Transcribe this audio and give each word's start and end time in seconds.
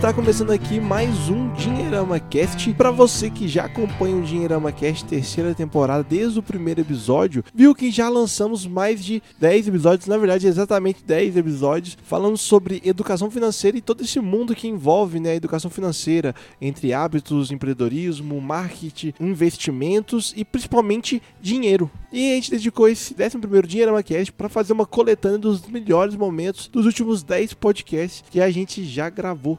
Está 0.00 0.14
começando 0.14 0.50
aqui 0.50 0.80
mais 0.80 1.28
um 1.28 1.52
Dinheirama 1.52 2.18
Cast. 2.18 2.72
Para 2.72 2.90
você 2.90 3.28
que 3.28 3.46
já 3.46 3.66
acompanha 3.66 4.16
o 4.16 4.22
Dinheirama 4.22 4.72
Cast 4.72 5.04
terceira 5.04 5.54
temporada 5.54 6.02
desde 6.02 6.38
o 6.38 6.42
primeiro 6.42 6.80
episódio, 6.80 7.44
viu 7.54 7.74
que 7.74 7.90
já 7.90 8.08
lançamos 8.08 8.66
mais 8.66 9.04
de 9.04 9.22
10 9.38 9.68
episódios, 9.68 10.08
na 10.08 10.16
verdade 10.16 10.46
exatamente 10.46 11.04
10 11.04 11.36
episódios, 11.36 11.98
falando 12.02 12.38
sobre 12.38 12.80
educação 12.82 13.30
financeira 13.30 13.76
e 13.76 13.82
todo 13.82 14.02
esse 14.02 14.18
mundo 14.20 14.54
que 14.54 14.66
envolve 14.66 15.20
né, 15.20 15.32
a 15.32 15.36
educação 15.36 15.70
financeira, 15.70 16.34
entre 16.62 16.94
hábitos, 16.94 17.50
empreendedorismo, 17.50 18.40
marketing, 18.40 19.12
investimentos 19.20 20.32
e 20.34 20.46
principalmente 20.46 21.22
dinheiro. 21.42 21.90
E 22.10 22.32
a 22.32 22.34
gente 22.36 22.50
dedicou 22.50 22.88
esse 22.88 23.14
11 23.14 23.66
Dinheirama 23.68 24.02
Cast 24.02 24.32
para 24.32 24.48
fazer 24.48 24.72
uma 24.72 24.86
coletânea 24.86 25.36
dos 25.36 25.60
melhores 25.66 26.16
momentos 26.16 26.68
dos 26.68 26.86
últimos 26.86 27.22
10 27.22 27.52
podcasts 27.52 28.24
que 28.30 28.40
a 28.40 28.50
gente 28.50 28.82
já 28.82 29.10
gravou. 29.10 29.58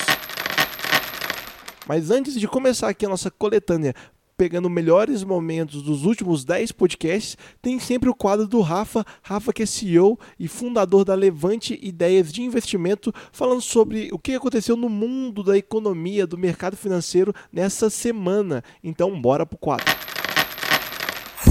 Mas 1.86 2.10
antes 2.10 2.40
de 2.40 2.48
começar 2.48 2.88
aqui 2.88 3.06
a 3.06 3.10
nossa 3.10 3.30
coletânea 3.30 3.94
pegando 4.42 4.72
melhores 4.72 5.24
momentos 5.24 5.84
dos 5.84 6.04
últimos 6.04 6.44
10 6.44 6.72
podcasts, 6.72 7.38
tem 7.62 7.78
sempre 7.78 8.10
o 8.10 8.16
quadro 8.16 8.48
do 8.48 8.60
Rafa, 8.60 9.06
Rafa 9.22 9.54
que 9.54 9.62
é 9.62 9.68
CEO 9.68 10.20
e 10.40 10.48
fundador 10.48 11.06
da 11.06 11.14
Levante 11.14 11.80
Ideias 11.80 12.34
de 12.34 12.42
Investimento, 12.42 13.14
falando 13.32 13.62
sobre 13.62 14.10
o 14.12 14.18
que 14.18 14.34
aconteceu 14.34 14.76
no 14.76 14.90
mundo 14.90 15.44
da 15.44 15.56
economia, 15.56 16.26
do 16.26 16.40
mercado 16.40 16.76
financeiro 16.76 17.32
nessa 17.54 17.88
semana. 17.88 18.64
Então, 18.84 19.22
bora 19.22 19.46
pro 19.46 19.60
quadro. 19.60 19.86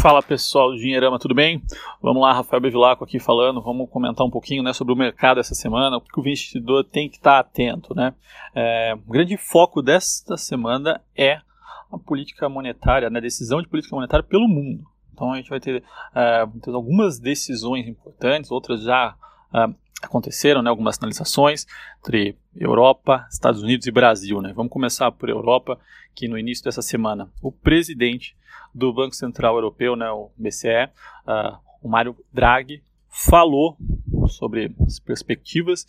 Fala 0.03 0.21
pessoal 0.21 0.73
do 0.73 0.77
Dinheirama, 0.77 1.21
tudo 1.21 1.33
bem? 1.33 1.63
Vamos 2.03 2.21
lá, 2.21 2.33
Rafael 2.33 2.61
Bevilacqua 2.61 3.05
aqui 3.05 3.21
falando, 3.21 3.63
vamos 3.63 3.89
comentar 3.89 4.27
um 4.27 4.31
pouquinho 4.31 4.65
né, 4.65 4.73
sobre 4.73 4.93
o 4.93 4.97
mercado 4.97 5.39
essa 5.39 5.55
semana, 5.55 5.99
o 5.99 6.01
que 6.01 6.19
o 6.19 6.23
investidor 6.23 6.83
tem 6.83 7.09
que 7.09 7.19
estar 7.19 7.39
atento. 7.39 7.95
Né? 7.95 8.13
É, 8.53 8.95
o 8.95 9.13
grande 9.13 9.37
foco 9.37 9.81
desta 9.81 10.37
semana 10.37 11.01
é 11.17 11.41
a 11.91 11.99
política 11.99 12.49
monetária, 12.49 13.11
na 13.11 13.15
né, 13.15 13.21
decisão 13.21 13.61
de 13.61 13.69
política 13.69 13.95
monetária 13.95 14.25
pelo 14.25 14.49
mundo. 14.49 14.85
Então 15.13 15.33
a 15.33 15.37
gente 15.37 15.51
vai 15.51 15.61
ter, 15.61 15.83
uh, 15.83 16.75
algumas 16.75 17.19
decisões 17.19 17.87
importantes, 17.87 18.51
outras 18.51 18.83
já 18.83 19.15
uh, 19.53 19.75
aconteceram, 20.01 20.63
né, 20.63 20.71
algumas 20.71 20.97
sinalizações 20.97 21.67
entre 21.99 22.37
Europa, 22.57 23.27
Estados 23.31 23.63
Unidos 23.63 23.87
e 23.87 23.91
Brasil. 23.91 24.41
Né? 24.41 24.53
Vamos 24.55 24.73
começar 24.73 25.11
por 25.13 25.29
Europa, 25.29 25.79
que 26.15 26.27
no 26.27 26.39
início 26.39 26.65
dessa 26.65 26.83
semana 26.83 27.31
o 27.43 27.53
presidente 27.53 28.37
do 28.75 28.93
Banco 28.93 29.15
Central 29.15 29.57
Europeu, 29.57 29.97
né, 29.97 30.11
o 30.11 30.31
BCE, 30.37 30.89
ah, 31.27 31.59
o 31.83 31.89
Mário 31.89 32.17
Draghi, 32.33 32.83
falou 33.09 33.77
sobre 34.29 34.73
as 34.87 35.01
perspectivas 35.01 35.87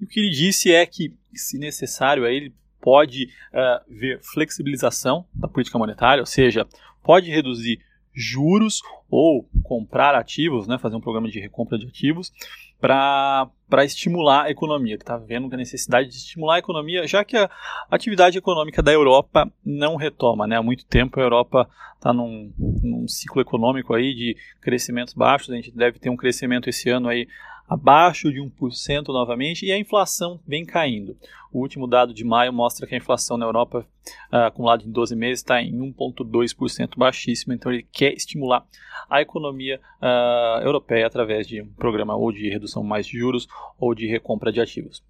e 0.00 0.04
o 0.04 0.06
que 0.06 0.20
ele 0.20 0.30
disse 0.30 0.72
é 0.72 0.86
que, 0.86 1.14
se 1.34 1.58
necessário, 1.58 2.24
ele 2.26 2.54
pode 2.80 3.24
uh, 3.52 3.84
ver 3.88 4.20
flexibilização 4.22 5.24
da 5.34 5.48
política 5.48 5.78
monetária, 5.78 6.22
ou 6.22 6.26
seja, 6.26 6.66
pode 7.02 7.30
reduzir 7.30 7.80
juros 8.12 8.80
ou 9.08 9.48
comprar 9.62 10.14
ativos, 10.14 10.66
né, 10.66 10.78
fazer 10.78 10.96
um 10.96 11.00
programa 11.00 11.28
de 11.28 11.40
recompra 11.40 11.78
de 11.78 11.86
ativos 11.86 12.32
para 12.80 13.50
estimular 13.84 14.44
a 14.44 14.50
economia. 14.50 14.94
Está 14.94 15.16
vendo 15.16 15.52
a 15.52 15.56
necessidade 15.56 16.08
de 16.08 16.16
estimular 16.16 16.56
a 16.56 16.58
economia, 16.58 17.06
já 17.06 17.24
que 17.24 17.36
a 17.36 17.50
atividade 17.90 18.38
econômica 18.38 18.82
da 18.82 18.92
Europa 18.92 19.50
não 19.64 19.96
retoma. 19.96 20.46
Né? 20.46 20.56
Há 20.56 20.62
muito 20.62 20.86
tempo 20.86 21.20
a 21.20 21.22
Europa 21.22 21.68
está 21.96 22.12
num, 22.12 22.52
num, 22.58 23.06
ciclo 23.06 23.42
econômico 23.42 23.92
aí 23.92 24.14
de 24.14 24.36
crescimentos 24.60 25.12
baixos, 25.12 25.50
a 25.50 25.56
gente 25.56 25.70
deve 25.70 25.98
ter 25.98 26.08
um 26.08 26.16
crescimento 26.16 26.68
esse 26.68 26.88
ano 26.88 27.08
aí 27.08 27.28
abaixo 27.70 28.32
de 28.32 28.40
1% 28.40 29.08
novamente 29.08 29.64
e 29.64 29.70
a 29.70 29.78
inflação 29.78 30.40
vem 30.44 30.66
caindo. 30.66 31.16
O 31.52 31.60
último 31.60 31.86
dado 31.86 32.12
de 32.12 32.24
maio 32.24 32.52
mostra 32.52 32.84
que 32.84 32.94
a 32.94 32.98
inflação 32.98 33.36
na 33.36 33.46
Europa, 33.46 33.86
uh, 34.32 34.36
acumulada 34.36 34.82
em 34.82 34.90
12 34.90 35.14
meses, 35.14 35.38
está 35.38 35.62
em 35.62 35.72
1,2%, 35.72 36.96
baixíssimo. 36.96 37.52
Então, 37.52 37.72
ele 37.72 37.86
quer 37.92 38.12
estimular 38.12 38.66
a 39.08 39.20
economia 39.22 39.80
uh, 40.02 40.62
europeia 40.64 41.06
através 41.06 41.46
de 41.46 41.62
um 41.62 41.68
programa 41.68 42.16
ou 42.16 42.32
de 42.32 42.48
redução 42.48 42.82
mais 42.82 43.06
de 43.06 43.18
juros 43.18 43.46
ou 43.78 43.94
de 43.94 44.06
recompra 44.06 44.52
de 44.52 44.60
ativos. 44.60 45.02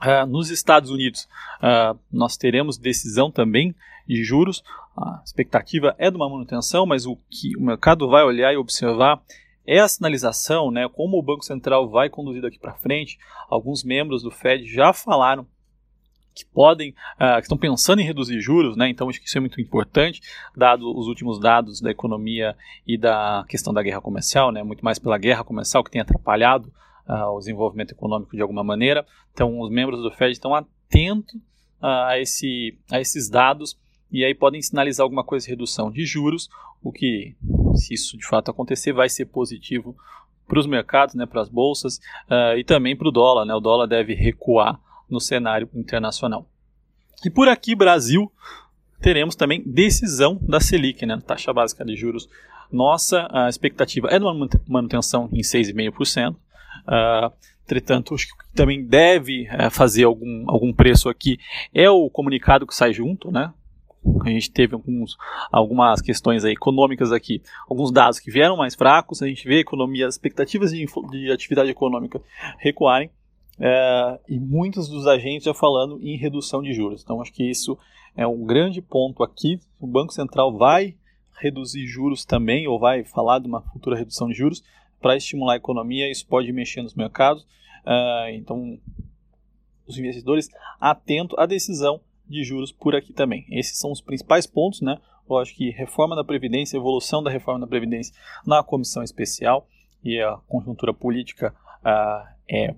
Uh, 0.00 0.26
nos 0.26 0.50
Estados 0.50 0.90
Unidos, 0.90 1.28
uh, 1.58 1.98
nós 2.12 2.36
teremos 2.36 2.78
decisão 2.78 3.30
também 3.30 3.74
de 4.06 4.22
juros. 4.22 4.62
A 4.96 5.20
expectativa 5.24 5.94
é 5.98 6.10
de 6.10 6.16
uma 6.16 6.28
manutenção, 6.28 6.86
mas 6.86 7.06
o 7.06 7.16
que 7.30 7.56
o 7.56 7.62
mercado 7.62 8.08
vai 8.08 8.24
olhar 8.24 8.52
e 8.52 8.56
observar 8.56 9.20
é 9.66 9.78
a 9.78 9.88
sinalização, 9.88 10.70
né, 10.70 10.88
como 10.88 11.18
o 11.18 11.22
Banco 11.22 11.44
Central 11.44 11.88
vai 11.88 12.08
conduzir 12.08 12.42
daqui 12.42 12.58
para 12.58 12.74
frente. 12.74 13.18
Alguns 13.48 13.84
membros 13.84 14.22
do 14.22 14.30
Fed 14.30 14.64
já 14.66 14.92
falaram 14.92 15.46
que 16.34 16.44
podem, 16.46 16.90
uh, 17.16 17.36
que 17.36 17.42
estão 17.42 17.58
pensando 17.58 18.00
em 18.00 18.04
reduzir 18.04 18.40
juros, 18.40 18.76
né? 18.76 18.88
Então 18.88 19.08
acho 19.08 19.20
que 19.20 19.28
isso 19.28 19.36
é 19.36 19.40
muito 19.40 19.60
importante, 19.60 20.20
dado 20.56 20.90
os 20.96 21.06
últimos 21.06 21.38
dados 21.38 21.80
da 21.80 21.90
economia 21.90 22.56
e 22.86 22.96
da 22.96 23.44
questão 23.48 23.72
da 23.72 23.82
guerra 23.82 24.00
comercial, 24.00 24.50
né? 24.50 24.62
Muito 24.62 24.84
mais 24.84 24.98
pela 24.98 25.18
guerra 25.18 25.44
comercial 25.44 25.84
que 25.84 25.90
tem 25.90 26.00
atrapalhado 26.00 26.72
uh, 27.06 27.34
o 27.34 27.38
desenvolvimento 27.38 27.92
econômico 27.92 28.34
de 28.34 28.42
alguma 28.42 28.64
maneira. 28.64 29.06
Então 29.32 29.60
os 29.60 29.70
membros 29.70 30.02
do 30.02 30.10
Fed 30.10 30.32
estão 30.32 30.54
atentos 30.54 31.34
uh, 31.82 32.08
a, 32.08 32.18
esse, 32.18 32.78
a 32.90 33.00
esses 33.00 33.28
dados 33.28 33.78
e 34.12 34.24
aí 34.24 34.34
podem 34.34 34.60
sinalizar 34.60 35.04
alguma 35.04 35.24
coisa 35.24 35.46
de 35.46 35.50
redução 35.50 35.90
de 35.90 36.04
juros, 36.04 36.48
o 36.82 36.92
que, 36.92 37.34
se 37.74 37.94
isso 37.94 38.16
de 38.16 38.26
fato 38.26 38.50
acontecer, 38.50 38.92
vai 38.92 39.08
ser 39.08 39.26
positivo 39.26 39.96
para 40.46 40.58
os 40.58 40.66
mercados, 40.66 41.14
né, 41.14 41.24
para 41.24 41.40
as 41.40 41.48
bolsas 41.48 41.96
uh, 42.28 42.56
e 42.58 42.64
também 42.64 42.96
para 42.96 43.08
o 43.08 43.12
dólar. 43.12 43.44
Né, 43.44 43.54
o 43.54 43.60
dólar 43.60 43.86
deve 43.86 44.14
recuar 44.14 44.78
no 45.08 45.20
cenário 45.20 45.68
internacional. 45.74 46.46
E 47.24 47.30
por 47.30 47.48
aqui, 47.48 47.74
Brasil, 47.74 48.30
teremos 49.00 49.34
também 49.34 49.62
decisão 49.64 50.38
da 50.42 50.60
Selic, 50.60 51.06
né, 51.06 51.20
taxa 51.26 51.52
básica 51.52 51.84
de 51.84 51.96
juros. 51.96 52.28
Nossa 52.70 53.28
a 53.30 53.48
expectativa 53.48 54.08
é 54.08 54.18
de 54.18 54.24
uma 54.24 54.48
manutenção 54.68 55.28
em 55.32 55.40
6,5%. 55.40 56.34
Uh, 56.34 57.32
Entretanto, 57.64 58.14
acho 58.14 58.26
que 58.26 58.34
também 58.54 58.84
deve 58.84 59.48
uh, 59.48 59.70
fazer 59.70 60.04
algum, 60.04 60.44
algum 60.48 60.72
preço 60.72 61.08
aqui 61.08 61.38
é 61.72 61.88
o 61.88 62.10
comunicado 62.10 62.66
que 62.66 62.74
sai 62.74 62.92
junto, 62.92 63.30
né? 63.30 63.52
A 64.24 64.28
gente 64.28 64.50
teve 64.50 64.74
alguns, 64.74 65.16
algumas 65.50 66.00
questões 66.00 66.44
econômicas 66.44 67.12
aqui, 67.12 67.40
alguns 67.68 67.92
dados 67.92 68.18
que 68.18 68.30
vieram 68.30 68.56
mais 68.56 68.74
fracos, 68.74 69.22
a 69.22 69.28
gente 69.28 69.46
vê 69.46 69.56
a 69.56 69.60
economia, 69.60 70.06
as 70.06 70.14
expectativas 70.14 70.72
de, 70.72 70.86
de 71.10 71.30
atividade 71.30 71.70
econômica 71.70 72.20
recuarem, 72.58 73.10
é, 73.60 74.18
e 74.28 74.38
muitos 74.38 74.88
dos 74.88 75.06
agentes 75.06 75.44
já 75.44 75.54
falando 75.54 76.00
em 76.02 76.16
redução 76.16 76.62
de 76.62 76.72
juros. 76.72 77.02
Então, 77.02 77.20
acho 77.20 77.32
que 77.32 77.48
isso 77.48 77.78
é 78.16 78.26
um 78.26 78.44
grande 78.44 78.82
ponto 78.82 79.22
aqui. 79.22 79.60
O 79.80 79.86
Banco 79.86 80.12
Central 80.12 80.56
vai 80.56 80.96
reduzir 81.40 81.86
juros 81.86 82.24
também, 82.24 82.66
ou 82.66 82.78
vai 82.78 83.04
falar 83.04 83.38
de 83.38 83.46
uma 83.46 83.60
futura 83.60 83.96
redução 83.96 84.28
de 84.28 84.34
juros, 84.34 84.62
para 85.00 85.16
estimular 85.16 85.54
a 85.54 85.56
economia, 85.56 86.10
isso 86.10 86.26
pode 86.26 86.52
mexer 86.52 86.82
nos 86.82 86.94
mercados. 86.94 87.46
É, 87.84 88.34
então, 88.34 88.78
os 89.86 89.98
investidores 89.98 90.48
atentos 90.80 91.36
à 91.38 91.46
decisão 91.46 92.00
de 92.32 92.44
juros 92.44 92.72
por 92.72 92.96
aqui 92.96 93.12
também. 93.12 93.46
Esses 93.50 93.78
são 93.78 93.92
os 93.92 94.00
principais 94.00 94.46
pontos, 94.46 94.80
né? 94.80 94.98
Eu 95.28 95.38
acho 95.38 95.54
que 95.54 95.70
reforma 95.70 96.16
da 96.16 96.24
Previdência, 96.24 96.76
evolução 96.76 97.22
da 97.22 97.30
reforma 97.30 97.60
da 97.60 97.66
Previdência 97.66 98.14
na 98.46 98.62
comissão 98.62 99.02
especial 99.02 99.68
e 100.02 100.20
a 100.20 100.36
conjuntura 100.48 100.92
política 100.92 101.54
uh, 101.84 102.28
é 102.48 102.74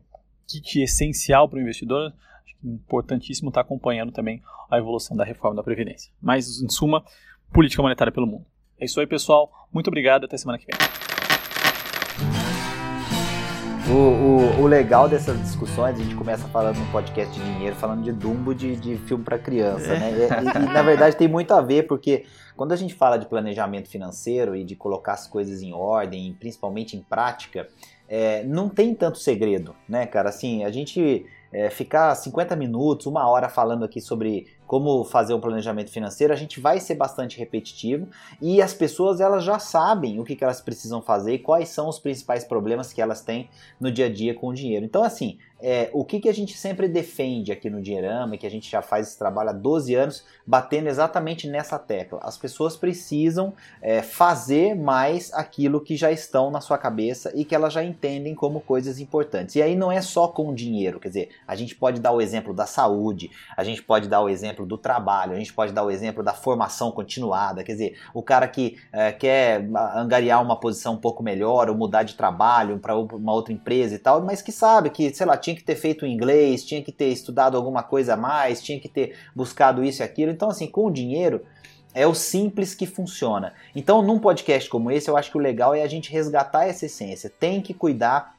kit 0.47 0.81
essencial 0.83 1.49
para 1.49 1.59
o 1.59 1.63
investidor. 1.63 2.13
Acho 2.45 2.55
que 2.61 2.69
é 2.69 2.71
importantíssimo 2.71 3.49
estar 3.49 3.63
acompanhando 3.63 4.13
também 4.13 4.43
a 4.71 4.79
evolução 4.79 5.17
da 5.17 5.25
reforma 5.25 5.57
da 5.57 5.63
Previdência. 5.63 6.13
Mas, 6.21 6.61
em 6.61 6.69
suma, 6.69 7.05
política 7.53 7.83
monetária 7.83 8.13
pelo 8.13 8.27
mundo. 8.27 8.45
É 8.79 8.85
isso 8.85 9.01
aí, 9.01 9.07
pessoal. 9.07 9.51
Muito 9.73 9.89
obrigado. 9.89 10.25
Até 10.25 10.37
semana 10.37 10.59
que 10.59 10.67
vem. 10.67 11.04
O, 13.87 13.93
o, 13.93 14.63
o, 14.63 14.67
legal 14.67 15.09
dessas 15.09 15.39
discussões, 15.39 15.99
a 15.99 16.03
gente 16.03 16.15
começa 16.15 16.49
falando 16.49 16.79
num 16.79 16.91
podcast 16.91 17.39
de 17.39 17.45
dinheiro, 17.53 17.77
falando 17.77 18.03
de 18.03 18.13
Dumbo 18.13 18.55
de, 18.55 18.77
de 18.77 18.97
filme 18.97 19.23
para 19.23 19.39
criança, 19.39 19.93
é. 19.93 19.99
né? 19.99 20.11
E, 20.13 20.23
e, 20.23 20.65
e, 20.65 20.73
na 20.73 20.83
verdade 20.83 21.17
tem 21.17 21.29
muito 21.29 21.53
a 21.53 21.61
ver, 21.61 21.87
porque 21.87 22.25
quando 22.57 22.73
a 22.73 22.77
gente 22.77 22.95
fala 22.95 23.19
de 23.19 23.27
planejamento 23.27 23.91
financeiro 23.91 24.57
e 24.57 24.65
de 24.65 24.75
colocar 24.75 25.13
as 25.13 25.27
coisas 25.27 25.61
em 25.61 25.75
ordem, 25.75 26.35
principalmente 26.41 26.97
em 26.97 27.01
prática, 27.01 27.69
é, 28.09 28.43
não 28.45 28.71
tem 28.71 28.95
tanto 28.95 29.19
segredo, 29.19 29.75
né, 29.87 30.07
cara? 30.07 30.31
Assim, 30.31 30.65
a 30.65 30.71
gente 30.71 31.27
é, 31.55 31.71
ficar 31.71 32.13
50 32.17 32.57
minutos, 32.57 33.07
uma 33.07 33.29
hora 33.29 33.49
falando 33.49 33.85
aqui 33.85 34.01
sobre 34.01 34.49
como 34.67 35.05
fazer 35.05 35.35
um 35.35 35.41
planejamento 35.41 35.89
financeiro, 35.89 36.33
a 36.33 36.37
gente 36.37 36.59
vai 36.59 36.81
ser 36.81 36.97
bastante 36.97 37.39
repetitivo 37.39 38.09
e 38.43 38.61
as 38.61 38.75
pessoas 38.75 39.21
elas 39.21 39.45
já 39.45 39.61
sabem 39.61 40.19
o 40.19 40.25
que, 40.25 40.35
que 40.35 40.43
elas 40.43 40.61
precisam 40.61 41.01
fazer 41.01 41.35
e 41.35 41.39
quais 41.39 41.69
são 41.69 41.89
os 41.89 42.01
principais 42.01 42.45
problemas 42.45 42.93
que 42.93 43.01
elas 43.01 43.21
têm 43.21 43.49
no 43.79 43.93
dia 43.93 44.07
a 44.07 44.13
dia 44.13 44.35
com 44.35 44.49
o 44.49 44.55
dinheiro. 44.55 44.85
Então, 44.85 45.05
assim, 45.05 45.39
é, 45.67 45.89
o 45.95 46.05
que, 46.05 46.21
que 46.21 46.29
a 46.29 46.35
gente 46.35 46.59
sempre 46.59 46.87
defende 46.87 47.51
aqui 47.51 47.71
no 47.71 47.81
Dinheirama, 47.81 48.37
que 48.37 48.47
a 48.47 48.51
gente 48.51 48.71
já 48.71 48.83
faz 48.83 49.09
esse 49.09 49.19
trabalho 49.19 49.49
há 49.49 49.53
12 49.55 49.95
anos, 49.95 50.23
batendo 50.47 50.91
exatamente 50.91 51.49
nessa 51.49 51.79
tecla. 51.79 52.21
As 52.23 52.37
pessoas 52.37 52.77
precisam 52.77 53.55
é, 53.81 54.03
fazer 54.03 54.75
mais 54.75 55.33
aquilo 55.33 55.81
que 55.81 55.97
já 55.97 56.13
estão 56.13 56.51
na 56.51 56.61
sua 56.61 56.77
cabeça 56.77 57.33
e 57.35 57.47
que 57.47 57.55
elas 57.55 57.73
já 57.73 57.83
entendem 57.83 58.35
como 58.35 58.61
coisas 58.61 59.01
importantes. 59.01 59.57
E 59.57 59.63
aí 59.63 59.75
não 59.75 59.91
é 59.91 60.03
só 60.03 60.29
com 60.29 60.55
dinheiro, 60.55 61.01
quer 61.01 61.09
dizer, 61.09 61.31
a 61.49 61.57
gente 61.57 61.75
pode 61.75 61.99
dar 61.99 62.13
o 62.13 62.21
exemplo 62.21 62.53
da 62.53 62.67
saúde, 62.67 63.31
a 63.57 63.65
gente 63.65 63.83
pode 63.83 64.07
dar 64.07 64.21
o 64.21 64.29
exemplo 64.29 64.67
do 64.67 64.77
trabalho, 64.77 65.33
a 65.33 65.39
gente 65.39 65.55
pode 65.55 65.73
dar 65.73 65.83
o 65.83 65.91
exemplo 65.91 66.23
da 66.23 66.35
formação 66.35 66.93
continuada, 66.93 67.65
quer 67.65 67.73
dizer, 67.73 67.99
o 68.13 68.23
cara 68.23 68.47
que 68.47 68.77
é, 68.93 69.13
quer 69.13 69.67
angariar 69.95 70.43
uma 70.43 70.61
posição 70.61 70.93
um 70.93 71.01
pouco 71.01 71.23
melhor 71.23 71.71
ou 71.71 71.75
mudar 71.75 72.03
de 72.03 72.17
trabalho 72.17 72.79
para 72.79 72.95
uma 72.95 73.33
outra 73.33 73.55
empresa 73.55 73.95
e 73.95 73.99
tal, 73.99 74.21
mas 74.21 74.43
que 74.43 74.53
sabe 74.53 74.91
que, 74.91 75.15
sei 75.15 75.25
lá, 75.25 75.39
tinha 75.39 75.54
tinha 75.55 75.57
que 75.57 75.65
ter 75.65 75.77
feito 75.77 76.05
inglês, 76.05 76.65
tinha 76.65 76.83
que 76.83 76.93
ter 76.93 77.09
estudado 77.09 77.57
alguma 77.57 77.83
coisa 77.83 78.15
a 78.15 78.17
mais, 78.17 78.63
tinha 78.63 78.81
que 78.81 78.89
ter 78.89 79.17
buscado 79.35 79.85
isso 79.85 80.03
e 80.03 80.05
aquilo. 80.05 80.33
Então, 80.33 80.51
assim, 80.51 80.67
com 80.67 80.87
o 80.87 80.91
dinheiro, 80.91 81.43
é 81.95 82.07
o 82.07 82.15
simples 82.15 82.75
que 82.75 82.87
funciona. 82.87 83.55
Então, 83.75 84.03
num 84.03 84.19
podcast 84.19 84.69
como 84.69 84.91
esse, 84.91 85.09
eu 85.09 85.17
acho 85.17 85.31
que 85.31 85.39
o 85.39 85.41
legal 85.41 85.75
é 85.75 85.83
a 85.83 85.87
gente 85.87 86.11
resgatar 86.11 86.67
essa 86.67 86.87
essência. 86.87 87.31
Tem 87.31 87.63
que 87.63 87.73
cuidar 87.73 88.34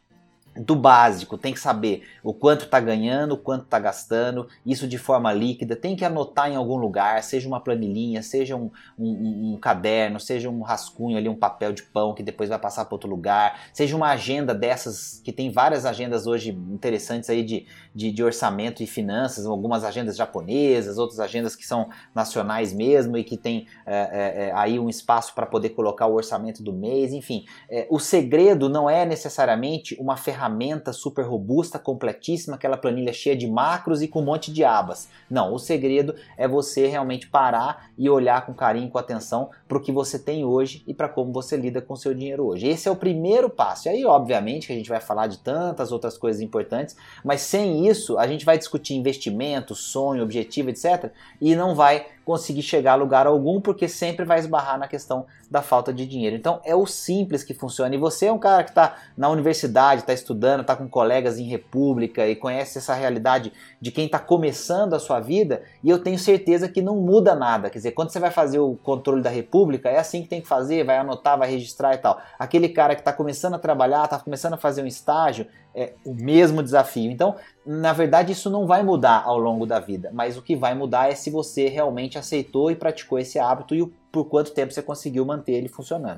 do 0.55 0.75
básico, 0.75 1.37
tem 1.37 1.53
que 1.53 1.59
saber 1.59 2.03
o 2.23 2.33
quanto 2.33 2.65
está 2.65 2.79
ganhando, 2.79 3.33
o 3.33 3.37
quanto 3.37 3.65
está 3.65 3.77
gastando, 3.77 4.47
isso 4.65 4.87
de 4.87 4.97
forma 4.97 5.31
líquida, 5.33 5.75
tem 5.75 5.95
que 5.95 6.05
anotar 6.05 6.49
em 6.49 6.55
algum 6.55 6.77
lugar, 6.77 7.21
seja 7.23 7.47
uma 7.47 7.59
planilhinha, 7.59 8.23
seja 8.23 8.55
um, 8.55 8.71
um, 8.97 9.53
um 9.53 9.57
caderno, 9.59 10.19
seja 10.19 10.49
um 10.49 10.61
rascunho 10.61 11.17
ali, 11.17 11.27
um 11.27 11.35
papel 11.35 11.73
de 11.73 11.83
pão 11.83 12.13
que 12.13 12.23
depois 12.23 12.49
vai 12.49 12.57
passar 12.57 12.85
para 12.85 12.95
outro 12.95 13.09
lugar, 13.09 13.59
seja 13.73 13.95
uma 13.95 14.09
agenda 14.09 14.55
dessas, 14.55 15.19
que 15.23 15.33
tem 15.33 15.51
várias 15.51 15.85
agendas 15.85 16.25
hoje 16.25 16.51
interessantes 16.51 17.29
aí 17.29 17.43
de, 17.43 17.65
de, 17.93 18.11
de 18.11 18.23
orçamento 18.23 18.81
e 18.81 18.87
finanças, 18.87 19.45
algumas 19.45 19.83
agendas 19.83 20.15
japonesas, 20.15 20.97
outras 20.97 21.19
agendas 21.19 21.55
que 21.55 21.65
são 21.65 21.89
nacionais 22.13 22.71
mesmo 22.71 23.17
e 23.17 23.23
que 23.23 23.35
tem 23.35 23.67
é, 23.85 23.95
é, 23.95 24.47
é 24.47 24.51
aí 24.53 24.79
um 24.79 24.87
espaço 24.87 25.35
para 25.35 25.45
poder 25.45 25.69
colocar 25.69 26.07
o 26.07 26.13
orçamento 26.13 26.63
do 26.63 26.71
mês, 26.71 27.11
enfim. 27.11 27.45
É, 27.69 27.87
o 27.89 27.99
segredo 27.99 28.69
não 28.69 28.89
é 28.89 29.05
necessariamente 29.05 29.95
uma 29.99 30.15
ferramenta 30.15 30.44
ferramenta 30.45 30.93
super 30.93 31.23
robusta, 31.23 31.79
completíssima, 31.79 32.55
aquela 32.55 32.77
planilha 32.77 33.11
cheia 33.11 33.35
de 33.35 33.47
macros 33.47 34.01
e 34.01 34.07
com 34.07 34.21
um 34.21 34.25
monte 34.25 34.51
de 34.51 34.63
abas. 34.63 35.09
Não, 35.29 35.53
o 35.53 35.59
segredo 35.59 36.15
é 36.37 36.47
você 36.47 36.87
realmente 36.87 37.27
parar 37.27 37.89
e 37.97 38.09
olhar 38.09 38.45
com 38.45 38.53
carinho, 38.53 38.89
com 38.89 38.97
atenção 38.97 39.49
para 39.67 39.77
o 39.77 39.81
que 39.81 39.91
você 39.91 40.19
tem 40.19 40.45
hoje 40.45 40.83
e 40.87 40.93
para 40.93 41.09
como 41.09 41.33
você 41.33 41.57
lida 41.57 41.81
com 41.81 41.93
o 41.93 41.97
seu 41.97 42.13
dinheiro 42.13 42.45
hoje. 42.45 42.67
Esse 42.67 42.87
é 42.87 42.91
o 42.91 42.95
primeiro 42.95 43.49
passo. 43.49 43.87
E 43.87 43.89
aí, 43.89 44.05
obviamente, 44.05 44.67
que 44.67 44.73
a 44.73 44.75
gente 44.75 44.89
vai 44.89 45.01
falar 45.01 45.27
de 45.27 45.39
tantas 45.39 45.91
outras 45.91 46.17
coisas 46.17 46.41
importantes, 46.41 46.95
mas 47.23 47.41
sem 47.41 47.87
isso, 47.87 48.17
a 48.17 48.27
gente 48.27 48.45
vai 48.45 48.57
discutir 48.57 48.93
investimento, 48.93 49.73
sonho, 49.73 50.23
objetivo, 50.23 50.69
etc. 50.69 51.11
E 51.41 51.55
não 51.55 51.73
vai 51.73 52.05
conseguir 52.25 52.63
chegar 52.63 52.93
a 52.93 52.95
lugar 52.95 53.27
algum, 53.27 53.61
porque 53.61 53.87
sempre 53.87 54.25
vai 54.25 54.39
esbarrar 54.39 54.79
na 54.79 54.87
questão 54.87 55.27
da 55.49 55.61
falta 55.61 55.93
de 55.93 56.07
dinheiro. 56.07 56.35
Então 56.35 56.59
é 56.65 56.75
o 56.75 56.87
simples 56.87 57.43
que 57.43 57.53
funciona. 57.53 57.93
E 57.93 57.99
você 57.99 58.25
é 58.25 58.31
um 58.31 58.39
cara 58.39 58.63
que 58.63 58.71
está 58.71 58.95
na 59.15 59.29
universidade, 59.29 60.01
está 60.01 60.11
estudando, 60.11 60.61
está 60.61 60.75
com 60.75 60.89
colegas 60.89 61.37
em 61.37 61.43
república 61.43 62.27
e 62.27 62.35
conhece 62.35 62.79
essa 62.79 62.95
realidade 62.95 63.53
de 63.85 63.91
quem 63.91 64.07
está 64.07 64.17
começando 64.17 64.95
a 64.95 64.99
sua 64.99 65.19
vida, 65.19 65.61
e 65.83 65.91
eu 65.91 65.99
tenho 65.99 66.17
certeza 66.17 66.67
que 66.67 66.81
não 66.81 66.95
muda 66.95 67.35
nada. 67.35 67.69
Quer 67.69 67.77
dizer, 67.77 67.91
quando 67.91 68.09
você 68.09 68.19
vai 68.19 68.31
fazer 68.31 68.57
o 68.57 68.75
controle 68.81 69.21
da 69.21 69.29
república, 69.29 69.87
é 69.87 69.99
assim 69.99 70.23
que 70.23 70.27
tem 70.27 70.41
que 70.41 70.47
fazer, 70.47 70.83
vai 70.83 70.97
anotar, 70.97 71.37
vai 71.37 71.51
registrar 71.51 71.93
e 71.93 71.99
tal. 71.99 72.19
Aquele 72.39 72.67
cara 72.67 72.95
que 72.95 73.01
está 73.01 73.13
começando 73.13 73.53
a 73.53 73.59
trabalhar, 73.59 74.05
está 74.05 74.17
começando 74.17 74.53
a 74.53 74.57
fazer 74.57 74.81
um 74.81 74.87
estágio, 74.87 75.45
é 75.75 75.93
o 76.03 76.15
mesmo 76.15 76.63
desafio. 76.63 77.11
Então, 77.11 77.35
na 77.63 77.93
verdade, 77.93 78.31
isso 78.31 78.49
não 78.49 78.65
vai 78.65 78.81
mudar 78.81 79.21
ao 79.23 79.37
longo 79.37 79.67
da 79.67 79.79
vida, 79.79 80.09
mas 80.11 80.35
o 80.35 80.41
que 80.41 80.55
vai 80.55 80.73
mudar 80.73 81.11
é 81.11 81.13
se 81.13 81.29
você 81.29 81.67
realmente 81.67 82.17
aceitou 82.17 82.71
e 82.71 82.75
praticou 82.75 83.19
esse 83.19 83.37
hábito 83.37 83.75
e 83.75 83.85
por 84.11 84.25
quanto 84.25 84.49
tempo 84.49 84.73
você 84.73 84.81
conseguiu 84.81 85.23
manter 85.23 85.51
ele 85.51 85.69
funcionando. 85.69 86.17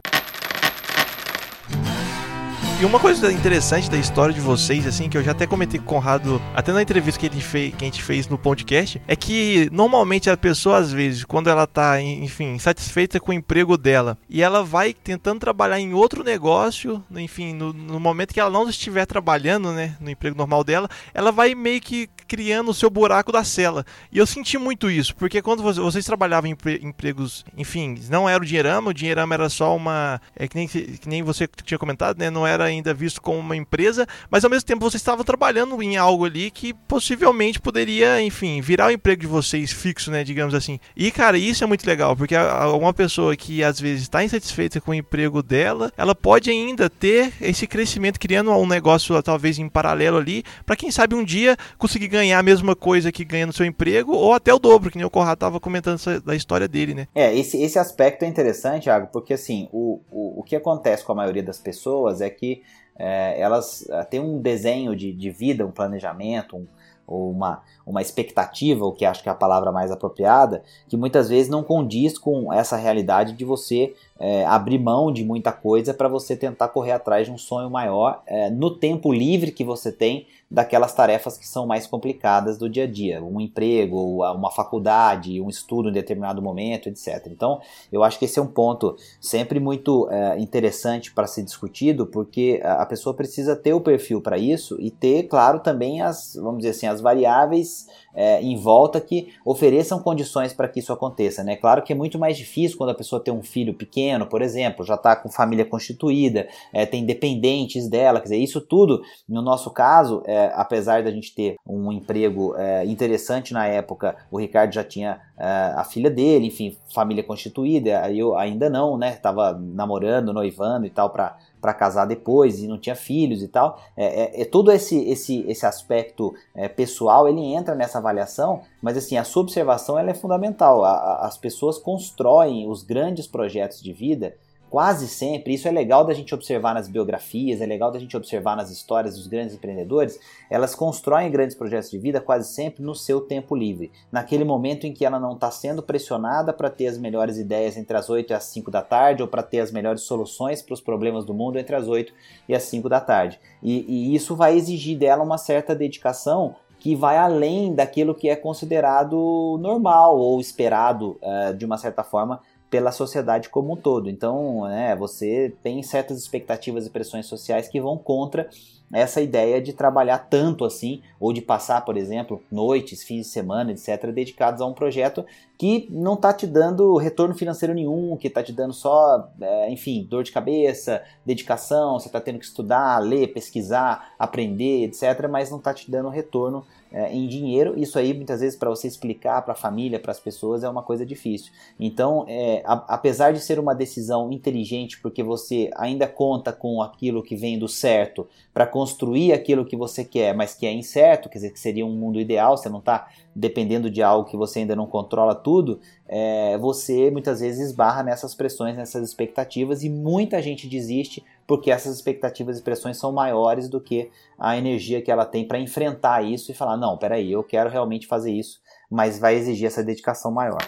E 2.80 2.86
uma 2.86 3.00
coisa 3.00 3.32
interessante 3.32 3.90
da 3.90 3.98
história 3.98 4.32
de 4.32 4.40
vocês, 4.40 4.86
assim, 4.86 5.10
que 5.10 5.18
eu 5.18 5.24
já 5.24 5.32
até 5.32 5.48
comentei 5.48 5.80
com 5.80 5.86
o 5.86 5.88
Conrado, 5.88 6.40
até 6.56 6.72
na 6.72 6.80
entrevista 6.80 7.20
que, 7.20 7.26
ele 7.26 7.42
fez, 7.42 7.74
que 7.74 7.84
a 7.84 7.88
gente 7.88 8.04
fez 8.04 8.28
no 8.28 8.38
podcast, 8.38 9.02
é 9.08 9.16
que 9.16 9.68
normalmente 9.72 10.30
a 10.30 10.38
pessoa, 10.38 10.78
às 10.78 10.92
vezes, 10.92 11.24
quando 11.24 11.50
ela 11.50 11.66
tá, 11.66 12.00
enfim, 12.00 12.60
satisfeita 12.60 13.20
com 13.20 13.32
o 13.32 13.34
emprego 13.34 13.80
dela, 13.80 14.16
e 14.30 14.44
ela 14.44 14.64
vai 14.64 14.94
tentando 14.94 15.40
trabalhar 15.40 15.80
em 15.80 15.96
outro 15.96 16.24
negócio, 16.24 17.04
enfim, 17.16 17.52
no, 17.52 17.74
no 17.74 18.00
momento 18.00 18.32
que 18.32 18.40
ela 18.40 18.52
não 18.52 18.70
estiver 18.70 19.08
trabalhando, 19.08 19.72
né, 19.72 19.98
no 20.00 20.12
emprego 20.12 20.38
normal 20.38 20.64
dela, 20.64 20.88
ela 21.16 21.32
vai 21.32 21.56
meio 21.56 21.82
que 21.82 22.08
criando 22.28 22.70
o 22.70 22.76
seu 22.76 22.92
buraco 22.92 23.32
da 23.32 23.44
cela. 23.44 23.88
E 24.12 24.20
eu 24.20 24.28
senti 24.28 24.56
muito 24.56 24.92
isso, 24.92 25.16
porque 25.16 25.42
quando 25.42 25.64
vocês 25.64 26.06
trabalhavam 26.06 26.48
em 26.48 26.58
empregos, 26.84 27.44
enfim, 27.58 28.00
não 28.08 28.30
era 28.30 28.44
o 28.44 28.46
dinheirama, 28.46 28.92
o 28.92 28.94
dinheirama 28.94 29.34
era 29.34 29.50
só 29.50 29.76
uma. 29.76 30.22
É 30.36 30.48
que 30.48 30.56
nem, 30.56 30.68
que 30.68 31.00
nem 31.08 31.24
você 31.24 31.50
tinha 31.64 31.80
comentado, 31.80 32.20
né? 32.20 32.30
Não 32.30 32.46
era 32.46 32.67
ainda 32.68 32.94
visto 32.94 33.22
como 33.22 33.40
uma 33.40 33.56
empresa, 33.56 34.06
mas 34.30 34.44
ao 34.44 34.50
mesmo 34.50 34.66
tempo 34.66 34.82
vocês 34.82 35.02
estavam 35.02 35.24
trabalhando 35.24 35.82
em 35.82 35.98
algo 35.98 36.26
ali 36.26 36.52
que 36.52 36.74
possivelmente 36.74 37.60
poderia, 37.60 38.22
enfim, 38.22 38.62
virar 38.62 38.88
o 38.88 38.92
emprego 38.92 39.22
de 39.22 39.28
vocês 39.28 39.72
fixo, 39.72 40.12
né? 40.12 40.24
Digamos 40.24 40.54
assim. 40.54 40.80
E, 40.96 41.12
cara, 41.12 41.38
isso 41.38 41.64
é 41.64 41.68
muito 41.68 41.86
legal, 41.86 42.16
porque 42.16 42.36
uma 42.36 42.94
pessoa 42.94 43.36
que 43.36 43.64
às 43.64 43.80
vezes 43.80 44.04
está 44.04 44.24
insatisfeita 44.24 44.80
com 44.82 44.92
o 44.92 44.94
emprego 44.96 45.42
dela, 45.42 45.92
ela 45.98 46.16
pode 46.16 46.50
ainda 46.50 46.90
ter 46.90 47.34
esse 47.42 47.68
crescimento 47.68 48.20
criando 48.20 48.52
um 48.52 48.68
negócio 48.68 49.22
talvez 49.24 49.60
em 49.60 49.70
paralelo 49.70 50.18
ali, 50.18 50.44
para 50.66 50.76
quem 50.76 50.92
sabe 50.92 51.16
um 51.16 51.24
dia 51.24 51.58
conseguir 51.78 52.08
ganhar 52.08 52.40
a 52.40 52.44
mesma 52.44 52.76
coisa 52.76 53.12
que 53.12 53.26
ganha 53.26 53.46
no 53.46 53.54
seu 53.54 53.66
emprego, 53.66 54.14
ou 54.14 54.34
até 54.34 54.54
o 54.54 54.60
dobro, 54.60 54.92
que 54.92 54.98
nem 54.98 55.06
o 55.06 55.10
Corrado 55.10 55.38
estava 55.38 55.60
comentando 55.60 56.00
da 56.24 56.36
história 56.36 56.68
dele, 56.68 56.94
né? 56.94 57.08
É, 57.14 57.36
esse, 57.36 57.62
esse 57.62 57.80
aspecto 57.80 58.24
é 58.24 58.28
interessante, 58.28 58.84
Thiago, 58.84 59.08
porque 59.12 59.34
assim, 59.34 59.68
o, 59.72 60.02
o, 60.12 60.40
o 60.42 60.44
que 60.44 60.56
acontece 60.56 61.04
com 61.04 61.12
a 61.12 61.16
maioria 61.16 61.44
das 61.44 61.60
pessoas 61.60 62.22
é 62.22 62.30
que 62.30 62.57
é, 62.98 63.40
elas 63.40 63.88
é, 63.90 64.04
têm 64.04 64.20
um 64.20 64.42
desenho 64.42 64.96
de, 64.96 65.14
de 65.14 65.30
vida, 65.30 65.66
um 65.66 65.72
planejamento, 65.72 66.58
um, 66.58 66.68
ou 67.06 67.32
uma, 67.32 67.64
uma 67.88 68.02
expectativa, 68.02 68.86
o 68.86 68.92
que 68.92 69.06
acho 69.06 69.24
que 69.24 69.30
é 69.30 69.32
a 69.32 69.36
palavra 69.36 69.72
mais 69.72 69.90
apropriada, 69.90 70.62
que 70.90 70.98
muitas 70.98 71.30
vezes 71.30 71.50
não 71.50 71.64
condiz 71.64 72.18
com 72.20 72.52
essa 72.52 72.76
realidade 72.76 73.34
de 73.34 73.46
você 73.46 73.94
é, 74.20 74.46
abrir 74.46 74.78
mão 74.78 75.12
de 75.12 75.24
muita 75.24 75.52
coisa 75.52 75.94
para 75.94 76.10
você 76.10 76.36
tentar 76.36 76.68
correr 76.70 76.92
atrás 76.92 77.28
de 77.28 77.32
um 77.32 77.38
sonho 77.38 77.70
maior 77.70 78.22
é, 78.28 78.50
no 78.50 78.72
tempo 78.72 79.14
livre 79.14 79.52
que 79.52 79.64
você 79.64 79.92
tem 79.92 80.28
daquelas 80.50 80.94
tarefas 80.94 81.38
que 81.38 81.46
são 81.46 81.68
mais 81.68 81.86
complicadas 81.86 82.58
do 82.58 82.70
dia 82.70 82.86
a 82.86 82.88
dia, 82.88 83.22
um 83.22 83.40
emprego, 83.40 84.24
uma 84.34 84.50
faculdade, 84.50 85.42
um 85.42 85.50
estudo 85.50 85.90
em 85.90 85.92
determinado 85.94 86.42
momento, 86.42 86.88
etc. 86.88 87.28
Então, 87.28 87.60
eu 87.92 88.02
acho 88.02 88.18
que 88.18 88.26
esse 88.26 88.40
é 88.40 88.42
um 88.42 88.48
ponto 88.48 88.96
sempre 89.20 89.60
muito 89.60 90.10
é, 90.10 90.40
interessante 90.40 91.14
para 91.14 91.28
ser 91.28 91.44
discutido, 91.44 92.06
porque 92.06 92.62
a 92.64 92.86
pessoa 92.86 93.14
precisa 93.14 93.58
ter 93.58 93.74
o 93.74 93.82
perfil 93.82 94.22
para 94.22 94.38
isso 94.38 94.78
e 94.80 94.90
ter, 94.90 95.24
claro, 95.24 95.60
também 95.60 96.02
as, 96.02 96.36
vamos 96.36 96.60
dizer 96.60 96.70
assim, 96.70 96.88
as 96.88 97.02
variáveis 97.02 97.77
é, 98.16 98.42
em 98.42 98.58
volta 98.58 99.00
que 99.00 99.34
ofereçam 99.46 100.00
condições 100.00 100.54
para 100.54 100.68
que 100.68 100.80
isso 100.80 100.92
aconteça. 100.92 101.44
Né? 101.44 101.56
Claro 101.56 101.84
que 101.84 101.94
é 101.94 101.96
muito 101.96 102.18
mais 102.18 102.38
difícil 102.38 102.78
quando 102.78 102.90
a 102.90 102.96
pessoa 102.96 103.22
tem 103.22 103.34
um 103.34 103.44
filho 103.44 103.74
pequeno, 103.74 104.26
por 104.26 104.42
exemplo, 104.42 104.86
já 104.86 104.96
está 104.96 105.16
com 105.16 105.30
família 105.30 105.66
constituída, 105.66 106.48
é, 106.74 106.86
tem 106.86 107.06
dependentes 107.06 107.88
dela, 107.88 108.20
quer 108.20 108.26
dizer, 108.26 108.38
isso 108.38 108.62
tudo, 108.62 109.02
no 109.28 109.42
nosso 109.42 109.70
caso, 109.70 110.24
é, 110.26 110.52
apesar 110.56 111.04
da 111.04 111.12
gente 111.12 111.36
ter 111.36 111.58
um 111.66 111.92
emprego 111.92 112.56
é, 112.58 112.86
interessante 112.86 113.54
na 113.54 113.68
época, 113.68 114.16
o 114.32 114.40
Ricardo 114.40 114.74
já 114.74 114.84
tinha 114.84 115.20
é, 115.38 115.46
a 115.76 115.84
filha 115.84 116.10
dele, 116.10 116.48
enfim, 116.48 116.76
família 116.94 117.24
constituída, 117.24 118.12
eu 118.12 118.36
ainda 118.36 118.70
não, 118.70 118.98
né? 118.98 119.12
Estava 119.14 119.54
namorando, 119.54 120.34
noivando 120.34 120.86
e 120.86 120.90
tal 120.90 121.10
para 121.10 121.38
para 121.68 121.74
casar 121.74 122.06
depois 122.06 122.64
e 122.64 122.68
não 122.68 122.78
tinha 122.78 122.96
filhos 122.96 123.44
e 123.44 123.48
tal. 123.50 123.78
É, 123.98 124.40
é, 124.40 124.42
é 124.44 124.46
todo 124.46 124.72
esse, 124.72 124.98
esse, 125.10 125.44
esse 125.50 125.66
aspecto 125.66 126.34
é, 126.56 126.70
pessoal 126.70 127.28
ele 127.28 127.42
entra 127.42 127.76
nessa 127.76 127.98
avaliação, 127.98 128.62
mas 128.82 128.96
assim 128.96 129.18
a 129.18 129.26
sua 129.26 129.44
observação 129.44 130.00
ela 130.00 130.10
é 130.10 130.14
fundamental. 130.14 130.86
A, 130.86 130.92
a, 130.92 131.28
as 131.28 131.38
pessoas 131.38 131.78
constroem 131.78 132.70
os 132.70 132.84
grandes 132.84 133.28
projetos 133.28 133.82
de 133.84 133.92
vida 133.92 134.34
quase 134.70 135.08
sempre, 135.08 135.54
isso 135.54 135.68
é 135.68 135.72
legal 135.72 136.06
da 136.06 136.14
gente 136.14 136.34
observar 136.34 136.74
nas 136.74 136.88
biografias, 136.88 137.62
é 137.62 137.66
legal 137.66 137.92
da 137.92 138.00
gente 138.00 138.16
observar 138.16 138.56
nas 138.56 138.70
histórias 138.70 139.16
dos 139.16 139.28
grandes 139.28 139.56
empreendedores, 139.56 140.20
elas 140.50 140.76
constroem 140.76 141.32
grandes 141.32 141.56
projetos 141.56 141.90
de 141.90 141.98
vida 141.98 142.20
quase 142.20 142.54
sempre 142.54 142.84
no 142.84 142.94
seu 142.94 143.22
tempo 143.22 143.56
livre, 143.56 143.92
naquele 144.12 144.44
momento 144.44 144.86
em 144.86 144.94
que 144.94 145.06
ela 145.06 145.20
não 145.20 145.34
está 145.34 145.50
sendo 145.50 145.82
pressionada 145.82 146.52
para 146.52 146.70
ter 146.70 146.88
as 146.88 146.98
melhores 146.98 147.38
ideias 147.38 147.78
entre 147.78 147.96
as 147.96 148.10
8 148.10 148.32
e 148.32 148.34
as 148.34 148.44
5 148.46 148.70
da 148.70 148.82
tarde, 148.82 149.22
ou 149.22 149.28
para 149.28 149.44
ter 149.44 149.60
as 149.60 149.72
melhores 149.72 150.02
soluções 150.02 150.62
para 150.62 150.74
os 150.74 150.82
problemas 150.82 151.26
do 151.26 151.34
mundo 151.34 151.58
entre 151.58 151.76
as 151.76 151.88
8 151.88 152.14
e 152.48 152.56
as 152.56 152.64
5 152.64 152.90
da 152.90 153.00
tarde. 153.00 153.40
E, 153.64 153.86
e 153.88 154.16
isso 154.16 154.36
vai 154.36 154.56
exigir 154.56 154.98
dela 154.98 155.24
uma 155.24 155.38
certa 155.38 155.76
dedicação 155.76 156.56
que 156.80 156.96
vai 156.96 157.18
além 157.18 157.74
daquilo 157.74 158.14
que 158.14 158.30
é 158.30 158.36
considerado 158.36 159.58
normal 159.60 160.18
ou 160.18 160.40
esperado 160.40 161.18
uh, 161.22 161.54
de 161.54 161.66
uma 161.66 161.78
certa 161.78 162.04
forma 162.04 162.40
pela 162.70 162.92
sociedade 162.92 163.50
como 163.50 163.74
um 163.74 163.78
todo. 163.78 164.10
Então, 164.10 164.68
né, 164.68 164.96
você 164.96 165.54
tem 165.64 165.82
certas 165.84 166.18
expectativas 166.18 166.86
e 166.86 166.90
pressões 166.90 167.26
sociais 167.26 167.68
que 167.68 167.80
vão 167.80 167.98
contra 167.98 168.50
essa 168.92 169.22
ideia 169.22 169.62
de 169.62 169.74
trabalhar 169.74 170.18
tanto 170.30 170.64
assim, 170.64 171.02
ou 171.20 171.34
de 171.34 171.42
passar, 171.42 171.84
por 171.84 171.98
exemplo, 171.98 172.42
noites, 172.52 173.04
fins 173.04 173.26
de 173.26 173.32
semana, 173.32 173.72
etc., 173.72 174.12
dedicados 174.12 174.62
a 174.62 174.66
um 174.66 174.74
projeto 174.74 175.26
que 175.58 175.88
não 175.92 176.14
está 176.14 176.32
te 176.32 176.46
dando 176.46 176.96
retorno 176.98 177.36
financeiro 177.36 177.74
nenhum, 177.74 178.16
que 178.16 178.28
está 178.28 178.44
te 178.44 178.54
dando 178.54 178.74
só, 178.74 179.30
é, 179.42 179.72
enfim, 179.72 180.06
dor 180.10 180.24
de 180.24 180.32
cabeça, 180.32 181.02
dedicação, 181.26 182.00
você 182.00 182.08
está 182.08 182.22
tendo 182.22 182.40
que 182.40 182.46
estudar, 182.46 183.00
ler, 183.00 183.34
pesquisar, 183.34 184.14
aprender, 184.18 184.86
etc., 184.86 185.28
mas 185.30 185.50
não 185.50 185.58
está 185.58 185.74
te 185.74 185.90
dando 185.90 186.10
retorno 186.10 186.64
é, 186.92 187.12
em 187.12 187.28
dinheiro. 187.28 187.78
Isso 187.78 187.98
aí, 187.98 188.14
muitas 188.14 188.40
vezes, 188.40 188.58
para 188.58 188.70
você 188.70 188.88
explicar 188.88 189.42
para 189.42 189.54
a 189.54 189.58
família, 189.58 190.00
para 190.00 190.12
as 190.12 190.20
pessoas, 190.20 190.64
é 190.64 190.70
uma 190.70 190.84
coisa 190.84 191.06
difícil. 191.06 191.52
Então, 191.80 192.26
é, 192.28 192.62
a, 192.66 192.74
apesar 192.96 193.34
de 193.34 193.40
ser 193.40 193.60
uma 193.60 193.74
decisão 193.74 194.32
inteligente, 194.32 195.00
porque 195.02 195.24
você 195.24 195.70
ainda 195.76 196.08
conta 196.08 196.54
com 196.54 196.82
aquilo 196.82 197.24
que 197.24 197.36
vem 197.36 197.58
do 197.58 197.68
certo 197.68 198.28
para 198.54 198.66
construir 198.78 199.34
aquilo 199.34 199.66
que 199.66 199.76
você 199.76 200.06
quer, 200.06 200.36
mas 200.36 200.54
que 200.54 200.68
é 200.68 200.72
incerto, 200.72 201.30
quer 201.30 201.40
dizer, 201.40 201.50
que 201.50 201.60
seria 201.60 201.84
um 201.84 201.96
mundo 201.96 202.20
ideal, 202.20 202.56
você 202.56 202.70
não 202.70 202.78
está 202.78 203.08
dependendo 203.36 203.90
de 203.90 204.04
algo 204.04 204.30
que 204.30 204.38
você 204.38 204.60
ainda 204.60 204.76
não 204.76 204.86
controla 204.86 205.34
tudo, 205.34 205.80
é, 206.08 206.56
você 206.60 207.10
muitas 207.10 207.40
vezes 207.40 207.70
esbarra 207.70 208.04
nessas 208.04 208.36
pressões, 208.36 208.78
nessas 208.78 209.04
expectativas 209.10 209.84
e 209.84 209.90
muita 209.90 210.40
gente 210.44 210.68
desiste 210.68 211.26
porque 211.48 211.72
essas 211.72 211.96
expectativas 211.96 212.60
e 212.60 212.62
pressões 212.62 212.98
são 212.98 213.12
maiores 213.12 213.68
do 213.68 213.82
que 213.82 214.12
a 214.38 214.56
energia 214.56 215.02
que 215.02 215.10
ela 215.10 215.26
tem 215.26 215.44
para 215.48 215.58
enfrentar 215.58 216.24
isso 216.24 216.52
e 216.52 216.54
falar: 216.54 216.78
não, 216.78 217.00
peraí, 217.00 217.32
eu 217.32 217.44
quero 217.44 217.72
realmente 217.72 218.06
fazer 218.06 218.32
isso, 218.32 218.60
mas 218.92 219.18
vai 219.18 219.34
exigir 219.34 219.66
essa 219.66 219.84
dedicação 219.84 220.30
maior. 220.30 220.62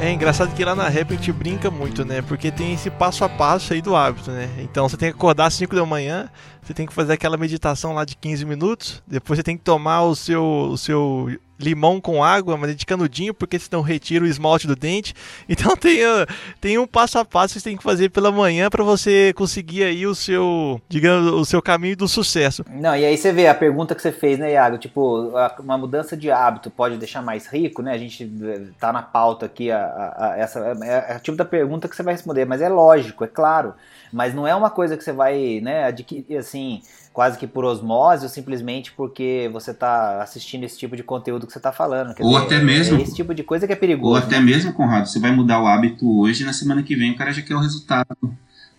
É 0.00 0.10
engraçado 0.10 0.54
que 0.54 0.64
lá 0.64 0.74
na 0.74 0.88
rap 0.88 1.12
a 1.12 1.16
gente 1.16 1.30
brinca 1.30 1.70
muito, 1.70 2.06
né? 2.06 2.22
Porque 2.22 2.50
tem 2.50 2.72
esse 2.72 2.88
passo 2.88 3.22
a 3.22 3.28
passo 3.28 3.74
aí 3.74 3.82
do 3.82 3.94
hábito, 3.94 4.30
né? 4.30 4.48
Então 4.58 4.88
você 4.88 4.96
tem 4.96 5.10
que 5.10 5.16
acordar 5.16 5.44
às 5.44 5.52
5 5.52 5.76
da 5.76 5.84
manhã, 5.84 6.30
você 6.62 6.72
tem 6.72 6.86
que 6.86 6.92
fazer 6.94 7.12
aquela 7.12 7.36
meditação 7.36 7.92
lá 7.92 8.06
de 8.06 8.16
15 8.16 8.46
minutos, 8.46 9.02
depois 9.06 9.38
você 9.38 9.42
tem 9.42 9.58
que 9.58 9.62
tomar 9.62 10.04
o 10.04 10.16
seu, 10.16 10.42
o 10.42 10.78
seu 10.78 11.28
limão 11.60 12.00
com 12.00 12.24
água, 12.24 12.56
mas 12.56 12.74
de 12.74 12.86
canudinho, 12.86 13.34
porque 13.34 13.58
senão 13.58 13.82
retira 13.82 14.24
o 14.24 14.28
esmalte 14.28 14.66
do 14.66 14.76
dente. 14.76 15.14
Então 15.60 15.76
tem, 15.76 15.98
tem 16.60 16.78
um 16.78 16.86
passo 16.86 17.18
a 17.18 17.24
passo 17.24 17.54
que 17.54 17.60
você 17.60 17.70
tem 17.70 17.76
que 17.76 17.82
fazer 17.82 18.08
pela 18.08 18.30
manhã 18.30 18.70
para 18.70 18.84
você 18.84 19.32
conseguir 19.34 19.82
aí 19.82 20.06
o 20.06 20.14
seu, 20.14 20.80
digamos, 20.88 21.32
o 21.32 21.44
seu 21.44 21.60
caminho 21.60 21.96
do 21.96 22.08
sucesso. 22.08 22.64
Não, 22.70 22.96
e 22.96 23.04
aí 23.04 23.16
você 23.16 23.32
vê 23.32 23.46
a 23.48 23.54
pergunta 23.54 23.94
que 23.94 24.00
você 24.00 24.12
fez, 24.12 24.38
né, 24.38 24.52
Iago? 24.52 24.78
Tipo, 24.78 25.32
uma 25.58 25.76
mudança 25.76 26.16
de 26.16 26.30
hábito 26.30 26.70
pode 26.70 26.96
deixar 26.96 27.20
mais 27.20 27.46
rico, 27.46 27.82
né? 27.82 27.92
A 27.92 27.98
gente 27.98 28.30
eh, 28.42 28.68
tá 28.78 28.92
na 28.92 29.02
pauta 29.02 29.46
aqui, 29.46 29.70
a, 29.70 29.84
a, 29.84 30.26
a 30.26 30.38
essa 30.38 30.60
é, 30.60 31.14
é 31.14 31.16
o 31.16 31.20
tipo 31.20 31.36
da 31.36 31.44
pergunta 31.44 31.88
que 31.88 31.96
você 31.96 32.02
vai 32.02 32.14
responder, 32.14 32.44
mas 32.44 32.62
é 32.62 32.68
lógico, 32.68 33.24
é 33.24 33.28
claro. 33.28 33.74
Mas 34.12 34.34
não 34.34 34.46
é 34.46 34.54
uma 34.54 34.70
coisa 34.70 34.96
que 34.96 35.04
você 35.04 35.12
vai, 35.12 35.60
né, 35.60 35.84
adquirir 35.84 36.36
assim 36.36 36.82
quase 37.12 37.38
que 37.38 37.46
por 37.46 37.64
osmose 37.64 38.24
ou 38.24 38.28
simplesmente 38.28 38.92
porque 38.92 39.50
você 39.52 39.72
está 39.72 40.22
assistindo 40.22 40.64
esse 40.64 40.78
tipo 40.78 40.96
de 40.96 41.02
conteúdo 41.02 41.46
que 41.46 41.52
você 41.52 41.58
está 41.58 41.72
falando. 41.72 42.14
Quer 42.14 42.22
ou 42.22 42.32
dizer, 42.32 42.44
até 42.44 42.62
mesmo. 42.62 42.98
É 42.98 43.02
esse 43.02 43.14
tipo 43.14 43.34
de 43.34 43.42
coisa 43.42 43.66
que 43.66 43.72
é 43.72 43.76
perigoso. 43.76 44.12
Ou 44.12 44.16
até 44.16 44.38
né? 44.38 44.44
mesmo, 44.46 44.72
Conrado, 44.72 45.08
você 45.08 45.18
vai 45.18 45.30
mudar 45.30 45.60
o 45.60 45.66
hábito 45.66 46.20
hoje 46.20 46.42
e 46.42 46.46
na 46.46 46.52
semana 46.52 46.82
que 46.82 46.94
vem 46.94 47.12
o 47.12 47.16
cara 47.16 47.32
já 47.32 47.42
quer 47.42 47.54
o 47.54 47.60
resultado. 47.60 48.16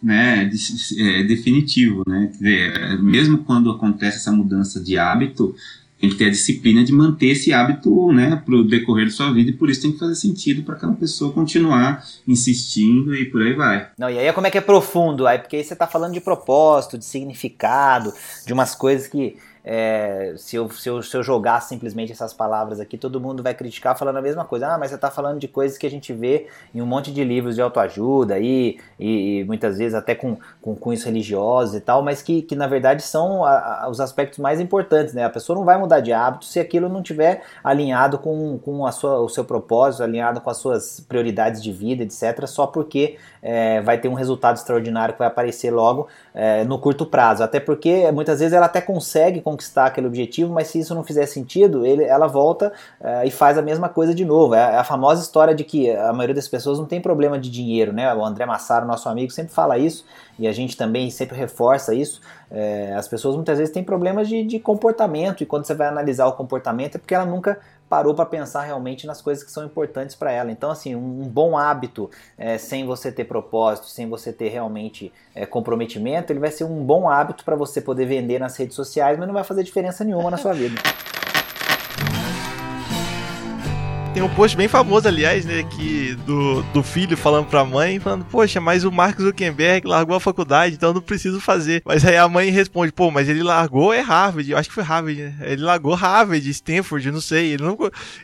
Né, 0.04 0.50
é, 0.98 1.24
definitivo, 1.26 2.02
né? 2.08 2.26
Dizer, 2.32 3.00
mesmo 3.04 3.44
quando 3.44 3.70
acontece 3.70 4.18
essa 4.18 4.32
mudança 4.32 4.82
de 4.82 4.98
hábito, 4.98 5.54
tem 6.02 6.10
que 6.10 6.16
ter 6.16 6.26
a 6.26 6.30
disciplina 6.32 6.84
de 6.84 6.92
manter 6.92 7.28
esse 7.28 7.54
hábito 7.54 8.12
né, 8.12 8.42
para 8.44 8.56
o 8.56 8.64
decorrer 8.64 9.06
da 9.06 9.12
sua 9.12 9.32
vida 9.32 9.52
e 9.52 9.54
por 9.54 9.70
isso 9.70 9.84
tem 9.84 9.92
que 9.92 10.00
fazer 10.00 10.16
sentido 10.16 10.64
para 10.64 10.76
aquela 10.76 10.94
pessoa 10.94 11.32
continuar 11.32 12.04
insistindo 12.28 13.16
e 13.16 13.26
por 13.26 13.44
aí 13.44 13.54
vai. 13.54 13.88
Não, 14.00 14.10
e 14.10 14.18
aí 14.18 14.26
é 14.26 14.34
como 14.34 14.48
é 14.48 14.52
que 14.52 14.58
é 14.58 14.62
profundo, 14.62 15.28
aí 15.28 15.38
porque 15.38 15.58
aí 15.58 15.64
você 15.64 15.74
está 15.74 15.86
falando 15.86 16.14
de 16.14 16.20
propósito, 16.20 16.98
de 16.98 17.06
significado, 17.06 18.12
de 18.46 18.52
umas 18.52 18.74
coisas 18.74 19.08
que 19.08 19.38
é, 19.64 20.34
se, 20.38 20.56
eu, 20.56 20.70
se, 20.72 20.90
eu, 20.90 21.04
se 21.04 21.16
eu 21.16 21.22
jogar 21.22 21.62
simplesmente 21.62 22.12
essas 22.12 22.34
palavras 22.34 22.80
aqui, 22.80 22.98
todo 22.98 23.20
mundo 23.20 23.44
vai 23.44 23.54
criticar 23.54 23.98
falando 23.98 24.18
a 24.18 24.22
mesma 24.22 24.44
coisa. 24.44 24.68
Ah, 24.68 24.78
mas 24.78 24.90
você 24.90 24.96
está 24.96 25.12
falando 25.12 25.40
de 25.40 25.48
coisas 25.48 25.78
que 25.78 25.86
a 25.86 25.90
gente 25.90 26.12
vê 26.14 26.48
em 26.74 26.82
um 26.82 26.86
monte 26.86 27.12
de 27.12 27.24
livros 27.24 27.56
de 27.56 27.62
autoajuda 27.62 28.40
e, 28.40 28.80
e, 29.00 29.40
e 29.40 29.44
muitas 29.44 29.78
vezes 29.78 29.94
até 29.94 30.16
com, 30.16 30.38
com 30.62 30.76
cunhos 30.76 31.04
religiosos 31.04 31.76
e 31.76 31.82
tal, 31.82 32.02
mas 32.02 32.22
que, 32.22 32.42
que 32.42 32.56
na 32.56 32.68
verdade 32.68 33.04
são 33.04 33.46
a, 33.46 33.84
a, 33.84 33.90
os 33.90 34.00
aspectos 34.00 34.40
mais 34.40 34.60
importantes. 34.60 35.14
Né? 35.14 35.24
A 35.24 35.30
pessoa 35.30 35.58
não 35.58 35.66
vai 35.66 35.78
mudar 35.78 36.00
de 36.00 36.12
hábito 36.12 36.46
se 36.46 36.60
aquilo 36.60 36.90
não 36.90 37.04
tiver 37.04 37.44
alinhado 37.64 38.18
com, 38.18 38.58
com 38.60 38.86
a 38.86 38.92
sua, 38.92 39.20
o 39.20 39.30
seu 39.30 39.46
propósito, 39.46 40.04
alinhado 40.04 40.42
com 40.42 40.50
as 40.50 40.58
suas 40.58 41.00
prioridades 41.02 41.62
de 41.62 41.72
vida, 41.72 42.04
etc., 42.04 42.48
só 42.48 42.66
porque 42.66 43.18
é, 43.42 43.82
vai 43.82 43.98
ter 44.00 44.08
um 44.08 44.14
resultado 44.14 44.56
extraordinário 44.56 45.14
que 45.14 45.20
vai 45.20 45.28
aparecer 45.28 45.72
logo 45.72 46.08
é, 46.34 46.64
no 46.64 46.80
curto 46.80 47.06
prazo. 47.06 47.44
Até 47.44 47.60
porque 47.60 48.12
muitas 48.12 48.40
vezes 48.40 48.54
ela 48.54 48.66
até 48.66 48.82
consegue 48.82 49.42
conquistar 49.52 49.86
aquele 49.86 50.08
objetivo, 50.08 50.54
mas 50.54 50.68
se 50.68 50.80
isso 50.80 50.96
não 50.96 51.04
fizer 51.04 51.26
sentido, 51.26 51.86
ele, 51.86 52.04
ela 52.04 52.28
volta 52.28 52.72
é, 53.00 53.26
e 53.26 53.32
faz 53.32 53.58
a 53.58 53.62
mesma 53.62 53.90
coisa 53.90 54.16
de 54.16 54.26
novo. 54.26 54.56
É 54.56 54.78
a 54.78 54.84
famosa 54.84 55.22
história 55.22 55.54
de 55.54 55.64
que 55.64 55.90
a 55.92 56.14
maioria 56.14 56.36
das 56.36 56.48
pessoas 56.48 56.80
não 56.80 56.86
tem 56.86 57.02
problema 57.02 57.38
de 57.38 57.50
dinheiro, 57.50 57.94
né? 57.94 58.14
O 58.14 58.26
André 58.26 58.46
Massaro, 58.46 58.86
nosso 58.86 59.08
amigo, 59.10 59.32
sempre 59.32 59.54
fala 59.54 59.78
isso 59.78 60.06
e 60.40 60.48
a 60.48 60.52
gente 60.52 60.76
também 60.76 61.10
sempre 61.12 61.38
reforça 61.38 61.94
isso. 61.94 62.22
É, 62.50 62.94
as 62.96 63.08
pessoas 63.08 63.36
muitas 63.36 63.58
vezes 63.58 63.74
têm 63.74 63.84
problemas 63.84 64.28
de, 64.28 64.44
de 64.44 64.60
comportamento 64.60 65.42
e 65.42 65.46
quando 65.46 65.66
você 65.66 65.74
vai 65.74 65.88
analisar 65.88 66.26
o 66.28 66.34
comportamento 66.34 66.96
é 66.96 66.98
porque 66.98 67.14
ela 67.14 67.26
nunca 67.26 67.60
parou 67.92 68.16
para 68.16 68.26
pensar 68.26 68.62
realmente 68.62 69.06
nas 69.06 69.22
coisas 69.22 69.44
que 69.44 69.52
são 69.52 69.66
importantes 69.66 70.16
para 70.16 70.32
ela. 70.32 70.50
Então, 70.50 70.72
assim, 70.72 70.96
um, 70.96 71.24
um 71.24 71.28
bom 71.28 71.58
hábito, 71.58 72.10
é, 72.38 72.58
sem 72.58 72.86
você 72.86 73.12
ter 73.12 73.26
propósito, 73.26 73.88
sem 73.88 74.08
você 74.08 74.32
ter 74.32 74.48
realmente 74.48 75.12
é, 75.36 75.46
comprometimento, 75.46 76.32
ele 76.32 76.40
vai 76.40 76.52
ser 76.52 76.64
um 76.64 76.86
bom 76.86 77.10
hábito 77.10 77.44
para 77.44 77.58
você 77.58 77.82
poder 77.82 78.06
vender 78.06 78.40
nas 78.40 78.56
redes 78.56 78.78
sociais, 78.78 79.20
mas 79.20 79.28
não 79.28 79.34
vai 79.34 79.44
fazer 79.44 79.62
diferença 79.64 80.06
nenhuma 80.06 80.32
na 80.32 80.38
sua 80.38 80.54
vida. 80.54 80.82
Tem 84.14 84.22
um 84.22 84.28
post 84.28 84.58
bem 84.58 84.68
famoso, 84.68 85.08
aliás, 85.08 85.46
né, 85.46 85.64
que 85.64 86.16
do, 86.26 86.62
do 86.74 86.84
filho 86.84 87.16
falando 87.16 87.46
pra 87.46 87.64
mãe, 87.64 87.98
falando, 87.98 88.26
poxa, 88.26 88.60
mas 88.60 88.84
o 88.84 88.92
Mark 88.92 89.18
Zuckerberg 89.18 89.88
largou 89.88 90.18
a 90.18 90.20
faculdade, 90.20 90.76
então 90.76 90.94
não 90.94 91.00
preciso 91.00 91.40
fazer. 91.40 91.82
Mas 91.86 92.04
aí 92.04 92.18
a 92.18 92.28
mãe 92.28 92.50
responde, 92.50 92.92
pô, 92.92 93.10
mas 93.10 93.30
ele 93.30 93.42
largou 93.42 93.94
é 93.94 94.02
Harvard, 94.02 94.52
eu 94.52 94.58
acho 94.58 94.68
que 94.68 94.76
foi 94.76 94.84
Harvard, 94.84 95.22
né? 95.22 95.36
Ele 95.40 95.62
largou 95.62 95.94
Harvard, 95.96 96.48
Stanford, 96.50 97.10
não 97.10 97.22
sei, 97.22 97.54
ele 97.54 97.64
não, 97.64 97.78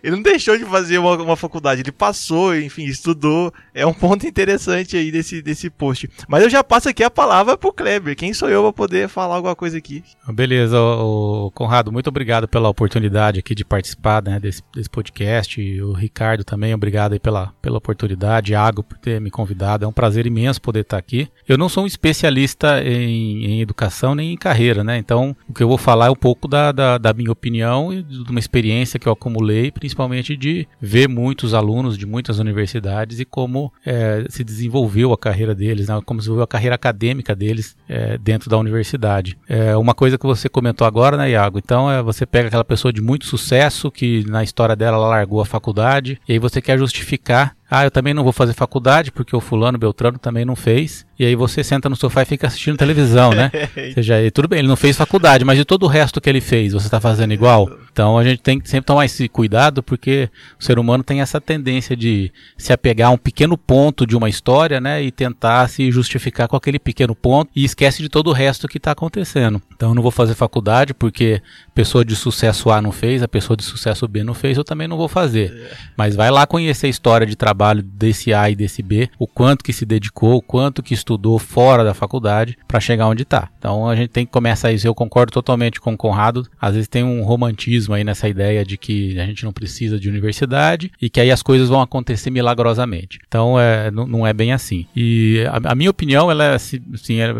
ele 0.03 0.15
não 0.17 0.21
deixou 0.21 0.57
de 0.57 0.65
fazer 0.65 0.97
uma, 0.97 1.15
uma 1.15 1.37
faculdade, 1.37 1.81
ele 1.81 1.91
passou, 1.93 2.53
enfim, 2.53 2.83
estudou. 2.83 3.53
É 3.73 3.85
um 3.85 3.93
ponto 3.93 4.27
interessante 4.27 4.97
aí 4.97 5.09
desse, 5.09 5.41
desse 5.41 5.69
post. 5.69 6.09
Mas 6.27 6.43
eu 6.43 6.49
já 6.49 6.65
passo 6.65 6.89
aqui 6.89 7.01
a 7.01 7.09
palavra 7.09 7.57
pro 7.57 7.71
Kleber, 7.71 8.13
quem 8.13 8.33
sou 8.33 8.49
eu 8.49 8.61
pra 8.61 8.73
poder 8.73 9.07
falar 9.07 9.35
alguma 9.35 9.55
coisa 9.55 9.77
aqui? 9.77 10.03
Beleza, 10.27 10.77
o 10.81 11.49
Conrado, 11.55 11.93
muito 11.93 12.07
obrigado 12.07 12.45
pela 12.45 12.67
oportunidade 12.67 13.39
aqui 13.39 13.55
de 13.55 13.63
participar 13.63 14.21
né, 14.21 14.37
desse, 14.37 14.61
desse 14.75 14.89
podcast 14.89 15.76
o 15.81 15.93
Ricardo 15.93 16.43
também, 16.43 16.73
obrigado 16.73 17.13
aí 17.13 17.19
pela, 17.19 17.53
pela 17.61 17.77
oportunidade, 17.77 18.53
Iago 18.53 18.83
por 18.83 18.97
ter 18.97 19.19
me 19.21 19.29
convidado, 19.29 19.85
é 19.85 19.87
um 19.87 19.91
prazer 19.91 20.25
imenso 20.25 20.61
poder 20.61 20.81
estar 20.81 20.97
aqui. 20.97 21.27
Eu 21.47 21.57
não 21.57 21.69
sou 21.69 21.83
um 21.83 21.87
especialista 21.87 22.83
em, 22.83 23.45
em 23.45 23.61
educação 23.61 24.15
nem 24.15 24.33
em 24.33 24.37
carreira, 24.37 24.83
né? 24.83 24.97
Então, 24.97 25.35
o 25.47 25.53
que 25.53 25.63
eu 25.63 25.67
vou 25.67 25.77
falar 25.77 26.07
é 26.07 26.09
um 26.09 26.15
pouco 26.15 26.47
da, 26.47 26.71
da, 26.71 26.97
da 26.97 27.13
minha 27.13 27.31
opinião 27.31 27.93
e 27.93 28.03
de 28.03 28.29
uma 28.29 28.39
experiência 28.39 28.99
que 28.99 29.07
eu 29.07 29.13
acumulei, 29.13 29.71
principalmente 29.71 30.35
de 30.35 30.67
ver 30.79 31.07
muitos 31.07 31.53
alunos 31.53 31.97
de 31.97 32.05
muitas 32.05 32.39
universidades 32.39 33.19
e 33.19 33.25
como 33.25 33.71
é, 33.85 34.25
se 34.29 34.43
desenvolveu 34.43 35.13
a 35.13 35.17
carreira 35.17 35.53
deles, 35.53 35.87
né? 35.87 35.99
como 36.05 36.19
se 36.19 36.25
desenvolveu 36.25 36.43
a 36.43 36.47
carreira 36.47 36.75
acadêmica 36.75 37.35
deles 37.35 37.75
é, 37.87 38.17
dentro 38.17 38.49
da 38.49 38.57
universidade. 38.57 39.37
É 39.47 39.75
uma 39.75 39.93
coisa 39.93 40.17
que 40.17 40.25
você 40.25 40.49
comentou 40.49 40.85
agora, 40.85 41.17
né, 41.17 41.31
Iago? 41.31 41.59
Então, 41.59 41.89
é, 41.89 42.01
você 42.01 42.25
pega 42.25 42.47
aquela 42.47 42.65
pessoa 42.65 42.91
de 42.91 43.01
muito 43.01 43.25
sucesso 43.25 43.91
que 43.91 44.23
na 44.27 44.43
história 44.43 44.75
dela 44.75 44.97
ela 44.97 45.07
largou 45.07 45.41
a 45.41 45.45
faculdade 45.45 45.66
faculdade, 45.67 46.19
e 46.27 46.33
aí 46.33 46.39
você 46.39 46.61
quer 46.61 46.77
justificar 46.77 47.55
Ah, 47.69 47.83
eu 47.83 47.91
também 47.91 48.13
não 48.13 48.23
vou 48.23 48.31
fazer 48.31 48.53
faculdade 48.53 49.11
porque 49.11 49.35
o 49.35 49.41
fulano 49.41 49.77
Beltrano 49.77 50.17
também 50.17 50.45
não 50.45 50.55
fez. 50.55 51.05
E 51.19 51.25
aí 51.25 51.35
você 51.35 51.63
senta 51.63 51.89
no 51.89 51.95
sofá 51.95 52.21
e 52.21 52.25
fica 52.25 52.47
assistindo 52.47 52.77
televisão, 52.77 53.31
né? 53.31 53.51
Ou 53.87 53.93
seja, 53.93 54.15
tudo 54.31 54.47
bem, 54.47 54.59
ele 54.59 54.67
não 54.67 54.75
fez 54.75 54.95
faculdade, 54.95 55.43
mas 55.43 55.57
de 55.57 55.65
todo 55.65 55.83
o 55.83 55.87
resto 55.87 56.21
que 56.21 56.29
ele 56.29 56.39
fez, 56.39 56.73
você 56.73 56.87
está 56.87 57.01
fazendo 57.01 57.33
igual? 57.33 57.69
Então 57.91 58.17
a 58.17 58.23
gente 58.23 58.39
tem 58.41 58.59
que 58.59 58.69
sempre 58.69 58.85
tomar 58.85 59.05
esse 59.05 59.27
cuidado 59.27 59.81
porque 59.81 60.29
o 60.59 60.63
ser 60.63 60.77
humano 60.77 61.03
tem 61.03 61.19
essa 61.19 61.41
tendência 61.41 61.95
de 61.95 62.31
se 62.55 62.71
apegar 62.71 63.09
a 63.09 63.11
um 63.11 63.17
pequeno 63.17 63.57
ponto 63.57 64.05
de 64.05 64.15
uma 64.15 64.29
história, 64.29 64.79
né? 64.79 65.01
E 65.01 65.11
tentar 65.11 65.67
se 65.67 65.91
justificar 65.91 66.47
com 66.47 66.55
aquele 66.55 66.79
pequeno 66.79 67.15
ponto 67.15 67.49
e 67.55 67.65
esquece 67.65 68.01
de 68.01 68.07
todo 68.07 68.27
o 68.27 68.33
resto 68.33 68.67
que 68.67 68.77
está 68.77 68.91
acontecendo. 68.91 69.61
Então 69.75 69.89
eu 69.89 69.95
não 69.95 70.03
vou 70.03 70.11
fazer 70.11 70.35
faculdade 70.35 70.93
porque 70.93 71.41
pessoa 71.73 72.05
de 72.05 72.15
sucesso 72.15 72.69
A 72.69 72.81
não 72.81 72.91
fez, 72.91 73.23
a 73.23 73.27
pessoa 73.27 73.57
de 73.57 73.63
sucesso 73.63 74.07
B 74.07 74.23
não 74.23 74.35
fez, 74.35 74.57
eu 74.57 74.63
também 74.63 74.87
não 74.87 74.97
vou 74.97 75.07
fazer. 75.07 75.75
Mas 75.97 76.15
vai 76.15 76.29
lá 76.29 76.45
conhecer 76.45 76.85
a 76.85 76.89
história 76.89 77.25
de 77.25 77.35
trabalho 77.35 77.56
desse 77.83 78.33
A 78.33 78.49
e 78.49 78.55
desse 78.55 78.81
B, 78.81 79.09
o 79.19 79.27
quanto 79.27 79.63
que 79.63 79.73
se 79.73 79.85
dedicou, 79.85 80.35
o 80.35 80.41
quanto 80.41 80.83
que 80.83 80.93
estudou 80.93 81.39
fora 81.39 81.83
da 81.83 81.93
faculdade 81.93 82.57
para 82.67 82.79
chegar 82.79 83.07
onde 83.07 83.23
está. 83.23 83.49
Então 83.57 83.89
a 83.89 83.95
gente 83.95 84.09
tem 84.09 84.25
que 84.25 84.31
começar 84.31 84.71
isso. 84.71 84.87
Eu 84.87 84.95
concordo 84.95 85.31
totalmente 85.31 85.81
com 85.81 85.93
o 85.93 85.97
Conrado. 85.97 86.47
Às 86.59 86.73
vezes 86.73 86.87
tem 86.87 87.03
um 87.03 87.23
romantismo 87.23 87.93
aí 87.93 88.03
nessa 88.03 88.27
ideia 88.29 88.63
de 88.63 88.77
que 88.77 89.19
a 89.19 89.25
gente 89.25 89.43
não 89.43 89.51
precisa 89.51 89.99
de 89.99 90.09
universidade 90.09 90.91
e 91.01 91.09
que 91.09 91.19
aí 91.19 91.31
as 91.31 91.41
coisas 91.41 91.69
vão 91.69 91.81
acontecer 91.81 92.29
milagrosamente. 92.29 93.19
Então 93.27 93.59
é, 93.59 93.89
não, 93.91 94.25
é 94.25 94.33
bem 94.33 94.53
assim. 94.53 94.85
E 94.95 95.43
a, 95.49 95.71
a 95.71 95.75
minha 95.75 95.89
opinião, 95.89 96.29
ela 96.29 96.43
é 96.43 96.55
assim, 96.55 97.19
é, 97.19 97.33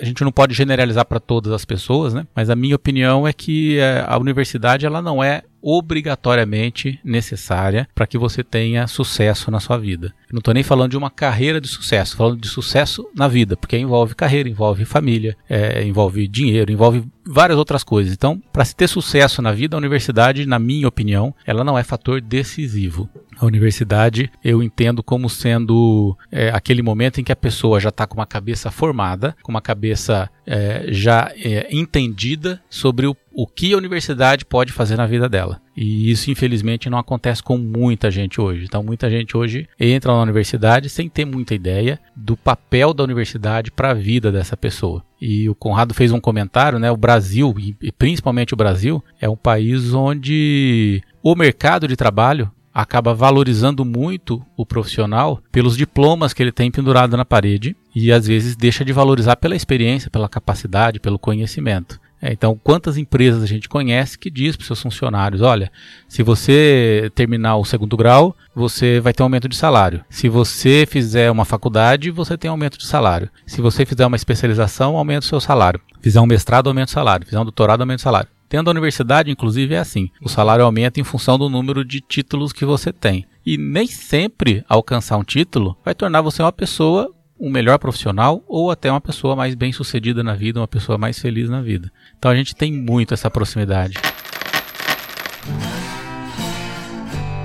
a 0.00 0.04
gente 0.04 0.22
não 0.22 0.32
pode 0.32 0.54
generalizar 0.54 1.04
para 1.04 1.20
todas 1.20 1.52
as 1.52 1.64
pessoas, 1.64 2.14
né? 2.14 2.26
Mas 2.34 2.50
a 2.50 2.56
minha 2.56 2.76
opinião 2.76 3.26
é 3.26 3.32
que 3.32 3.78
é, 3.78 4.04
a 4.06 4.18
universidade 4.18 4.86
ela 4.86 5.00
não 5.00 5.22
é 5.22 5.42
obrigatoriamente 5.68 7.00
necessária 7.02 7.88
para 7.92 8.06
que 8.06 8.16
você 8.16 8.44
tenha 8.44 8.86
sucesso 8.86 9.50
na 9.50 9.58
sua 9.58 9.76
vida. 9.76 10.14
Não 10.32 10.38
estou 10.38 10.52
nem 10.52 10.62
falando 10.62 10.90
de 10.90 10.96
uma 10.96 11.10
carreira 11.10 11.60
de 11.60 11.68
sucesso, 11.68 12.16
falando 12.16 12.40
de 12.40 12.48
sucesso 12.48 13.08
na 13.14 13.28
vida, 13.28 13.56
porque 13.56 13.78
envolve 13.78 14.14
carreira, 14.14 14.48
envolve 14.48 14.84
família, 14.84 15.36
é, 15.48 15.84
envolve 15.84 16.26
dinheiro, 16.26 16.72
envolve 16.72 17.04
várias 17.24 17.58
outras 17.58 17.84
coisas. 17.84 18.12
Então, 18.12 18.40
para 18.52 18.64
se 18.64 18.74
ter 18.74 18.88
sucesso 18.88 19.40
na 19.40 19.52
vida, 19.52 19.76
a 19.76 19.78
universidade, 19.78 20.46
na 20.46 20.58
minha 20.58 20.88
opinião, 20.88 21.34
ela 21.44 21.62
não 21.62 21.78
é 21.78 21.82
fator 21.82 22.20
decisivo. 22.20 23.08
A 23.38 23.44
universidade 23.44 24.30
eu 24.42 24.62
entendo 24.62 25.02
como 25.02 25.28
sendo 25.28 26.16
é, 26.32 26.50
aquele 26.50 26.82
momento 26.82 27.20
em 27.20 27.24
que 27.24 27.32
a 27.32 27.36
pessoa 27.36 27.78
já 27.78 27.90
está 27.90 28.06
com 28.06 28.16
uma 28.16 28.26
cabeça 28.26 28.70
formada, 28.70 29.36
com 29.42 29.52
uma 29.52 29.60
cabeça 29.60 30.30
é, 30.46 30.86
já 30.88 31.30
é, 31.36 31.68
entendida 31.70 32.60
sobre 32.70 33.06
o, 33.06 33.16
o 33.32 33.46
que 33.46 33.74
a 33.74 33.76
universidade 33.76 34.44
pode 34.44 34.72
fazer 34.72 34.96
na 34.96 35.06
vida 35.06 35.28
dela. 35.28 35.60
E 35.76 36.10
isso, 36.10 36.30
infelizmente, 36.30 36.88
não 36.88 36.98
acontece 36.98 37.42
com 37.42 37.58
muita 37.58 38.10
gente 38.10 38.40
hoje. 38.40 38.64
Então, 38.64 38.82
muita 38.82 39.10
gente 39.10 39.36
hoje 39.36 39.68
entra 39.78 40.12
na 40.12 40.22
universidade 40.22 40.88
sem 40.88 41.08
ter 41.08 41.24
muita 41.26 41.54
ideia 41.54 42.00
do 42.16 42.36
papel 42.36 42.94
da 42.94 43.04
universidade 43.04 43.70
para 43.70 43.90
a 43.90 43.94
vida 43.94 44.32
dessa 44.32 44.56
pessoa. 44.56 45.04
E 45.20 45.48
o 45.48 45.54
Conrado 45.54 45.92
fez 45.92 46.12
um 46.12 46.20
comentário, 46.20 46.78
né? 46.78 46.90
O 46.90 46.96
Brasil, 46.96 47.54
e 47.82 47.92
principalmente 47.92 48.54
o 48.54 48.56
Brasil, 48.56 49.04
é 49.20 49.28
um 49.28 49.36
país 49.36 49.92
onde 49.92 51.02
o 51.22 51.34
mercado 51.34 51.86
de 51.86 51.96
trabalho 51.96 52.50
acaba 52.72 53.14
valorizando 53.14 53.86
muito 53.86 54.44
o 54.54 54.66
profissional 54.66 55.42
pelos 55.50 55.78
diplomas 55.78 56.34
que 56.34 56.42
ele 56.42 56.52
tem 56.52 56.70
pendurado 56.70 57.16
na 57.16 57.24
parede 57.24 57.74
e 57.94 58.12
às 58.12 58.26
vezes 58.26 58.54
deixa 58.54 58.84
de 58.84 58.92
valorizar 58.92 59.36
pela 59.36 59.56
experiência, 59.56 60.10
pela 60.10 60.28
capacidade, 60.28 61.00
pelo 61.00 61.18
conhecimento. 61.18 61.98
É, 62.20 62.32
então, 62.32 62.58
quantas 62.62 62.96
empresas 62.96 63.42
a 63.42 63.46
gente 63.46 63.68
conhece 63.68 64.18
que 64.18 64.30
diz 64.30 64.56
para 64.56 64.66
seus 64.66 64.80
funcionários: 64.80 65.42
olha, 65.42 65.70
se 66.08 66.22
você 66.22 67.10
terminar 67.14 67.56
o 67.56 67.64
segundo 67.64 67.96
grau, 67.96 68.34
você 68.54 69.00
vai 69.00 69.12
ter 69.12 69.22
um 69.22 69.26
aumento 69.26 69.48
de 69.48 69.56
salário. 69.56 70.04
Se 70.08 70.28
você 70.28 70.86
fizer 70.88 71.30
uma 71.30 71.44
faculdade, 71.44 72.10
você 72.10 72.36
tem 72.36 72.50
um 72.50 72.54
aumento 72.54 72.78
de 72.78 72.86
salário. 72.86 73.30
Se 73.46 73.60
você 73.60 73.84
fizer 73.84 74.06
uma 74.06 74.16
especialização, 74.16 74.96
aumenta 74.96 75.26
o 75.26 75.28
seu 75.28 75.40
salário. 75.40 75.80
Fizer 76.00 76.20
um 76.20 76.26
mestrado, 76.26 76.68
aumenta 76.68 76.90
o 76.90 76.94
salário. 76.94 77.26
Fizer 77.26 77.38
um 77.38 77.44
doutorado, 77.44 77.80
aumenta 77.82 78.00
o 78.00 78.02
salário. 78.02 78.28
Tendo 78.48 78.68
a 78.68 78.70
universidade, 78.70 79.30
inclusive, 79.30 79.74
é 79.74 79.78
assim. 79.78 80.08
O 80.22 80.28
salário 80.28 80.64
aumenta 80.64 81.00
em 81.00 81.04
função 81.04 81.36
do 81.36 81.48
número 81.48 81.84
de 81.84 82.00
títulos 82.00 82.52
que 82.52 82.64
você 82.64 82.92
tem. 82.92 83.26
E 83.44 83.58
nem 83.58 83.86
sempre 83.86 84.64
alcançar 84.68 85.16
um 85.16 85.24
título 85.24 85.76
vai 85.84 85.94
tornar 85.94 86.20
você 86.20 86.42
uma 86.42 86.52
pessoa 86.52 87.12
um 87.38 87.50
melhor 87.50 87.78
profissional 87.78 88.42
ou 88.46 88.70
até 88.70 88.90
uma 88.90 89.00
pessoa 89.00 89.36
mais 89.36 89.54
bem 89.54 89.72
sucedida 89.72 90.22
na 90.22 90.34
vida, 90.34 90.60
uma 90.60 90.68
pessoa 90.68 90.96
mais 90.96 91.18
feliz 91.18 91.48
na 91.48 91.60
vida. 91.60 91.90
Então 92.18 92.30
a 92.30 92.34
gente 92.34 92.54
tem 92.54 92.72
muito 92.72 93.14
essa 93.14 93.30
proximidade. 93.30 93.98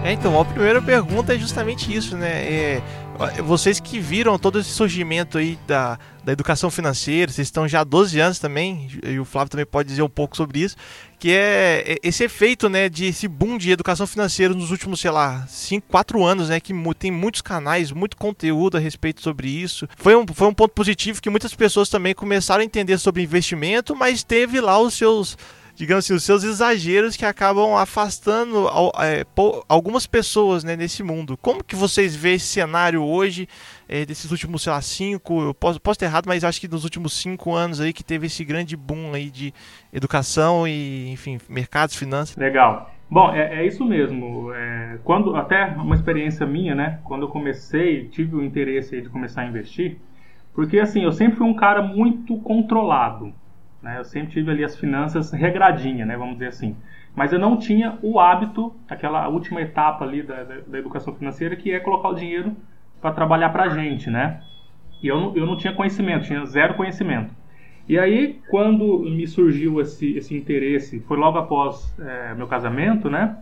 É, 0.03 0.13
então, 0.13 0.39
a 0.39 0.43
primeira 0.43 0.81
pergunta 0.81 1.35
é 1.35 1.37
justamente 1.37 1.95
isso, 1.95 2.17
né? 2.17 2.29
É, 2.29 2.81
vocês 3.43 3.79
que 3.79 3.99
viram 3.99 4.37
todo 4.39 4.59
esse 4.59 4.71
surgimento 4.71 5.37
aí 5.37 5.59
da, 5.67 5.99
da 6.23 6.31
educação 6.31 6.69
financeira, 6.69 7.31
vocês 7.31 7.47
estão 7.47 7.67
já 7.67 7.81
há 7.81 7.83
12 7.83 8.19
anos 8.19 8.39
também, 8.39 8.87
e 9.03 9.19
o 9.19 9.25
Flávio 9.25 9.49
também 9.49 9.65
pode 9.65 9.89
dizer 9.89 10.03
um 10.03 10.09
pouco 10.09 10.37
sobre 10.37 10.59
isso, 10.59 10.75
que 11.19 11.31
é, 11.31 11.83
é 11.87 11.97
esse 12.03 12.23
efeito, 12.23 12.69
né, 12.69 12.89
de 12.89 13.05
esse 13.05 13.27
boom 13.27 13.57
de 13.57 13.71
educação 13.71 14.05
financeira 14.05 14.53
nos 14.53 14.71
últimos, 14.71 14.99
sei 14.99 15.11
lá, 15.11 15.45
5, 15.47 15.87
4 15.87 16.23
anos, 16.23 16.49
né, 16.49 16.59
que 16.59 16.73
tem 16.97 17.11
muitos 17.11 17.41
canais, 17.41 17.91
muito 17.91 18.15
conteúdo 18.17 18.77
a 18.77 18.79
respeito 18.79 19.21
sobre 19.21 19.49
isso. 19.49 19.87
Foi 19.97 20.15
um, 20.15 20.25
foi 20.31 20.47
um 20.47 20.53
ponto 20.53 20.73
positivo 20.73 21.21
que 21.21 21.29
muitas 21.29 21.55
pessoas 21.55 21.89
também 21.89 22.13
começaram 22.13 22.61
a 22.61 22.65
entender 22.65 22.97
sobre 22.97 23.23
investimento, 23.23 23.95
mas 23.95 24.23
teve 24.23 24.61
lá 24.61 24.79
os 24.79 24.93
seus 24.93 25.37
digamos 25.81 26.05
assim, 26.05 26.13
os 26.13 26.23
seus 26.23 26.43
exageros 26.43 27.17
que 27.17 27.25
acabam 27.25 27.75
afastando 27.75 28.67
é, 28.99 29.25
algumas 29.67 30.05
pessoas 30.05 30.63
né, 30.63 30.75
nesse 30.75 31.01
mundo. 31.01 31.35
Como 31.35 31.63
que 31.63 31.75
vocês 31.75 32.15
veem 32.15 32.35
esse 32.35 32.45
cenário 32.45 33.01
hoje, 33.03 33.47
é, 33.89 34.05
desses 34.05 34.29
últimos, 34.29 34.61
sei 34.61 34.71
lá, 34.71 34.79
cinco, 34.79 35.41
eu 35.41 35.55
posso, 35.55 35.81
posso 35.81 35.97
ter 35.97 36.05
errado, 36.05 36.27
mas 36.27 36.43
acho 36.43 36.61
que 36.61 36.67
nos 36.67 36.83
últimos 36.83 37.13
cinco 37.13 37.55
anos 37.55 37.81
aí 37.81 37.93
que 37.93 38.03
teve 38.03 38.27
esse 38.27 38.45
grande 38.45 38.77
boom 38.77 39.15
aí 39.15 39.31
de 39.31 39.51
educação 39.91 40.67
e, 40.67 41.09
enfim, 41.11 41.39
mercados, 41.49 41.95
finanças. 41.95 42.35
Legal. 42.35 42.91
Bom, 43.09 43.33
é, 43.33 43.61
é 43.61 43.65
isso 43.65 43.83
mesmo. 43.83 44.53
É, 44.53 44.99
quando 45.03 45.35
até 45.35 45.65
uma 45.65 45.95
experiência 45.95 46.45
minha, 46.45 46.75
né? 46.75 46.99
Quando 47.03 47.23
eu 47.23 47.29
comecei, 47.29 48.07
tive 48.09 48.35
o 48.35 48.43
interesse 48.43 49.01
de 49.01 49.09
começar 49.09 49.41
a 49.41 49.47
investir, 49.47 49.97
porque 50.53 50.77
assim, 50.77 51.05
eu 51.05 51.11
sempre 51.11 51.37
fui 51.37 51.47
um 51.47 51.55
cara 51.55 51.81
muito 51.81 52.37
controlado. 52.37 53.33
Né? 53.81 53.97
Eu 53.97 54.05
sempre 54.05 54.31
tive 54.31 54.51
ali 54.51 54.63
as 54.63 54.77
finanças 54.77 55.31
regradinha, 55.31 56.05
né? 56.05 56.15
vamos 56.17 56.33
dizer 56.33 56.47
assim. 56.47 56.75
Mas 57.15 57.33
eu 57.33 57.39
não 57.39 57.57
tinha 57.57 57.97
o 58.01 58.19
hábito, 58.19 58.73
aquela 58.87 59.27
última 59.27 59.61
etapa 59.61 60.05
ali 60.05 60.23
da, 60.23 60.43
da, 60.43 60.55
da 60.65 60.79
educação 60.79 61.13
financeira, 61.13 61.55
que 61.55 61.71
é 61.71 61.79
colocar 61.79 62.09
o 62.09 62.15
dinheiro 62.15 62.55
para 63.01 63.11
trabalhar 63.11 63.49
para 63.49 63.63
a 63.63 63.69
gente, 63.69 64.09
né? 64.09 64.41
E 65.01 65.07
eu 65.07 65.19
não, 65.19 65.35
eu 65.35 65.45
não 65.45 65.57
tinha 65.57 65.73
conhecimento, 65.73 66.25
tinha 66.25 66.45
zero 66.45 66.75
conhecimento. 66.75 67.33
E 67.89 67.97
aí, 67.97 68.39
quando 68.49 68.99
me 68.99 69.27
surgiu 69.27 69.81
esse, 69.81 70.15
esse 70.15 70.37
interesse, 70.37 70.99
foi 71.01 71.17
logo 71.17 71.37
após 71.37 71.93
é, 71.99 72.33
meu 72.35 72.47
casamento, 72.47 73.09
né? 73.09 73.37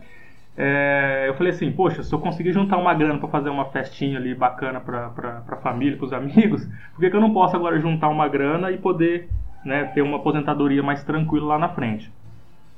É, 0.56 1.26
eu 1.28 1.34
falei 1.34 1.52
assim, 1.52 1.70
poxa, 1.70 2.02
se 2.02 2.12
eu 2.12 2.18
conseguir 2.18 2.52
juntar 2.52 2.76
uma 2.76 2.92
grana 2.92 3.18
para 3.18 3.28
fazer 3.28 3.50
uma 3.50 3.66
festinha 3.66 4.18
ali 4.18 4.34
bacana 4.34 4.80
para 4.80 5.42
a 5.48 5.56
família, 5.56 5.96
para 5.96 6.06
os 6.06 6.12
amigos, 6.12 6.66
por 6.92 7.00
que, 7.00 7.10
que 7.10 7.16
eu 7.16 7.20
não 7.20 7.32
posso 7.32 7.54
agora 7.54 7.78
juntar 7.78 8.08
uma 8.08 8.26
grana 8.26 8.70
e 8.72 8.78
poder 8.78 9.28
né, 9.64 9.84
ter 9.84 10.02
uma 10.02 10.16
aposentadoria 10.16 10.82
mais 10.82 11.02
tranquila 11.04 11.48
lá 11.48 11.58
na 11.58 11.68
frente. 11.68 12.12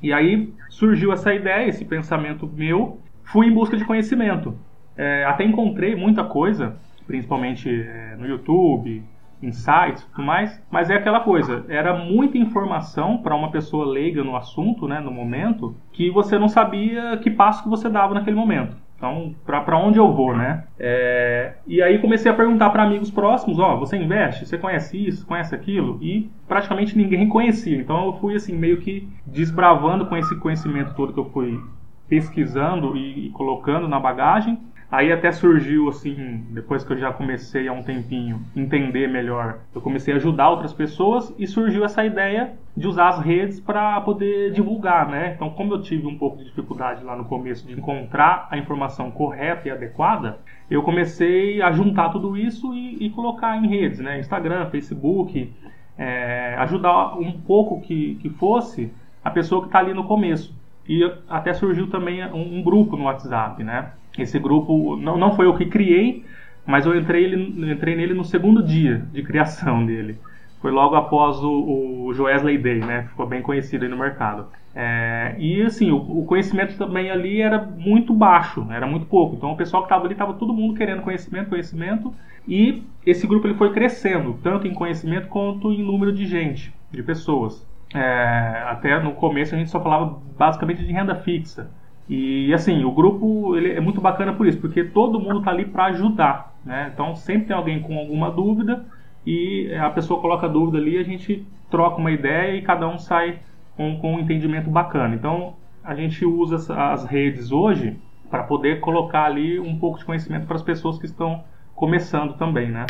E 0.03 0.13
aí 0.13 0.53
surgiu 0.69 1.13
essa 1.13 1.33
ideia, 1.33 1.69
esse 1.69 1.85
pensamento 1.85 2.47
meu, 2.47 2.99
fui 3.25 3.47
em 3.47 3.53
busca 3.53 3.77
de 3.77 3.85
conhecimento. 3.85 4.57
É, 4.97 5.25
até 5.25 5.45
encontrei 5.45 5.95
muita 5.95 6.25
coisa, 6.25 6.77
principalmente 7.07 7.71
é, 7.71 8.17
no 8.17 8.27
YouTube, 8.27 9.03
em 9.43 9.51
sites 9.51 10.05
tudo 10.05 10.23
mais, 10.25 10.63
mas 10.71 10.89
é 10.89 10.95
aquela 10.95 11.21
coisa, 11.21 11.65
era 11.69 11.97
muita 11.97 12.39
informação 12.39 13.19
para 13.19 13.35
uma 13.35 13.51
pessoa 13.51 13.85
leiga 13.85 14.23
no 14.23 14.37
assunto, 14.37 14.87
né, 14.87 15.01
no 15.01 15.11
momento, 15.11 15.75
que 15.93 16.11
você 16.11 16.39
não 16.39 16.49
sabia 16.49 17.17
que 17.17 17.31
passo 17.31 17.65
que 17.65 17.69
você 17.69 17.89
dava 17.89 18.15
naquele 18.15 18.37
momento. 18.37 18.77
Então, 19.03 19.35
para 19.45 19.77
onde 19.77 19.99
eu 19.99 20.13
vou, 20.13 20.33
né? 20.33 20.63
É, 20.79 21.55
e 21.67 21.83
aí 21.83 21.99
comecei 21.99 22.31
a 22.31 22.35
perguntar 22.35 22.71
para 22.71 22.85
amigos 22.85 23.11
próximos, 23.11 23.59
ó, 23.59 23.75
oh, 23.75 23.81
você 23.81 23.97
investe? 23.97 24.47
Você 24.47 24.57
conhece 24.57 24.97
isso? 24.97 25.27
Conhece 25.27 25.53
aquilo? 25.53 25.99
E 26.01 26.31
praticamente 26.47 26.97
ninguém 26.97 27.29
conhecia. 27.29 27.77
Então 27.77 28.07
eu 28.07 28.13
fui 28.21 28.37
assim 28.37 28.57
meio 28.57 28.77
que 28.77 29.09
desbravando 29.27 30.07
com 30.07 30.17
esse 30.17 30.37
conhecimento 30.37 30.95
todo 30.95 31.13
que 31.13 31.19
eu 31.19 31.29
fui 31.31 31.61
pesquisando 32.09 32.97
e, 32.97 33.27
e 33.27 33.31
colocando 33.31 33.89
na 33.89 33.99
bagagem 33.99 34.57
Aí 34.93 35.11
até 35.11 35.33
surgiu, 35.33 35.89
assim, 35.89 36.45
depois 36.51 36.85
que 36.85 36.93
eu 36.93 36.99
já 36.99 37.11
comecei 37.11 37.67
há 37.67 37.73
um 37.73 37.83
tempinho 37.83 38.43
entender 38.55 39.09
melhor, 39.09 39.61
eu 39.75 39.81
comecei 39.81 40.13
a 40.13 40.19
ajudar 40.19 40.51
outras 40.51 40.75
pessoas 40.75 41.35
e 41.39 41.47
surgiu 41.47 41.83
essa 41.83 42.05
ideia 42.05 42.53
de 42.77 42.87
usar 42.87 43.09
as 43.09 43.19
redes 43.21 43.59
para 43.59 43.99
poder 44.03 44.53
divulgar, 44.53 45.09
né? 45.09 45.33
Então, 45.35 45.49
como 45.49 45.73
eu 45.73 45.81
tive 45.81 46.07
um 46.07 46.19
pouco 46.19 46.37
de 46.37 46.45
dificuldade 46.45 47.03
lá 47.03 47.17
no 47.17 47.25
começo 47.25 47.67
de 47.67 47.73
encontrar 47.73 48.47
a 48.51 48.59
informação 48.59 49.11
correta 49.11 49.67
e 49.67 49.71
adequada, 49.71 50.41
eu 50.71 50.83
comecei 50.83 51.63
a 51.63 51.73
juntar 51.73 52.11
tudo 52.11 52.37
isso 52.37 52.75
e, 52.75 53.07
e 53.07 53.09
colocar 53.09 53.57
em 53.57 53.67
redes, 53.67 53.99
né? 53.99 54.21
Instagram, 54.21 54.69
Facebook, 54.69 55.51
é, 55.97 56.55
ajudar 56.59 57.19
um 57.19 57.33
pouco 57.33 57.81
que, 57.81 58.17
que 58.17 58.29
fosse 58.29 58.93
a 59.25 59.31
pessoa 59.31 59.63
que 59.63 59.69
está 59.69 59.79
ali 59.79 59.95
no 59.95 60.05
começo. 60.05 60.55
E 60.89 61.05
até 61.29 61.53
surgiu 61.53 61.89
também 61.89 62.25
um, 62.27 62.59
um 62.59 62.63
grupo 62.63 62.97
no 62.97 63.05
WhatsApp, 63.05 63.63
né? 63.63 63.93
Esse 64.19 64.39
grupo 64.39 64.97
não, 64.97 65.17
não 65.17 65.35
foi 65.35 65.47
eu 65.47 65.57
que 65.57 65.67
criei, 65.67 66.25
mas 66.67 66.87
eu 66.87 66.97
entrei, 66.97 67.25
ele, 67.25 67.73
entrei 67.73 67.97
nele 67.97 68.15
no 68.15 68.25
segundo 68.25 68.63
dia 68.63 69.05
de 69.13 69.23
criação 69.23 69.85
dele. 69.85 70.19
Foi 70.61 70.71
logo 70.71 70.95
após 70.95 71.43
o, 71.43 72.07
o 72.07 72.15
Joesley 72.15 72.59
Day, 72.59 72.79
né? 72.79 73.03
Ficou 73.09 73.27
bem 73.27 73.43
conhecido 73.43 73.85
aí 73.85 73.91
no 73.91 73.97
mercado. 73.97 74.47
É, 74.75 75.35
e 75.39 75.61
assim, 75.63 75.91
o, 75.91 75.97
o, 75.97 76.25
conhecimento 76.25 76.79
também 76.79 77.11
ali 77.11 77.43
era 77.43 77.61
muito 77.61 78.15
baixo, 78.15 78.67
era 78.71 78.87
muito 78.87 79.07
pouco. 79.07 79.35
Então 79.35 79.53
o 79.53 79.57
pessoal 79.57 79.83
que 79.83 79.87
estava 79.87 80.05
ali 80.05 80.15
estava 80.15 80.35
todo 80.35 80.53
mundo 80.53 80.75
querendo 80.75 81.03
conhecimento, 81.03 81.49
conhecimento. 81.49 82.15
E 82.47 82.83
esse 83.05 83.27
grupo 83.27 83.47
ele 83.47 83.55
foi 83.55 83.73
crescendo, 83.73 84.39
tanto 84.43 84.67
em 84.67 84.75
conhecimento 84.75 85.29
quanto 85.29 85.71
em 85.73 85.83
número 85.83 86.13
de 86.13 86.27
gente, 86.27 86.73
de 86.91 87.03
pessoas. 87.03 87.67
É, 87.95 88.65
até 88.69 88.99
no 89.03 89.13
começo 89.13 89.55
a 89.55 89.59
gente 89.59 89.71
só 89.71 89.81
falava 89.81 90.19
basicamente 90.39 90.85
de 90.85 90.93
renda 90.93 91.15
fixa. 91.17 91.71
E 92.09 92.53
assim, 92.53 92.85
o 92.85 92.91
grupo 92.91 93.57
ele 93.57 93.73
é 93.73 93.81
muito 93.81 94.01
bacana 94.01 94.33
por 94.33 94.47
isso, 94.47 94.59
porque 94.59 94.85
todo 94.85 95.21
mundo 95.21 95.39
está 95.39 95.51
ali 95.51 95.65
para 95.65 95.87
ajudar. 95.87 96.55
Né? 96.65 96.91
Então 96.93 97.15
sempre 97.15 97.49
tem 97.49 97.57
alguém 97.57 97.81
com 97.81 97.99
alguma 97.99 98.31
dúvida 98.31 98.85
e 99.27 99.73
a 99.75 99.91
pessoa 99.91 100.21
coloca 100.21 100.47
a 100.47 100.49
dúvida 100.49 100.79
ali, 100.79 100.99
a 100.99 101.03
gente 101.03 101.47
troca 101.71 101.97
uma 101.97 102.11
ideia 102.11 102.57
e 102.57 102.63
cada 102.63 102.89
um 102.89 102.99
sai 102.99 103.39
com, 103.77 103.99
com 103.99 104.15
um 104.15 104.21
entendimento 104.21 104.71
bacana. 104.71 105.15
Então 105.15 105.55
a 105.83 105.95
gente 105.95 106.25
usa 106.25 106.75
as 106.75 107.05
redes 107.05 107.51
hoje 107.51 107.97
para 108.31 108.43
poder 108.45 108.81
colocar 108.81 109.25
ali 109.25 109.61
um 109.61 109.79
pouco 109.79 109.99
de 109.99 110.05
conhecimento 110.05 110.47
para 110.47 110.57
as 110.57 110.63
pessoas 110.63 110.99
que 110.99 111.07
estão 111.07 111.45
começando 111.75 112.35
também, 112.35 112.71
né? 112.71 112.87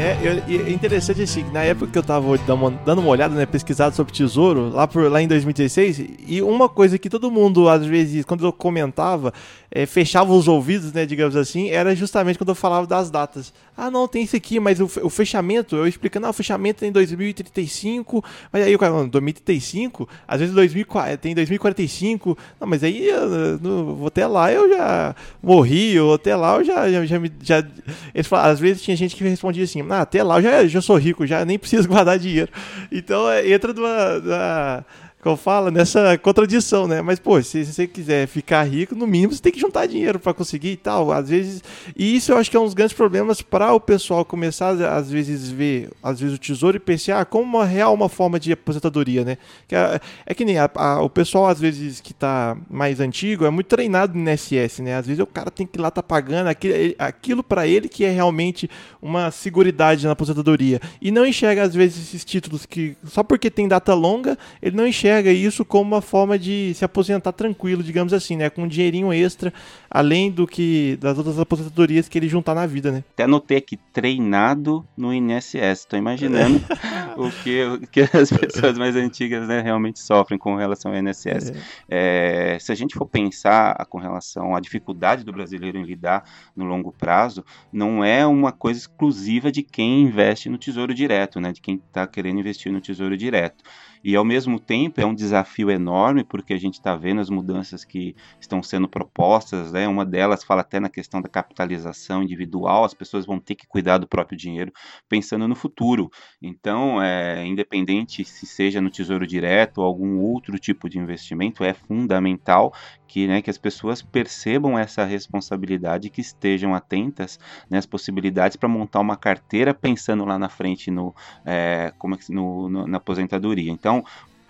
É, 0.00 0.16
é 0.16 0.72
interessante 0.72 1.20
assim, 1.20 1.44
na 1.52 1.62
época 1.62 1.92
que 1.92 1.98
eu 1.98 2.02
tava 2.02 2.38
dando 2.86 3.00
uma 3.00 3.10
olhada, 3.10 3.34
né, 3.34 3.44
pesquisado 3.44 3.94
sobre 3.94 4.14
tesouro, 4.14 4.70
lá, 4.70 4.88
por, 4.88 5.12
lá 5.12 5.20
em 5.20 5.28
2016, 5.28 6.02
e 6.26 6.40
uma 6.40 6.70
coisa 6.70 6.98
que 6.98 7.10
todo 7.10 7.30
mundo, 7.30 7.68
às 7.68 7.84
vezes, 7.84 8.24
quando 8.24 8.46
eu 8.46 8.50
comentava, 8.50 9.30
é, 9.70 9.84
fechava 9.84 10.32
os 10.32 10.48
ouvidos, 10.48 10.90
né, 10.94 11.04
digamos 11.04 11.36
assim, 11.36 11.68
era 11.68 11.94
justamente 11.94 12.38
quando 12.38 12.48
eu 12.48 12.54
falava 12.54 12.86
das 12.86 13.10
datas. 13.10 13.52
Ah, 13.76 13.90
não, 13.90 14.08
tem 14.08 14.22
isso 14.22 14.34
aqui, 14.34 14.58
mas 14.58 14.80
o, 14.80 14.88
fechamento, 15.10 15.76
eu 15.76 15.86
explicando, 15.86 16.26
ah, 16.26 16.30
o 16.30 16.34
fechamento 16.34 16.80
tem 16.80 16.90
2035, 16.90 18.24
mas 18.50 18.64
aí 18.64 18.74
o 18.74 18.78
cara, 18.78 19.04
2035, 19.06 20.08
às 20.26 20.40
vezes 20.40 20.54
2040, 20.54 21.18
tem 21.18 21.34
2045, 21.34 22.38
não, 22.58 22.66
mas 22.66 22.82
aí 22.82 23.06
eu, 23.06 23.58
no, 23.58 24.06
até 24.06 24.26
lá 24.26 24.50
eu 24.50 24.68
já 24.68 25.14
morri, 25.42 26.00
ou 26.00 26.14
até 26.14 26.34
lá 26.34 26.56
eu 26.56 26.64
já, 26.64 26.90
já, 26.90 27.06
já, 27.06 27.20
já 27.42 27.66
eles 28.14 28.26
falavam, 28.26 28.52
às 28.52 28.60
vezes 28.60 28.82
tinha 28.82 28.96
gente 28.96 29.14
que 29.14 29.24
respondia 29.24 29.64
assim, 29.64 29.82
ah, 29.92 30.02
até 30.02 30.22
lá 30.22 30.38
eu 30.38 30.42
já, 30.42 30.66
já 30.66 30.80
sou 30.80 30.96
rico, 30.96 31.26
já 31.26 31.44
nem 31.44 31.58
preciso 31.58 31.86
guardar 31.88 32.18
dinheiro. 32.18 32.50
Então 32.90 33.28
é, 33.30 33.48
entra 33.50 33.72
numa, 33.72 34.84
que 35.20 35.28
eu 35.28 35.36
falo, 35.36 35.70
nessa 35.70 36.16
contradição, 36.16 36.88
né? 36.88 37.02
Mas, 37.02 37.18
pô, 37.18 37.42
se, 37.42 37.62
se, 37.64 37.74
você 37.74 37.86
quiser 37.86 38.26
ficar 38.26 38.62
rico, 38.64 38.94
no 38.94 39.06
mínimo 39.06 39.34
você 39.34 39.42
tem 39.42 39.52
que 39.52 39.60
juntar 39.60 39.84
dinheiro 39.84 40.18
para 40.18 40.32
conseguir 40.32 40.70
e 40.70 40.76
tal. 40.76 41.12
Às 41.12 41.28
vezes. 41.28 41.62
E 41.94 42.16
isso 42.16 42.32
eu 42.32 42.38
acho 42.38 42.50
que 42.50 42.56
é 42.56 42.60
um 42.60 42.64
dos 42.64 42.72
grandes 42.72 42.96
problemas 42.96 43.42
para 43.42 43.72
o 43.74 43.78
pessoal 43.78 44.24
começar, 44.24 44.70
às 44.70 45.10
vezes, 45.10 45.50
ver, 45.50 45.90
às 46.02 46.20
vezes, 46.20 46.36
o 46.36 46.38
tesouro 46.38 46.78
e 46.78 46.80
pensar 46.80 47.20
ah, 47.20 47.24
como 47.26 47.44
uma 47.44 47.66
real 47.66 47.92
uma 47.92 48.08
forma 48.08 48.40
de 48.40 48.52
aposentadoria, 48.52 49.22
né? 49.22 49.36
Que 49.68 49.74
é, 49.74 50.00
é 50.24 50.34
que 50.34 50.44
nem 50.44 50.58
a, 50.58 50.70
a, 50.74 51.02
o 51.02 51.10
pessoal, 51.10 51.48
às 51.48 51.60
vezes, 51.60 52.00
que 52.00 52.14
tá 52.14 52.56
mais 52.70 52.98
antigo, 52.98 53.44
é 53.44 53.50
muito 53.50 53.66
treinado 53.66 54.18
no 54.18 54.30
INSS, 54.30 54.78
né? 54.78 54.96
Às 54.96 55.06
vezes 55.06 55.20
o 55.20 55.26
cara 55.26 55.50
tem 55.50 55.66
que 55.66 55.78
ir 55.78 55.82
lá 55.82 55.90
tá 55.90 56.02
pagando 56.02 56.46
aquilo, 56.46 56.74
aquilo 56.98 57.42
para 57.42 57.66
ele 57.66 57.90
que 57.90 58.06
é 58.06 58.10
realmente 58.10 58.70
uma 59.02 59.30
seguridade 59.30 60.06
na 60.06 60.12
aposentadoria. 60.12 60.80
E 61.00 61.10
não 61.10 61.26
enxerga, 61.26 61.62
às 61.62 61.74
vezes, 61.74 62.08
esses 62.08 62.24
títulos 62.24 62.64
que, 62.64 62.96
só 63.04 63.22
porque 63.22 63.50
tem 63.50 63.68
data 63.68 63.92
longa, 63.92 64.38
ele 64.62 64.76
não 64.76 64.86
enxerga 64.86 65.09
enxerga 65.10 65.32
isso 65.32 65.64
como 65.64 65.94
uma 65.94 66.00
forma 66.00 66.38
de 66.38 66.72
se 66.74 66.84
aposentar 66.84 67.32
tranquilo, 67.32 67.82
digamos 67.82 68.12
assim, 68.12 68.36
né? 68.36 68.48
Com 68.48 68.62
um 68.62 68.68
dinheirinho 68.68 69.12
extra, 69.12 69.52
além 69.90 70.30
do 70.30 70.46
que 70.46 70.96
das 71.00 71.18
outras 71.18 71.38
aposentadorias 71.38 72.08
que 72.08 72.16
ele 72.16 72.28
juntar 72.28 72.54
na 72.54 72.66
vida, 72.66 72.92
né? 72.92 73.04
Até 73.12 73.24
anotei 73.24 73.58
aqui, 73.58 73.76
treinado 73.92 74.86
no 74.96 75.12
INSS. 75.12 75.80
Estou 75.80 75.98
imaginando 75.98 76.60
o, 77.16 77.30
que, 77.42 77.64
o 77.64 77.80
que 77.86 78.00
as 78.00 78.30
pessoas 78.30 78.78
mais 78.78 78.94
antigas 78.94 79.48
né, 79.48 79.60
realmente 79.60 79.98
sofrem 79.98 80.38
com 80.38 80.54
relação 80.54 80.92
ao 80.92 80.98
INSS. 80.98 81.52
É. 81.88 82.54
É, 82.54 82.58
se 82.60 82.70
a 82.70 82.74
gente 82.74 82.94
for 82.94 83.06
pensar 83.06 83.74
com 83.86 83.98
relação 83.98 84.54
à 84.54 84.60
dificuldade 84.60 85.24
do 85.24 85.32
brasileiro 85.32 85.78
em 85.78 85.84
lidar 85.84 86.24
no 86.54 86.64
longo 86.64 86.92
prazo, 86.92 87.44
não 87.72 88.04
é 88.04 88.24
uma 88.24 88.52
coisa 88.52 88.78
exclusiva 88.78 89.50
de 89.50 89.62
quem 89.62 90.02
investe 90.02 90.48
no 90.48 90.58
Tesouro 90.58 90.94
Direto, 90.94 91.40
né? 91.40 91.52
De 91.52 91.60
quem 91.60 91.76
está 91.76 92.06
querendo 92.06 92.38
investir 92.38 92.72
no 92.72 92.80
Tesouro 92.80 93.16
Direto. 93.16 93.64
E 94.02 94.16
ao 94.16 94.24
mesmo 94.24 94.58
tempo 94.58 95.00
é 95.00 95.06
um 95.06 95.14
desafio 95.14 95.70
enorme, 95.70 96.24
porque 96.24 96.54
a 96.54 96.58
gente 96.58 96.74
está 96.74 96.96
vendo 96.96 97.20
as 97.20 97.28
mudanças 97.28 97.84
que 97.84 98.16
estão 98.40 98.62
sendo 98.62 98.88
propostas, 98.88 99.72
né? 99.72 99.86
Uma 99.86 100.06
delas 100.06 100.42
fala 100.42 100.62
até 100.62 100.80
na 100.80 100.88
questão 100.88 101.20
da 101.20 101.28
capitalização 101.28 102.22
individual, 102.22 102.84
as 102.84 102.94
pessoas 102.94 103.26
vão 103.26 103.38
ter 103.38 103.54
que 103.54 103.66
cuidar 103.66 103.98
do 103.98 104.08
próprio 104.08 104.38
dinheiro 104.38 104.72
pensando 105.08 105.46
no 105.46 105.54
futuro. 105.54 106.10
Então, 106.40 107.02
é, 107.02 107.44
independente 107.46 108.24
se 108.24 108.46
seja 108.46 108.80
no 108.80 108.90
Tesouro 108.90 109.26
Direto 109.26 109.78
ou 109.78 109.84
algum 109.84 110.18
outro 110.18 110.58
tipo 110.58 110.88
de 110.88 110.98
investimento, 110.98 111.62
é 111.62 111.74
fundamental 111.74 112.72
que, 113.10 113.26
né, 113.26 113.42
que 113.42 113.50
as 113.50 113.58
pessoas 113.58 114.00
percebam 114.00 114.78
essa 114.78 115.04
responsabilidade, 115.04 116.10
que 116.10 116.20
estejam 116.20 116.76
atentas 116.76 117.40
né, 117.68 117.76
às 117.76 117.84
possibilidades 117.84 118.56
para 118.56 118.68
montar 118.68 119.00
uma 119.00 119.16
carteira 119.16 119.74
pensando 119.74 120.24
lá 120.24 120.38
na 120.38 120.48
frente 120.48 120.92
no, 120.92 121.12
é, 121.44 121.92
como 121.98 122.14
é 122.14 122.18
no, 122.28 122.68
no, 122.68 122.86
na 122.86 122.98
aposentadoria. 122.98 123.72
Então, 123.72 123.89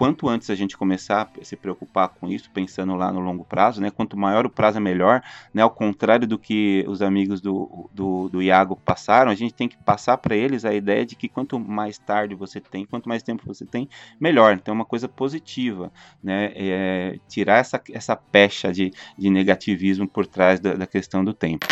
quanto 0.00 0.30
antes 0.30 0.48
a 0.48 0.54
gente 0.54 0.78
começar 0.78 1.30
a 1.38 1.44
se 1.44 1.54
preocupar 1.54 2.08
com 2.08 2.26
isso, 2.26 2.50
pensando 2.54 2.96
lá 2.96 3.12
no 3.12 3.20
longo 3.20 3.44
prazo, 3.44 3.82
né? 3.82 3.90
Quanto 3.90 4.16
maior 4.16 4.46
o 4.46 4.48
prazo 4.48 4.78
é 4.78 4.80
melhor, 4.80 5.22
né? 5.52 5.60
Ao 5.60 5.68
contrário 5.68 6.26
do 6.26 6.38
que 6.38 6.82
os 6.88 7.02
amigos 7.02 7.38
do, 7.38 7.90
do, 7.92 8.30
do 8.30 8.40
Iago 8.40 8.76
passaram, 8.76 9.30
a 9.30 9.34
gente 9.34 9.52
tem 9.52 9.68
que 9.68 9.76
passar 9.76 10.16
para 10.16 10.34
eles 10.34 10.64
a 10.64 10.72
ideia 10.72 11.04
de 11.04 11.14
que 11.14 11.28
quanto 11.28 11.60
mais 11.60 11.98
tarde 11.98 12.34
você 12.34 12.60
tem, 12.62 12.86
quanto 12.86 13.10
mais 13.10 13.22
tempo 13.22 13.42
você 13.46 13.66
tem, 13.66 13.90
melhor. 14.18 14.54
Então 14.54 14.72
é 14.72 14.74
uma 14.74 14.86
coisa 14.86 15.06
positiva, 15.06 15.92
né? 16.24 16.50
É, 16.54 17.18
tirar 17.28 17.58
essa, 17.58 17.78
essa 17.92 18.16
pecha 18.16 18.72
de, 18.72 18.90
de 19.18 19.28
negativismo 19.28 20.08
por 20.08 20.26
trás 20.26 20.60
da, 20.60 20.72
da 20.72 20.86
questão 20.86 21.22
do 21.22 21.34
tempo. 21.34 21.66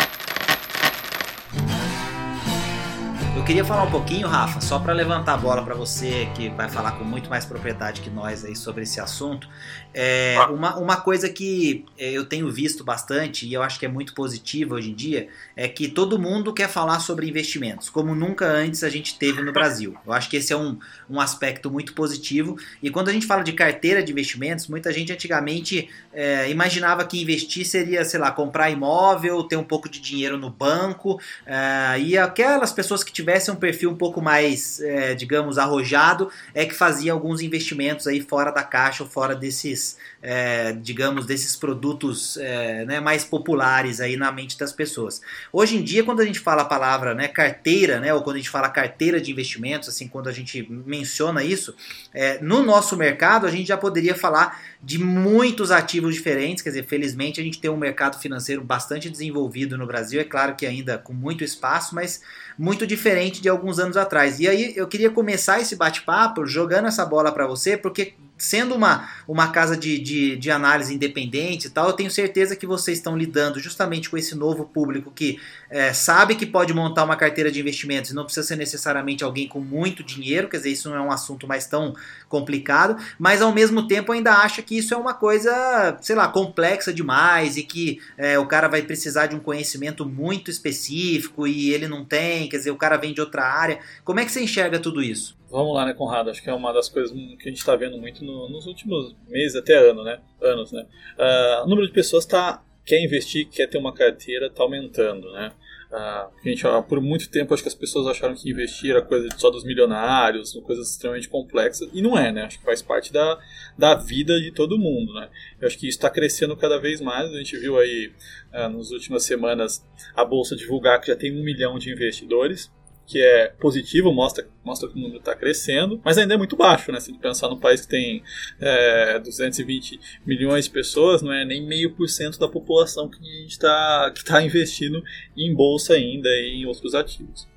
Eu 3.39 3.45
queria 3.45 3.63
falar 3.63 3.83
um 3.83 3.89
pouquinho, 3.89 4.27
Rafa, 4.27 4.59
só 4.59 4.77
para 4.79 4.91
levantar 4.91 5.35
a 5.35 5.37
bola 5.37 5.63
para 5.63 5.73
você 5.73 6.27
que 6.35 6.49
vai 6.49 6.67
falar 6.67 6.91
com 6.91 7.05
muito 7.05 7.29
mais 7.29 7.45
propriedade 7.45 8.01
que 8.01 8.09
nós 8.09 8.43
aí 8.43 8.53
sobre 8.53 8.83
esse 8.83 8.99
assunto. 8.99 9.47
É, 9.93 10.35
uma, 10.49 10.77
uma 10.77 10.97
coisa 10.97 11.29
que 11.29 11.85
é, 11.97 12.11
eu 12.11 12.25
tenho 12.25 12.51
visto 12.51 12.83
bastante 12.83 13.47
e 13.47 13.53
eu 13.53 13.63
acho 13.63 13.79
que 13.79 13.85
é 13.85 13.89
muito 13.89 14.13
positiva 14.13 14.75
hoje 14.75 14.91
em 14.91 14.93
dia 14.93 15.29
é 15.55 15.69
que 15.69 15.87
todo 15.87 16.19
mundo 16.19 16.53
quer 16.53 16.67
falar 16.67 16.99
sobre 16.99 17.27
investimentos, 17.27 17.89
como 17.89 18.13
nunca 18.13 18.45
antes 18.45 18.83
a 18.83 18.89
gente 18.89 19.17
teve 19.17 19.41
no 19.41 19.53
Brasil. 19.53 19.95
Eu 20.05 20.11
acho 20.11 20.29
que 20.29 20.35
esse 20.35 20.51
é 20.51 20.57
um, 20.57 20.77
um 21.09 21.19
aspecto 21.19 21.71
muito 21.71 21.93
positivo. 21.93 22.57
E 22.83 22.89
quando 22.89 23.07
a 23.07 23.13
gente 23.13 23.25
fala 23.25 23.41
de 23.41 23.53
carteira 23.53 24.03
de 24.03 24.11
investimentos, 24.11 24.67
muita 24.67 24.91
gente 24.91 25.13
antigamente 25.13 25.89
é, 26.11 26.51
imaginava 26.51 27.05
que 27.05 27.19
investir 27.19 27.65
seria, 27.65 28.03
sei 28.03 28.19
lá, 28.19 28.31
comprar 28.31 28.69
imóvel, 28.69 29.43
ter 29.43 29.55
um 29.55 29.63
pouco 29.63 29.87
de 29.87 30.01
dinheiro 30.01 30.37
no 30.37 30.49
banco 30.49 31.19
é, 31.45 31.99
e 32.01 32.17
aquelas 32.17 32.73
pessoas 32.73 33.01
que 33.01 33.13
tiveram 33.13 33.28
tivesse 33.29 33.51
um 33.51 33.55
perfil 33.55 33.91
um 33.91 33.95
pouco 33.95 34.19
mais, 34.19 34.79
é, 34.81 35.13
digamos, 35.13 35.59
arrojado, 35.59 36.31
é 36.53 36.65
que 36.65 36.73
fazia 36.73 37.13
alguns 37.13 37.41
investimentos 37.41 38.07
aí 38.07 38.21
fora 38.21 38.51
da 38.51 38.63
caixa 38.63 39.03
ou 39.03 39.09
fora 39.09 39.35
desses, 39.35 39.97
é, 40.21 40.73
digamos, 40.73 41.25
desses 41.25 41.55
produtos 41.55 42.37
é, 42.37 42.85
né, 42.85 42.99
mais 42.99 43.23
populares 43.23 44.01
aí 44.01 44.17
na 44.17 44.31
mente 44.31 44.57
das 44.57 44.73
pessoas. 44.73 45.21
Hoje 45.51 45.77
em 45.77 45.83
dia, 45.83 46.03
quando 46.03 46.19
a 46.19 46.25
gente 46.25 46.39
fala 46.39 46.63
a 46.63 46.65
palavra 46.65 47.13
né, 47.13 47.27
carteira, 47.27 47.99
né, 47.99 48.13
ou 48.13 48.21
quando 48.21 48.35
a 48.35 48.39
gente 48.39 48.49
fala 48.49 48.69
carteira 48.69 49.21
de 49.21 49.31
investimentos, 49.31 49.87
assim, 49.87 50.07
quando 50.07 50.27
a 50.27 50.31
gente 50.31 50.67
menciona 50.69 51.43
isso, 51.43 51.75
é, 52.13 52.41
no 52.41 52.61
nosso 52.63 52.97
mercado 52.97 53.47
a 53.47 53.51
gente 53.51 53.67
já 53.67 53.77
poderia 53.77 54.15
falar 54.15 54.61
de 54.81 54.97
muitos 54.97 55.71
ativos 55.71 56.15
diferentes, 56.15 56.63
quer 56.63 56.69
dizer, 56.69 56.85
felizmente 56.85 57.39
a 57.39 57.43
gente 57.43 57.59
tem 57.59 57.69
um 57.69 57.77
mercado 57.77 58.19
financeiro 58.19 58.63
bastante 58.63 59.09
desenvolvido 59.09 59.77
no 59.77 59.87
Brasil, 59.87 60.19
é 60.19 60.23
claro 60.23 60.55
que 60.55 60.65
ainda 60.65 60.97
com 60.97 61.13
muito 61.13 61.43
espaço, 61.43 61.95
mas 61.95 62.21
muito 62.57 62.85
diferente 62.85 63.41
de 63.41 63.47
alguns 63.47 63.79
anos 63.79 63.95
atrás. 63.95 64.39
E 64.39 64.47
aí 64.47 64.73
eu 64.75 64.87
queria 64.87 65.09
começar 65.09 65.61
esse 65.61 65.75
bate-papo 65.75 66.45
jogando 66.45 66.87
essa 66.87 67.05
bola 67.05 67.31
para 67.31 67.47
você, 67.47 67.77
porque 67.77 68.15
sendo 68.39 68.73
uma, 68.73 69.09
uma 69.27 69.49
casa 69.51 69.75
de, 69.75 69.99
de, 69.99 70.37
de, 70.37 70.49
análise 70.49 70.95
independente 70.95 71.67
e 71.67 71.69
tal, 71.69 71.87
eu 71.87 71.93
tenho 71.93 72.09
certeza 72.09 72.55
que 72.55 72.65
vocês 72.65 72.97
estão 72.97 73.17
lidando 73.17 73.59
justamente 73.59 74.09
com 74.09 74.17
esse 74.17 74.33
novo 74.33 74.63
público 74.63 75.11
que 75.11 75.39
é, 75.69 75.93
sabe 75.93 76.35
que 76.35 76.45
pode 76.45 76.73
montar 76.73 77.03
uma 77.03 77.17
carteira 77.17 77.51
de 77.51 77.59
investimentos 77.59 78.11
e 78.11 78.15
não 78.15 78.23
precisa 78.23 78.47
ser 78.47 78.55
necessariamente 78.55 79.25
alguém 79.25 79.47
com 79.47 79.59
muito 79.59 80.03
dinheiro, 80.03 80.47
quer 80.47 80.57
dizer, 80.57 80.71
isso 80.71 80.89
não 80.89 80.95
é 80.95 81.01
um 81.01 81.11
assunto 81.11 81.45
mais 81.45 81.67
tão 81.67 81.93
complicado, 82.29 82.95
mas 83.19 83.41
ao 83.41 83.53
mesmo 83.53 83.85
tempo 83.87 84.13
ainda 84.13 84.31
acha 84.31 84.61
que 84.61 84.77
isso 84.77 84.93
é 84.93 84.97
uma 84.97 85.13
coisa, 85.13 85.97
sei 86.01 86.15
lá, 86.15 86.29
complexa 86.29 86.93
demais 86.93 87.57
e 87.57 87.63
que 87.63 87.99
é, 88.17 88.39
o 88.39 88.45
cara 88.45 88.69
vai 88.69 88.81
precisar 88.81 89.27
de 89.27 89.35
um 89.35 89.39
conhecimento 89.39 90.05
muito 90.05 90.49
específico 90.49 91.45
e 91.45 91.73
ele 91.73 91.89
não 91.89 92.05
tem, 92.05 92.47
quer 92.47 92.57
dizer, 92.57 92.71
o 92.71 92.77
cara 92.77 92.95
vem 92.95 93.13
de 93.13 93.19
outra 93.19 93.43
área. 93.43 93.79
Como 94.05 94.21
é 94.21 94.25
que 94.25 94.31
você 94.31 94.41
enxerga 94.41 94.79
tudo 94.79 95.03
isso? 95.03 95.38
Vamos 95.49 95.73
lá, 95.73 95.85
né, 95.85 95.93
Conrado? 95.93 96.29
Acho 96.29 96.43
que 96.43 96.49
é 96.49 96.53
uma 96.53 96.71
das 96.71 96.89
coisas 96.89 97.11
que 97.11 97.43
a 97.43 97.49
gente 97.49 97.57
está 97.57 97.75
vendo 97.75 97.97
muito 97.97 98.23
no, 98.23 98.47
nos 98.49 98.67
últimos 98.67 99.15
meses, 99.27 99.55
até 99.55 99.75
ano, 99.75 100.03
né? 100.03 100.19
anos. 100.41 100.71
Né? 100.71 100.85
Uh, 101.17 101.63
o 101.65 101.67
número 101.67 101.87
de 101.87 101.93
pessoas 101.93 102.25
tá, 102.25 102.63
quer 102.85 103.03
investir, 103.03 103.47
quer 103.49 103.67
ter 103.67 103.77
uma 103.77 103.93
carteira, 103.93 104.45
está 104.45 104.61
aumentando. 104.61 105.31
Né? 105.31 105.51
Uh, 105.91 106.29
gente, 106.43 106.63
por 106.87 107.01
muito 107.01 107.31
tempo, 107.31 107.51
acho 107.51 107.63
que 107.63 107.69
as 107.69 107.73
pessoas 107.73 108.05
acharam 108.05 108.35
que 108.35 108.47
investir 108.47 108.91
era 108.91 109.01
coisa 109.01 109.27
só 109.37 109.49
dos 109.49 109.63
milionários, 109.63 110.53
coisas 110.63 110.91
extremamente 110.91 111.27
complexas, 111.27 111.89
e 111.91 111.99
não 111.99 112.15
é, 112.15 112.31
né? 112.31 112.43
Acho 112.43 112.59
que 112.59 112.65
faz 112.65 112.79
parte 112.83 113.11
da, 113.11 113.39
da 113.75 113.95
vida 113.95 114.39
de 114.39 114.51
todo 114.51 114.77
mundo, 114.77 115.11
né? 115.15 115.29
Eu 115.59 115.67
acho 115.67 115.79
que 115.79 115.87
isso 115.87 115.97
está 115.97 116.11
crescendo 116.11 116.55
cada 116.55 116.77
vez 116.77 117.01
mais. 117.01 117.33
A 117.33 117.37
gente 117.39 117.57
viu 117.57 117.79
aí, 117.79 118.11
uh, 118.53 118.69
nas 118.69 118.91
últimas 118.91 119.23
semanas, 119.23 119.83
a 120.15 120.23
Bolsa 120.23 120.55
divulgar 120.55 121.01
que 121.01 121.07
já 121.07 121.15
tem 121.15 121.35
um 121.35 121.43
milhão 121.43 121.79
de 121.79 121.91
investidores 121.91 122.71
que 123.09 123.19
é 123.19 123.47
positivo, 123.59 124.13
mostra, 124.13 124.47
mostra 124.63 124.87
que 124.87 124.95
o 124.95 125.01
número 125.01 125.17
está 125.17 125.33
crescendo, 125.33 125.99
mas 126.05 126.19
ainda 126.19 126.35
é 126.35 126.37
muito 126.37 126.55
baixo, 126.55 126.91
né? 126.91 126.99
Se 126.99 127.11
pensar 127.13 127.49
num 127.49 127.59
país 127.59 127.81
que 127.81 127.87
tem 127.87 128.21
é, 128.61 129.17
220 129.17 129.99
milhões 130.23 130.65
de 130.65 130.71
pessoas, 130.71 131.23
não 131.23 131.33
é 131.33 131.43
nem 131.43 131.65
meio 131.65 131.95
por 131.95 132.07
cento 132.07 132.37
da 132.37 132.47
população 132.47 133.09
que 133.09 133.19
está 133.47 134.13
tá 134.23 134.43
investindo 134.43 135.03
em 135.35 135.51
bolsa 135.55 135.95
ainda 135.95 136.29
e 136.29 136.61
em 136.61 136.65
outros 136.67 136.93
ativos. 136.93 137.47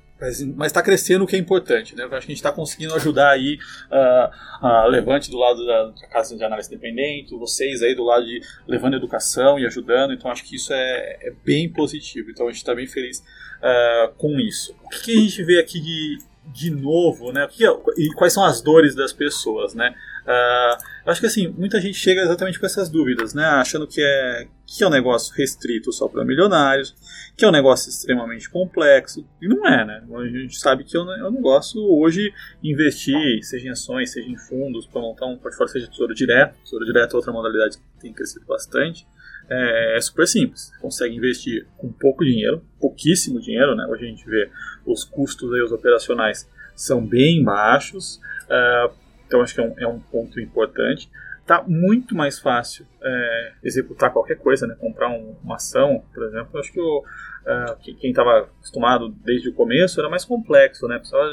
Mas 0.55 0.67
está 0.67 0.81
crescendo 0.81 1.23
o 1.23 1.27
que 1.27 1.35
é 1.35 1.39
importante, 1.39 1.95
né? 1.95 2.03
Acho 2.03 2.09
que 2.09 2.15
a 2.15 2.19
gente 2.21 2.33
está 2.33 2.51
conseguindo 2.51 2.93
ajudar 2.95 3.31
aí 3.31 3.57
uh, 3.91 4.65
a 4.65 4.85
Levante 4.85 5.29
do 5.29 5.37
lado 5.37 5.65
da, 5.65 5.85
da, 5.85 6.07
Casa 6.07 6.35
de 6.35 6.43
Análise 6.43 6.67
Independente, 6.73 7.35
vocês 7.35 7.81
aí 7.81 7.95
do 7.95 8.03
lado 8.03 8.25
de 8.25 8.41
levando 8.67 8.95
educação 8.95 9.59
e 9.59 9.65
ajudando, 9.65 10.13
então 10.13 10.31
acho 10.31 10.43
que 10.43 10.55
isso 10.55 10.73
é, 10.73 11.17
é 11.21 11.33
bem 11.43 11.71
positivo. 11.71 12.29
Então 12.31 12.47
a 12.47 12.51
gente 12.51 12.59
está 12.59 12.73
bem 12.73 12.87
feliz 12.87 13.19
uh, 13.19 14.13
com 14.17 14.39
isso. 14.39 14.75
O 14.83 14.89
que, 14.89 15.01
que, 15.01 15.11
a 15.11 15.21
gente 15.21 15.43
vê 15.43 15.59
aqui 15.59 15.79
de, 15.79 16.17
de 16.45 16.69
novo, 16.69 17.31
né? 17.31 17.47
Que, 17.49 17.65
e 17.97 18.09
quais 18.15 18.33
são 18.33 18.43
as 18.43 18.61
dores 18.61 18.95
das 18.95 19.13
pessoas, 19.13 19.73
né? 19.73 19.95
Uh, 20.23 21.09
acho 21.09 21.19
que 21.19 21.27
assim, 21.27 21.47
muita 21.47 21.81
gente 21.81 21.95
chega 21.95 22.21
exatamente 22.21 22.59
com 22.59 22.65
essas 22.65 22.89
dúvidas, 22.89 23.33
né? 23.33 23.45
Achando 23.45 23.87
que 23.87 24.01
é, 24.01 24.47
que 24.65 24.83
é 24.83 24.87
um 24.87 24.89
negócio 24.89 25.33
restrito 25.35 25.91
só 25.91 26.07
para 26.07 26.23
milionários, 26.23 26.95
que 27.35 27.43
é 27.43 27.47
um 27.47 27.51
negócio 27.51 27.89
extremamente 27.89 28.49
complexo. 28.49 29.25
E 29.41 29.47
não 29.47 29.65
é, 29.67 29.85
né? 29.85 30.03
A 30.15 30.25
gente 30.25 30.57
sabe 30.57 30.83
que 30.83 30.95
é 30.95 30.99
um, 30.99 31.11
é 31.11 31.31
negócio 31.31 31.81
hoje 31.81 32.33
investir, 32.61 33.43
seja 33.43 33.67
em 33.67 33.71
ações, 33.71 34.11
seja 34.11 34.29
em 34.29 34.37
fundos, 34.37 34.85
para 34.85 35.01
montar 35.01 35.25
um 35.25 35.37
portfólio, 35.37 35.71
seja 35.71 35.87
tesouro 35.87 36.13
direto. 36.13 36.55
Tesouro 36.63 36.85
direto 36.85 37.13
é 37.13 37.15
outra 37.15 37.31
modalidade 37.31 37.77
que 37.77 37.83
tem 38.01 38.13
crescido 38.13 38.45
bastante 38.45 39.05
é, 39.49 39.97
é 39.97 40.01
super 40.01 40.27
simples. 40.27 40.71
Consegue 40.81 41.15
investir 41.15 41.67
com 41.77 41.91
pouco 41.91 42.23
dinheiro, 42.23 42.63
pouquíssimo 42.79 43.39
dinheiro, 43.39 43.75
né? 43.75 43.85
Hoje 43.87 44.05
a 44.05 44.07
gente 44.07 44.25
vê 44.25 44.49
os 44.85 45.03
custos 45.03 45.53
aí, 45.53 45.61
os 45.61 45.71
operacionais 45.71 46.49
são 46.75 47.05
bem 47.05 47.43
baixos, 47.43 48.19
uh, 48.45 48.93
então 49.27 49.41
acho 49.41 49.53
que 49.53 49.61
é 49.61 49.63
um, 49.63 49.73
é 49.77 49.87
um, 49.87 49.99
ponto 49.99 50.39
importante. 50.39 51.09
Tá 51.45 51.61
muito 51.67 52.15
mais 52.15 52.39
fácil 52.39 52.85
é, 53.01 53.51
executar 53.61 54.13
qualquer 54.13 54.37
coisa, 54.37 54.65
né? 54.65 54.75
Comprar 54.79 55.09
um, 55.09 55.35
uma 55.43 55.55
ação, 55.55 56.01
por 56.13 56.23
exemplo. 56.23 56.57
Acho 56.57 56.71
que 56.71 56.79
o, 56.79 56.99
uh, 56.99 57.97
quem 57.99 58.11
estava 58.11 58.43
acostumado 58.43 59.09
desde 59.09 59.49
o 59.49 59.53
começo 59.53 59.99
era 59.99 60.09
mais 60.09 60.23
complexo, 60.23 60.87
né? 60.87 60.97
Precisava 60.97 61.25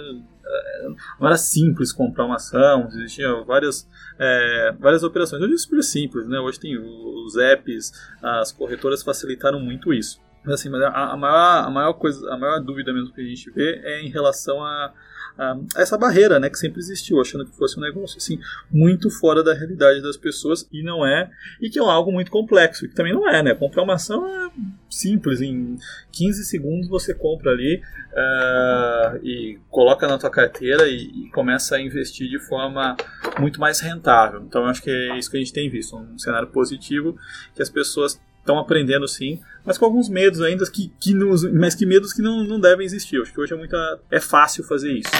não 1.18 1.26
era 1.26 1.36
simples 1.36 1.92
comprar 1.92 2.24
uma 2.24 2.36
ação, 2.36 2.88
existiam 2.88 3.44
várias, 3.44 3.88
é, 4.18 4.74
várias 4.78 5.02
operações. 5.02 5.42
Hoje 5.42 5.54
é 5.54 5.58
super 5.58 5.82
simples, 5.82 6.28
né? 6.28 6.38
Hoje 6.38 6.60
tem 6.60 6.78
os 6.78 7.36
apps, 7.36 7.92
as 8.22 8.52
corretoras 8.52 9.02
facilitaram 9.02 9.60
muito 9.60 9.92
isso. 9.92 10.20
Mas 10.44 10.54
assim, 10.54 10.74
a, 10.74 11.12
a, 11.12 11.16
maior, 11.16 11.66
a 11.66 11.70
maior 11.70 11.92
coisa, 11.94 12.32
a 12.32 12.38
maior 12.38 12.60
dúvida 12.60 12.92
mesmo 12.92 13.12
que 13.12 13.20
a 13.20 13.24
gente 13.24 13.50
vê 13.50 13.80
é 13.84 14.00
em 14.00 14.08
relação 14.08 14.64
a 14.64 14.92
a, 15.40 15.58
essa 15.76 15.96
barreira, 15.96 16.38
né, 16.38 16.50
que 16.50 16.58
sempre 16.58 16.78
existiu, 16.78 17.20
achando 17.20 17.46
que 17.46 17.56
fosse 17.56 17.78
um 17.78 17.82
negócio 17.82 18.18
assim 18.18 18.38
muito 18.70 19.10
fora 19.10 19.42
da 19.42 19.54
realidade 19.54 20.02
das 20.02 20.16
pessoas 20.16 20.68
e 20.70 20.82
não 20.82 21.04
é, 21.04 21.30
e 21.60 21.70
que 21.70 21.78
é 21.78 21.82
algo 21.82 22.12
muito 22.12 22.30
complexo, 22.30 22.86
que 22.86 22.94
também 22.94 23.14
não 23.14 23.28
é, 23.28 23.42
né? 23.42 23.54
Comprar 23.54 23.82
uma 23.82 23.94
ação 23.94 24.26
é 24.26 24.50
simples, 24.90 25.40
em 25.40 25.78
15 26.12 26.44
segundos 26.44 26.88
você 26.88 27.14
compra 27.14 27.52
ali 27.52 27.80
uh, 28.12 29.24
e 29.24 29.58
coloca 29.70 30.06
na 30.06 30.18
tua 30.18 30.30
carteira 30.30 30.86
e, 30.88 31.26
e, 31.26 31.30
começa 31.30 31.76
a 31.76 31.80
investir 31.80 32.28
de 32.28 32.38
forma 32.38 32.96
muito 33.38 33.60
mais 33.60 33.80
rentável. 33.80 34.42
Então, 34.42 34.66
acho 34.66 34.82
que 34.82 34.90
é 34.90 35.16
isso 35.16 35.30
que 35.30 35.36
a 35.36 35.40
gente 35.40 35.52
tem 35.52 35.70
visto, 35.70 35.96
um 35.96 36.18
cenário 36.18 36.48
positivo 36.48 37.16
que 37.54 37.62
as 37.62 37.70
pessoas 37.70 38.20
estão 38.40 38.58
aprendendo 38.58 39.06
sim, 39.06 39.40
mas 39.64 39.78
com 39.78 39.84
alguns 39.84 40.08
medos 40.08 40.40
ainda, 40.40 40.68
que, 40.70 40.92
que 41.00 41.14
nos, 41.14 41.44
mas 41.52 41.74
que 41.74 41.86
medos 41.86 42.12
que 42.12 42.22
não, 42.22 42.44
não 42.44 42.58
devem 42.58 42.84
existir. 42.84 43.16
Eu 43.16 43.22
acho 43.22 43.32
que 43.32 43.40
hoje 43.40 43.54
é, 43.54 43.56
muita, 43.56 44.00
é 44.10 44.20
fácil 44.20 44.64
fazer 44.64 44.92
isso. 44.92 45.10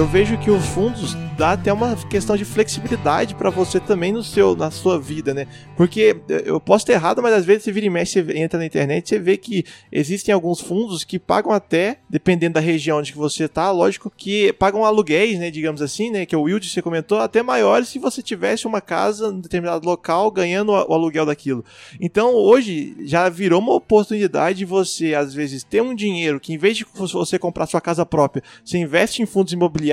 Eu 0.00 0.06
vejo 0.06 0.38
que 0.38 0.50
os 0.50 0.64
fundos 0.64 1.14
dá 1.36 1.52
até 1.52 1.70
uma 1.70 1.94
questão 1.94 2.34
de 2.34 2.42
flexibilidade 2.42 3.34
para 3.34 3.50
você 3.50 3.78
também 3.78 4.12
no 4.12 4.22
seu, 4.22 4.56
na 4.56 4.70
sua 4.70 4.98
vida, 4.98 5.34
né? 5.34 5.46
Porque 5.76 6.16
eu 6.46 6.58
posso 6.58 6.86
ter 6.86 6.94
errado, 6.94 7.22
mas 7.22 7.34
às 7.34 7.44
vezes 7.44 7.64
você 7.64 7.72
vira 7.72 7.84
e 7.84 7.90
mexe, 7.90 8.22
você 8.22 8.38
entra 8.38 8.58
na 8.58 8.64
internet, 8.64 9.06
você 9.06 9.18
vê 9.18 9.36
que 9.36 9.62
existem 9.92 10.32
alguns 10.32 10.58
fundos 10.58 11.04
que 11.04 11.18
pagam 11.18 11.52
até, 11.52 11.98
dependendo 12.08 12.54
da 12.54 12.60
região 12.60 12.98
onde 12.98 13.12
você 13.12 13.46
tá, 13.46 13.70
lógico 13.70 14.10
que 14.14 14.54
pagam 14.54 14.86
aluguéis, 14.86 15.38
né, 15.38 15.50
digamos 15.50 15.82
assim, 15.82 16.10
né, 16.10 16.24
que 16.24 16.34
o 16.34 16.42
Wild 16.42 16.66
você 16.66 16.80
comentou, 16.80 17.18
até 17.18 17.42
maiores 17.42 17.88
se 17.88 17.98
você 17.98 18.22
tivesse 18.22 18.66
uma 18.66 18.80
casa 18.80 19.28
em 19.28 19.40
determinado 19.40 19.86
local 19.86 20.30
ganhando 20.30 20.72
o 20.72 20.94
aluguel 20.94 21.26
daquilo. 21.26 21.62
Então, 22.00 22.34
hoje 22.34 22.96
já 23.04 23.28
virou 23.28 23.60
uma 23.60 23.74
oportunidade 23.74 24.60
de 24.60 24.64
você 24.64 25.14
às 25.14 25.34
vezes 25.34 25.62
ter 25.62 25.82
um 25.82 25.94
dinheiro 25.94 26.40
que 26.40 26.54
em 26.54 26.58
vez 26.58 26.78
de 26.78 26.86
você 26.94 27.38
comprar 27.38 27.66
sua 27.66 27.82
casa 27.82 28.06
própria, 28.06 28.42
você 28.64 28.78
investe 28.78 29.20
em 29.20 29.26
fundos 29.26 29.52
imobiliários 29.52 29.89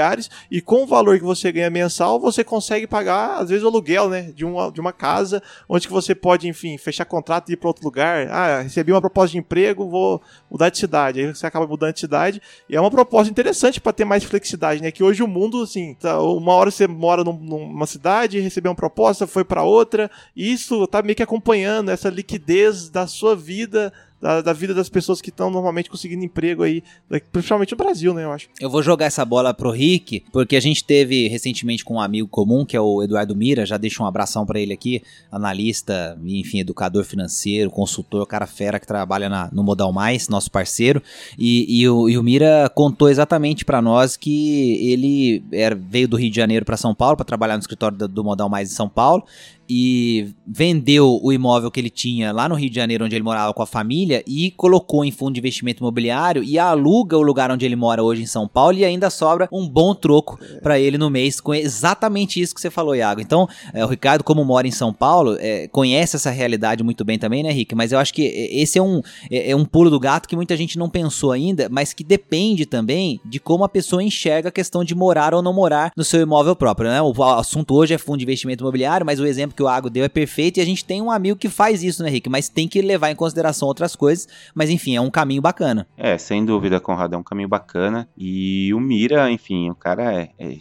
e 0.49 0.62
com 0.62 0.83
o 0.83 0.88
valor 0.88 1.17
que 1.17 1.23
você 1.23 1.51
ganha 1.51 1.69
mensal, 1.69 2.19
você 2.19 2.43
consegue 2.43 2.88
pagar, 2.88 3.39
às 3.39 3.49
vezes, 3.49 3.63
o 3.63 3.67
aluguel, 3.67 4.10
né? 4.10 4.31
De 4.33 4.45
uma, 4.45 4.71
de 4.71 4.79
uma 4.79 4.93
casa, 4.93 5.41
onde 5.67 5.88
que 5.88 5.93
você 5.93 6.13
pode, 6.13 6.47
enfim, 6.47 6.77
fechar 6.77 7.05
contrato 7.05 7.49
e 7.49 7.53
ir 7.53 7.57
para 7.57 7.67
outro 7.67 7.83
lugar. 7.83 8.27
Ah, 8.29 8.62
recebi 8.62 8.91
uma 8.91 9.01
proposta 9.01 9.31
de 9.31 9.38
emprego, 9.38 9.89
vou 9.89 10.21
mudar 10.49 10.69
de 10.69 10.77
cidade. 10.77 11.19
Aí 11.19 11.27
você 11.27 11.45
acaba 11.45 11.67
mudando 11.67 11.93
de 11.93 11.99
cidade. 11.99 12.41
E 12.69 12.75
é 12.75 12.81
uma 12.81 12.91
proposta 12.91 13.29
interessante 13.29 13.79
para 13.81 13.93
ter 13.93 14.05
mais 14.05 14.23
flexibilidade, 14.23 14.81
né? 14.81 14.91
Que 14.91 15.03
hoje 15.03 15.23
o 15.23 15.27
mundo, 15.27 15.62
assim, 15.62 15.95
tá, 15.95 16.21
uma 16.21 16.53
hora 16.53 16.71
você 16.71 16.88
mora 16.88 17.23
num, 17.23 17.33
numa 17.33 17.86
cidade, 17.86 18.39
recebeu 18.39 18.71
uma 18.71 18.75
proposta, 18.75 19.27
foi 19.27 19.43
para 19.43 19.63
outra. 19.63 20.10
E 20.36 20.51
isso 20.51 20.86
tá 20.88 21.01
meio 21.01 21.15
que 21.15 21.23
acompanhando 21.23 21.89
essa 21.89 22.10
liquidez 22.10 22.89
da 22.89 23.07
sua 23.07 23.36
vida 23.36 23.93
da, 24.21 24.41
da 24.41 24.53
vida 24.53 24.73
das 24.73 24.89
pessoas 24.89 25.21
que 25.21 25.30
estão 25.30 25.49
normalmente 25.49 25.89
conseguindo 25.89 26.23
emprego 26.23 26.63
aí, 26.63 26.84
principalmente 27.32 27.71
no 27.71 27.77
Brasil, 27.77 28.13
né, 28.13 28.23
eu 28.23 28.32
acho. 28.32 28.49
Eu 28.60 28.69
vou 28.69 28.82
jogar 28.82 29.06
essa 29.06 29.23
bola 29.23 29.53
pro 29.53 29.71
Rick, 29.71 30.23
porque 30.32 30.56
a 30.56 30.60
gente 30.60 30.84
teve 30.84 31.27
recentemente 31.27 31.86
com 31.86 31.95
um 31.95 32.01
amigo 32.01 32.27
comum, 32.27 32.65
que 32.65 32.75
é 32.75 32.82
o 32.82 33.03
Eduardo 33.03 33.36
Mira, 33.36 33.65
já 33.65 33.77
deixo 33.77 34.03
um 34.03 34.06
abração 34.06 34.45
para 34.45 34.60
ele 34.60 34.73
aqui, 34.73 35.01
analista, 35.32 36.17
enfim, 36.23 36.60
educador 36.60 37.03
financeiro, 37.03 37.69
consultor, 37.69 38.25
cara 38.25 38.47
fera 38.47 38.80
que 38.80 38.88
trabalha 38.88 39.30
na, 39.30 39.49
no 39.51 39.63
Modal 39.63 39.93
Mais, 39.93 40.27
nosso 40.27 40.49
parceiro, 40.51 41.01
e, 41.38 41.82
e, 41.82 41.88
o, 41.88 42.10
e 42.10 42.17
o 42.17 42.23
Mira 42.23 42.71
contou 42.73 43.10
exatamente 43.10 43.63
para 43.63 43.82
nós 43.82 44.17
que 44.17 44.91
ele 44.91 45.43
era, 45.51 45.75
veio 45.75 46.08
do 46.08 46.17
Rio 46.17 46.30
de 46.30 46.36
Janeiro 46.36 46.65
para 46.65 46.77
São 46.77 46.93
Paulo 46.95 47.15
para 47.15 47.25
trabalhar 47.25 47.56
no 47.56 47.62
escritório 47.62 47.97
do, 47.97 48.08
do 48.08 48.23
Modal 48.23 48.49
Mais 48.49 48.71
em 48.71 48.75
São 48.75 48.89
Paulo, 48.89 49.23
e 49.69 50.30
vendeu 50.45 51.19
o 51.21 51.32
imóvel 51.32 51.69
que 51.69 51.80
ele 51.80 51.89
tinha 51.89 52.32
lá 52.32 52.47
no 52.47 52.56
Rio 52.56 52.69
de 52.69 52.75
Janeiro, 52.75 53.06
onde 53.06 53.15
ele 53.15 53.23
morava 53.23 53.53
com 53.53 53.62
a 53.62 53.65
família, 53.65 54.23
e 54.25 54.51
colocou 54.51 55.03
em 55.03 55.12
fundo 55.12 55.34
de 55.34 55.39
investimento 55.39 55.84
imobiliário 55.84 56.43
e 56.43 56.58
aluga 56.58 57.17
o 57.17 57.21
lugar 57.21 57.51
onde 57.51 57.65
ele 57.65 57.75
mora 57.75 58.03
hoje 58.03 58.21
em 58.21 58.25
São 58.25 58.47
Paulo 58.47 58.77
e 58.77 58.86
ainda 58.86 59.10
sobra 59.10 59.47
um 59.51 59.67
bom 59.67 59.93
troco 59.93 60.39
para 60.62 60.80
ele 60.80 60.97
no 60.97 61.10
mês 61.10 61.41
com 61.41 61.53
exatamente 61.53 62.39
isso 62.41 62.56
que 62.56 62.62
você 62.62 62.69
falou, 62.69 62.95
Iago. 62.95 63.19
Então, 63.21 63.47
é, 63.73 63.84
o 63.84 63.88
Ricardo, 63.88 64.23
como 64.23 64.43
mora 64.45 64.67
em 64.67 64.71
São 64.71 64.93
Paulo, 64.93 65.36
é, 65.39 65.67
conhece 65.67 66.15
essa 66.15 66.30
realidade 66.30 66.84
muito 66.84 67.03
bem 67.03 67.19
também, 67.19 67.43
né, 67.43 67.51
Rick? 67.51 67.75
Mas 67.75 67.91
eu 67.91 67.99
acho 67.99 68.13
que 68.13 68.23
esse 68.23 68.77
é 68.77 68.82
um, 68.82 69.01
é, 69.30 69.51
é 69.51 69.56
um 69.56 69.65
pulo 69.65 69.89
do 69.89 69.99
gato 69.99 70.27
que 70.27 70.36
muita 70.36 70.56
gente 70.56 70.77
não 70.77 70.89
pensou 70.89 71.32
ainda, 71.32 71.67
mas 71.69 71.93
que 71.93 72.03
depende 72.03 72.65
também 72.65 73.19
de 73.25 73.39
como 73.39 73.63
a 73.63 73.69
pessoa 73.69 74.03
enxerga 74.03 74.49
a 74.49 74.51
questão 74.51 74.84
de 74.84 74.95
morar 74.95 75.34
ou 75.34 75.41
não 75.41 75.53
morar 75.53 75.91
no 75.95 76.03
seu 76.03 76.21
imóvel 76.21 76.56
próprio, 76.56 76.89
né? 76.89 77.01
O 77.01 77.23
assunto 77.23 77.75
hoje 77.75 77.93
é 77.93 77.97
fundo 77.97 78.19
de 78.19 78.23
investimento 78.23 78.63
imobiliário, 78.63 79.06
mas 79.06 79.19
o 79.19 79.25
exemplo 79.25 79.56
que 79.57 79.63
o 79.63 79.67
Água 79.67 79.89
deu 79.89 80.05
é 80.05 80.07
perfeito 80.07 80.57
e 80.57 80.61
a 80.61 80.65
gente 80.65 80.85
tem 80.85 81.01
um 81.01 81.09
amigo 81.09 81.37
que 81.37 81.49
faz 81.49 81.81
isso, 81.81 82.03
né, 82.03 82.09
Rick? 82.09 82.29
Mas 82.29 82.47
tem 82.47 82.67
que 82.67 82.79
levar 82.79 83.09
em 83.09 83.15
consideração 83.15 83.67
outras 83.67 83.95
coisas. 83.95 84.27
Mas 84.53 84.69
enfim, 84.69 84.95
é 84.95 85.01
um 85.01 85.09
caminho 85.09 85.41
bacana. 85.41 85.87
É, 85.97 86.17
sem 86.17 86.45
dúvida, 86.45 86.79
Conrado, 86.79 87.15
é 87.15 87.17
um 87.17 87.23
caminho 87.23 87.49
bacana. 87.49 88.07
E 88.15 88.71
o 88.73 88.79
Mira, 88.79 89.31
enfim, 89.31 89.69
o 89.71 89.75
cara 89.75 90.13
é, 90.13 90.29
é 90.37 90.57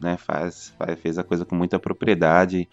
né? 0.00 0.16
Faz, 0.18 0.74
faz, 0.78 0.98
fez 1.00 1.18
a 1.18 1.24
coisa 1.24 1.46
com 1.46 1.56
muita 1.56 1.78
propriedade. 1.78 2.68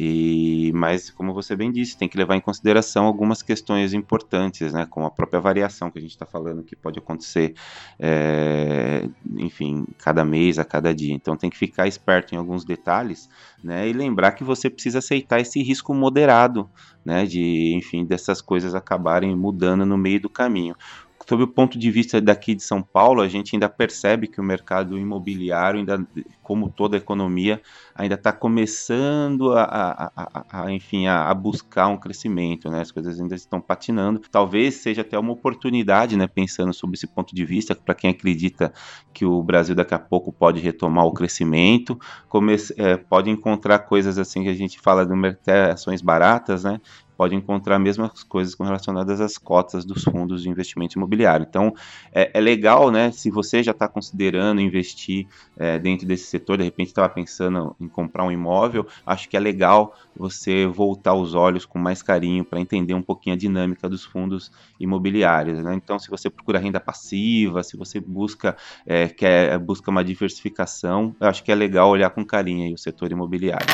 E, 0.00 0.70
mas, 0.76 1.10
como 1.10 1.34
você 1.34 1.56
bem 1.56 1.72
disse, 1.72 1.98
tem 1.98 2.08
que 2.08 2.16
levar 2.16 2.36
em 2.36 2.40
consideração 2.40 3.04
algumas 3.04 3.42
questões 3.42 3.92
importantes, 3.92 4.72
né, 4.72 4.86
como 4.88 5.04
a 5.04 5.10
própria 5.10 5.40
variação 5.40 5.90
que 5.90 5.98
a 5.98 6.00
gente 6.00 6.12
está 6.12 6.24
falando, 6.24 6.62
que 6.62 6.76
pode 6.76 7.00
acontecer, 7.00 7.54
é, 7.98 9.08
enfim, 9.36 9.84
cada 9.98 10.24
mês, 10.24 10.56
a 10.56 10.64
cada 10.64 10.94
dia. 10.94 11.12
Então, 11.12 11.36
tem 11.36 11.50
que 11.50 11.58
ficar 11.58 11.88
esperto 11.88 12.32
em 12.32 12.38
alguns 12.38 12.64
detalhes, 12.64 13.28
né, 13.60 13.88
e 13.88 13.92
lembrar 13.92 14.30
que 14.32 14.44
você 14.44 14.70
precisa 14.70 15.00
aceitar 15.00 15.40
esse 15.40 15.60
risco 15.64 15.92
moderado, 15.92 16.70
né, 17.04 17.26
de, 17.26 17.74
enfim, 17.74 18.04
dessas 18.04 18.40
coisas 18.40 18.76
acabarem 18.76 19.34
mudando 19.34 19.84
no 19.84 19.98
meio 19.98 20.20
do 20.20 20.30
caminho. 20.30 20.76
Sob 21.26 21.42
o 21.42 21.48
ponto 21.48 21.78
de 21.78 21.90
vista 21.90 22.20
daqui 22.20 22.54
de 22.54 22.62
São 22.62 22.82
Paulo, 22.82 23.20
a 23.20 23.28
gente 23.28 23.54
ainda 23.54 23.68
percebe 23.68 24.26
que 24.26 24.40
o 24.40 24.44
mercado 24.44 24.98
imobiliário, 24.98 25.80
ainda, 25.80 26.06
como 26.42 26.70
toda 26.70 26.96
a 26.96 26.98
economia, 26.98 27.60
ainda 27.94 28.14
está 28.14 28.32
começando 28.32 29.52
a, 29.52 29.62
a, 29.62 30.12
a, 30.16 30.62
a 30.64 30.72
enfim, 30.72 31.06
a, 31.06 31.32
buscar 31.34 31.88
um 31.88 31.96
crescimento, 31.96 32.70
né? 32.70 32.80
As 32.80 32.90
coisas 32.90 33.20
ainda 33.20 33.34
estão 33.34 33.60
patinando. 33.60 34.20
Talvez 34.30 34.76
seja 34.76 35.02
até 35.02 35.18
uma 35.18 35.32
oportunidade, 35.32 36.16
né? 36.16 36.26
Pensando 36.26 36.72
sobre 36.72 36.96
esse 36.96 37.06
ponto 37.06 37.34
de 37.34 37.44
vista, 37.44 37.74
para 37.74 37.94
quem 37.94 38.10
acredita 38.10 38.72
que 39.12 39.24
o 39.24 39.42
Brasil 39.42 39.74
daqui 39.74 39.94
a 39.94 39.98
pouco 39.98 40.32
pode 40.32 40.60
retomar 40.60 41.04
o 41.04 41.12
crescimento, 41.12 41.98
comece, 42.28 42.74
é, 42.78 42.96
pode 42.96 43.28
encontrar 43.28 43.80
coisas 43.80 44.18
assim 44.18 44.44
que 44.44 44.48
a 44.48 44.54
gente 44.54 44.80
fala 44.80 45.04
de 45.04 45.50
ações 45.70 46.00
baratas, 46.00 46.64
né? 46.64 46.80
Pode 47.18 47.34
encontrar 47.34 47.80
mesmas 47.80 48.22
coisas 48.22 48.54
relacionadas 48.56 49.20
às 49.20 49.36
cotas 49.36 49.84
dos 49.84 50.04
fundos 50.04 50.44
de 50.44 50.48
investimento 50.48 50.96
imobiliário. 50.96 51.44
Então, 51.48 51.74
é, 52.12 52.30
é 52.32 52.40
legal, 52.40 52.92
né? 52.92 53.10
Se 53.10 53.28
você 53.28 53.60
já 53.60 53.72
está 53.72 53.88
considerando 53.88 54.60
investir 54.60 55.26
é, 55.56 55.80
dentro 55.80 56.06
desse 56.06 56.26
setor, 56.26 56.58
de 56.58 56.62
repente 56.62 56.88
estava 56.88 57.08
pensando 57.08 57.74
em 57.80 57.88
comprar 57.88 58.22
um 58.22 58.30
imóvel, 58.30 58.86
acho 59.04 59.28
que 59.28 59.36
é 59.36 59.40
legal 59.40 59.96
você 60.16 60.64
voltar 60.64 61.14
os 61.14 61.34
olhos 61.34 61.66
com 61.66 61.76
mais 61.76 62.04
carinho 62.04 62.44
para 62.44 62.60
entender 62.60 62.94
um 62.94 63.02
pouquinho 63.02 63.34
a 63.34 63.38
dinâmica 63.38 63.88
dos 63.88 64.04
fundos 64.04 64.52
imobiliários. 64.78 65.58
Né? 65.58 65.74
Então, 65.74 65.98
se 65.98 66.08
você 66.08 66.30
procura 66.30 66.60
renda 66.60 66.78
passiva, 66.78 67.64
se 67.64 67.76
você 67.76 67.98
busca, 67.98 68.56
é, 68.86 69.08
quer, 69.08 69.58
busca 69.58 69.90
uma 69.90 70.04
diversificação, 70.04 71.16
eu 71.20 71.26
acho 71.26 71.42
que 71.42 71.50
é 71.50 71.54
legal 71.56 71.90
olhar 71.90 72.10
com 72.10 72.24
carinho 72.24 72.72
o 72.72 72.78
setor 72.78 73.10
imobiliário. 73.10 73.66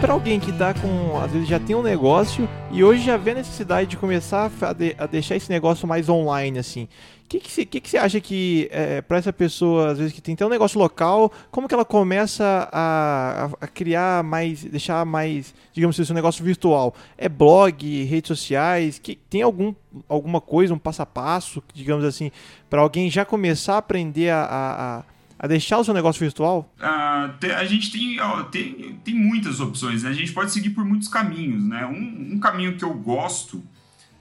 Para 0.00 0.12
alguém 0.12 0.38
que 0.38 0.52
tá 0.52 0.74
com, 0.74 1.18
às 1.18 1.32
vezes 1.32 1.48
já 1.48 1.58
tem 1.58 1.74
um 1.74 1.82
negócio 1.82 2.48
e 2.70 2.84
hoje 2.84 3.02
já 3.02 3.16
vê 3.16 3.30
a 3.30 3.34
necessidade 3.36 3.88
de 3.88 3.96
começar 3.96 4.50
a, 4.60 4.72
de, 4.72 4.94
a 4.98 5.06
deixar 5.06 5.36
esse 5.36 5.50
negócio 5.50 5.88
mais 5.88 6.08
online, 6.08 6.58
assim, 6.58 6.86
o 7.26 7.28
que, 7.28 7.40
que, 7.40 7.88
você, 7.88 7.98
acha 7.98 8.20
que, 8.20 8.68
é, 8.70 9.02
para 9.02 9.16
essa 9.16 9.32
pessoa, 9.32 9.90
às 9.90 9.98
vezes 9.98 10.12
que 10.12 10.20
tem 10.20 10.34
até 10.34 10.46
um 10.46 10.48
negócio 10.48 10.78
local, 10.78 11.32
como 11.50 11.66
que 11.66 11.74
ela 11.74 11.84
começa 11.84 12.68
a, 12.70 13.50
a, 13.60 13.66
criar 13.66 14.22
mais, 14.22 14.62
deixar 14.62 15.04
mais, 15.04 15.52
digamos 15.72 15.98
assim, 15.98 16.12
um 16.12 16.14
negócio 16.14 16.44
virtual? 16.44 16.94
É 17.18 17.28
blog, 17.28 18.04
redes 18.04 18.28
sociais? 18.28 19.00
Que, 19.00 19.16
tem 19.28 19.42
algum, 19.42 19.74
alguma 20.08 20.40
coisa, 20.40 20.72
um 20.72 20.78
passo 20.78 21.02
a 21.02 21.06
passo, 21.06 21.60
digamos 21.74 22.04
assim, 22.04 22.30
para 22.70 22.80
alguém 22.80 23.10
já 23.10 23.24
começar 23.24 23.74
a 23.74 23.78
aprender 23.78 24.30
a, 24.30 24.44
a 24.44 25.15
a 25.38 25.46
deixar 25.46 25.78
o 25.78 25.84
seu 25.84 25.92
negócio 25.92 26.20
virtual? 26.20 26.72
Uh, 26.78 27.54
a 27.56 27.64
gente 27.64 27.92
tem, 27.92 28.18
tem, 28.50 29.00
tem 29.04 29.14
muitas 29.14 29.60
opções, 29.60 30.02
né? 30.02 30.10
A 30.10 30.14
gente 30.14 30.32
pode 30.32 30.52
seguir 30.52 30.70
por 30.70 30.84
muitos 30.84 31.08
caminhos, 31.08 31.64
né? 31.64 31.84
Um, 31.86 32.34
um 32.34 32.38
caminho 32.38 32.76
que 32.76 32.84
eu 32.84 32.94
gosto 32.94 33.62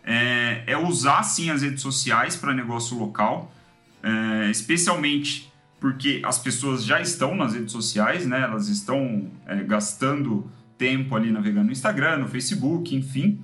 é, 0.03 0.63
é, 0.67 0.77
usar, 0.77 1.23
sim, 1.23 1.49
as 1.49 1.61
redes 1.61 1.81
sociais 1.81 2.35
para 2.35 2.53
negócio 2.53 2.97
local, 2.97 3.51
é, 4.03 4.51
especialmente 4.51 5.51
porque 5.79 6.21
as 6.23 6.39
pessoas 6.39 6.83
já 6.83 7.01
estão 7.01 7.35
nas 7.35 7.53
redes 7.53 7.71
sociais, 7.71 8.25
né? 8.25 8.41
Elas 8.41 8.67
estão 8.67 9.29
é, 9.45 9.63
gastando 9.63 10.49
tempo 10.77 11.15
ali 11.15 11.31
navegando 11.31 11.67
no 11.67 11.71
Instagram, 11.71 12.17
no 12.17 12.27
Facebook, 12.27 12.95
enfim. 12.95 13.39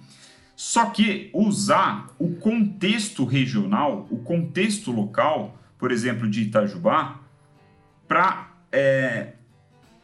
Só 0.56 0.86
que 0.88 1.30
usar 1.34 2.08
o 2.20 2.36
contexto 2.36 3.26
regional, 3.26 4.08
o 4.12 4.20
contexto 4.20 4.92
local, 4.92 5.58
por 5.80 5.92
exemplo, 5.92 6.30
de 6.30 6.42
Itajubá, 6.42 7.21
para 8.12 8.52
é, 8.74 9.28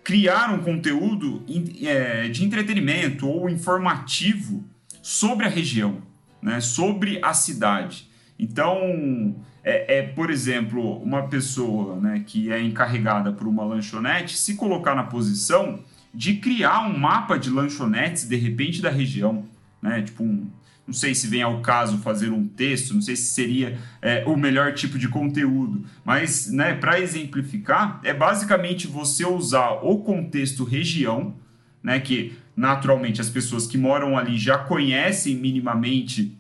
criar 0.01 0.53
um 0.53 0.59
conteúdo 0.59 1.43
é, 1.83 2.29
de 2.29 2.45
entretenimento 2.45 3.27
ou 3.27 3.49
informativo 3.49 4.63
sobre 5.01 5.45
a 5.45 5.49
região, 5.49 5.97
né, 6.41 6.61
sobre 6.61 7.19
a 7.21 7.33
cidade. 7.33 8.09
Então, 8.39 9.35
é, 9.61 9.97
é, 9.97 10.01
por 10.03 10.31
exemplo, 10.31 11.03
uma 11.03 11.27
pessoa 11.27 11.99
né, 11.99 12.23
que 12.25 12.49
é 12.49 12.61
encarregada 12.61 13.33
por 13.33 13.45
uma 13.45 13.65
lanchonete 13.65 14.37
se 14.37 14.55
colocar 14.55 14.95
na 14.95 15.03
posição 15.03 15.81
de 16.13 16.35
criar 16.35 16.87
um 16.87 16.97
mapa 16.97 17.37
de 17.37 17.49
lanchonetes, 17.49 18.25
de 18.25 18.37
repente, 18.37 18.81
da 18.81 18.89
região. 18.89 19.43
Né, 19.81 20.01
tipo 20.01 20.23
um, 20.23 20.49
não 20.87 20.93
sei 20.93 21.13
se 21.13 21.27
vem 21.27 21.41
ao 21.41 21.59
caso 21.61 21.97
fazer 21.97 22.31
um 22.31 22.47
texto, 22.47 22.93
não 22.93 23.01
sei 23.01 23.15
se 23.15 23.33
seria 23.33 23.77
é, 24.01 24.23
o 24.25 24.37
melhor 24.37 24.73
tipo 24.73 24.97
de 24.97 25.09
conteúdo, 25.09 25.83
mas 26.05 26.49
né, 26.49 26.73
para 26.73 26.99
exemplificar, 26.99 27.99
é 28.03 28.13
basicamente 28.13 28.87
você 28.87 29.25
usar 29.25 29.71
o 29.83 29.97
contexto 29.97 30.63
região, 30.63 31.35
né, 31.83 31.99
que 31.99 32.37
naturalmente 32.55 33.19
as 33.19 33.29
pessoas 33.29 33.67
que 33.67 33.77
moram 33.77 34.17
ali 34.17 34.37
já 34.37 34.57
conhecem 34.57 35.35
minimamente 35.35 36.36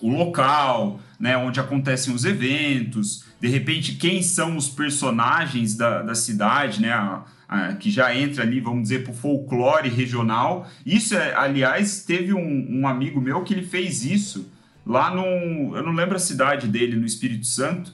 o 0.00 0.08
local, 0.08 1.00
né, 1.18 1.36
onde 1.36 1.60
acontecem 1.60 2.14
os 2.14 2.24
eventos, 2.24 3.24
de 3.40 3.48
repente 3.48 3.96
quem 3.96 4.22
são 4.22 4.56
os 4.56 4.68
personagens 4.68 5.76
da, 5.76 6.02
da 6.02 6.14
cidade, 6.14 6.80
né, 6.80 6.92
a, 6.92 7.24
ah, 7.52 7.74
que 7.74 7.90
já 7.90 8.14
entra 8.14 8.44
ali, 8.44 8.60
vamos 8.60 8.84
dizer, 8.84 9.02
para 9.02 9.10
o 9.10 9.14
folclore 9.14 9.88
regional. 9.88 10.68
Isso, 10.86 11.16
é, 11.16 11.34
aliás, 11.34 12.04
teve 12.04 12.32
um, 12.32 12.66
um, 12.70 12.86
amigo 12.86 13.20
meu 13.20 13.42
que 13.42 13.52
ele 13.52 13.66
fez 13.66 14.04
isso 14.04 14.48
lá 14.86 15.12
no. 15.12 15.76
Eu 15.76 15.82
não 15.82 15.90
lembro 15.90 16.14
a 16.14 16.20
cidade 16.20 16.68
dele, 16.68 16.94
no 16.94 17.04
Espírito 17.04 17.44
Santo, 17.46 17.92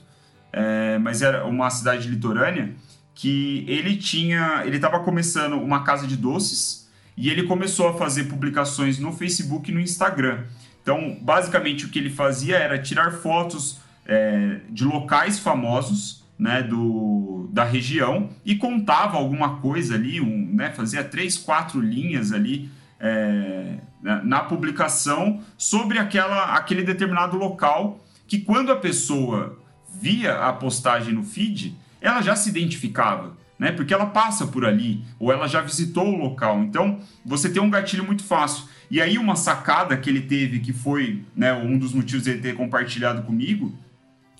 é, 0.53 0.99
mas 0.99 1.23
era 1.23 1.43
uma 1.43 1.71
cidade 1.71 2.07
litorânea, 2.07 2.75
que 3.15 3.65
ele 3.67 3.97
tinha. 3.97 4.61
Ele 4.63 4.75
estava 4.75 4.99
começando 4.99 5.53
uma 5.53 5.83
casa 5.83 6.05
de 6.05 6.15
doces 6.15 6.87
e 7.17 7.31
ele 7.31 7.41
começou 7.41 7.87
a 7.87 7.97
fazer 7.97 8.25
publicações 8.25 8.99
no 8.99 9.11
Facebook 9.11 9.71
e 9.71 9.73
no 9.73 9.79
Instagram. 9.81 10.43
Então, 10.87 11.17
basicamente, 11.19 11.85
o 11.85 11.89
que 11.89 11.99
ele 11.99 12.09
fazia 12.09 12.55
era 12.55 12.79
tirar 12.79 13.11
fotos 13.11 13.81
é, 14.05 14.61
de 14.69 14.85
locais 14.85 15.37
famosos 15.37 16.23
né, 16.39 16.63
do, 16.63 17.49
da 17.51 17.65
região 17.65 18.29
e 18.45 18.55
contava 18.55 19.17
alguma 19.17 19.57
coisa 19.57 19.95
ali, 19.95 20.21
um, 20.21 20.49
né, 20.53 20.69
fazia 20.69 21.03
três, 21.03 21.37
quatro 21.37 21.81
linhas 21.81 22.31
ali 22.31 22.71
é, 23.01 23.79
na, 24.01 24.39
publicação 24.39 25.41
sobre 25.57 25.99
aquela, 25.99 26.55
aquele 26.55 26.83
determinado 26.83 27.35
local 27.35 27.99
que 28.25 28.39
quando 28.39 28.71
a 28.71 28.77
pessoa 28.77 29.59
via 29.93 30.37
a 30.37 30.53
postagem 30.53 31.13
no 31.13 31.23
feed, 31.23 31.75
ela 31.99 32.21
já 32.21 32.33
se 32.33 32.47
identificava. 32.47 33.35
Né, 33.59 33.71
porque 33.71 33.91
ela 33.91 34.05
passa 34.05 34.45
por 34.45 34.63
ali, 34.63 35.03
ou 35.19 35.33
ela 35.33 35.47
já 35.47 35.61
visitou 35.61 36.07
o 36.07 36.15
local. 36.15 36.61
Então, 36.61 36.99
você 37.25 37.49
tem 37.49 37.59
um 37.59 37.71
gatilho 37.71 38.05
muito 38.05 38.23
fácil. 38.23 38.65
E 38.89 39.01
aí, 39.01 39.17
uma 39.17 39.35
sacada 39.35 39.97
que 39.97 40.09
ele 40.09 40.21
teve, 40.21 40.59
que 40.59 40.71
foi 40.71 41.23
né, 41.35 41.53
um 41.53 41.77
dos 41.77 41.93
motivos 41.93 42.23
de 42.23 42.31
ele 42.31 42.41
ter 42.41 42.55
compartilhado 42.55 43.23
comigo, 43.23 43.77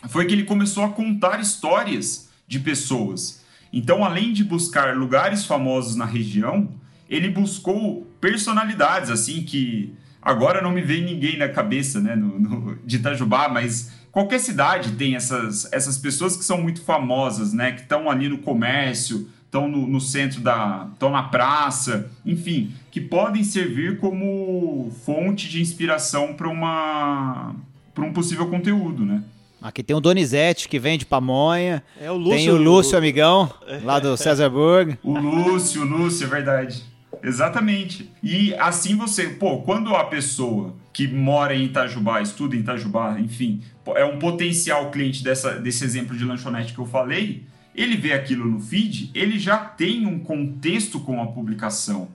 foi 0.08 0.26
que 0.26 0.34
ele 0.34 0.44
começou 0.44 0.84
a 0.84 0.90
contar 0.90 1.40
histórias 1.40 2.30
de 2.48 2.60
pessoas. 2.60 3.44
Então, 3.72 4.04
além 4.06 4.32
de 4.32 4.44
buscar 4.44 4.96
lugares 4.96 5.46
famosos 5.46 5.96
na 5.96 6.06
região, 6.06 6.70
ele 7.10 7.30
buscou 7.30 8.08
personalidades, 8.22 9.10
assim, 9.10 9.44
que 9.44 9.94
agora 10.22 10.62
não 10.62 10.72
me 10.72 10.82
vem 10.82 11.04
ninguém 11.04 11.38
na 11.38 11.50
cabeça, 11.50 12.00
né, 12.00 12.16
no, 12.16 12.40
no, 12.40 12.76
de 12.86 12.98
Itajubá, 12.98 13.50
mas 13.50 13.92
qualquer 14.12 14.40
cidade 14.40 14.94
tem 14.94 15.16
essas, 15.16 15.72
essas 15.72 15.98
pessoas 15.98 16.36
que 16.36 16.44
são 16.44 16.62
muito 16.62 16.82
famosas, 16.82 17.54
né, 17.54 17.72
que 17.74 17.82
estão 17.82 18.10
ali 18.10 18.30
no 18.30 18.38
comércio, 18.38 19.30
estão 19.48 19.68
no, 19.68 19.88
no, 19.88 20.00
centro 20.00 20.42
da. 20.42 20.88
estão 20.94 21.10
na 21.10 21.24
praça, 21.24 22.12
enfim, 22.26 22.72
que 22.92 23.02
podem 23.02 23.44
servir 23.44 23.98
como 23.98 24.92
fonte 25.06 25.50
de 25.50 25.62
inspiração 25.62 26.34
para 26.34 26.48
uma 26.48 27.56
para 27.96 28.06
um 28.06 28.14
possível 28.14 28.48
conteúdo, 28.48 29.04
né? 29.04 29.24
Aqui 29.60 29.82
tem 29.82 29.96
o 29.96 30.00
Donizete, 30.00 30.70
que 30.70 30.78
vem 30.78 31.00
de 31.00 31.06
Pamonha. 31.06 31.82
É 32.00 32.12
o 32.12 32.16
Lúcio. 32.16 32.38
Tem 32.38 32.50
o 32.52 32.58
Lúcio, 32.58 32.94
o... 32.94 32.98
amigão, 32.98 33.52
lá 33.84 33.98
do 34.00 34.16
Cesarburg. 34.16 35.00
o 35.04 35.18
Lúcio, 35.18 35.82
o 35.82 35.86
Lúcio, 35.86 36.26
é 36.26 36.30
verdade. 36.30 36.84
Exatamente. 37.24 38.10
E 38.22 38.54
assim 38.56 38.96
você, 38.96 39.28
pô, 39.30 39.58
quando 39.62 39.96
a 39.96 40.04
pessoa 40.04 40.76
que 40.94 41.08
mora 41.08 41.56
em 41.56 41.66
Itajubá, 41.66 42.22
estuda 42.22 42.56
em 42.56 42.60
Itajubá, 42.60 43.20
enfim, 43.20 43.62
é 43.96 44.06
um 44.06 44.20
potencial 44.20 44.92
cliente 44.92 45.24
dessa, 45.24 45.54
desse 45.60 45.84
exemplo 45.84 46.16
de 46.16 46.24
lanchonete 46.24 46.74
que 46.74 46.80
eu 46.80 46.86
falei, 46.86 47.44
ele 47.78 47.96
vê 47.96 48.12
aquilo 48.12 48.50
no 48.50 48.60
feed, 48.60 49.12
ele 49.14 49.38
já 49.38 49.58
tem 49.58 50.08
um 50.08 50.20
contexto 50.20 51.00
com 51.00 51.22
a 51.22 51.28
publicação. 51.28 52.10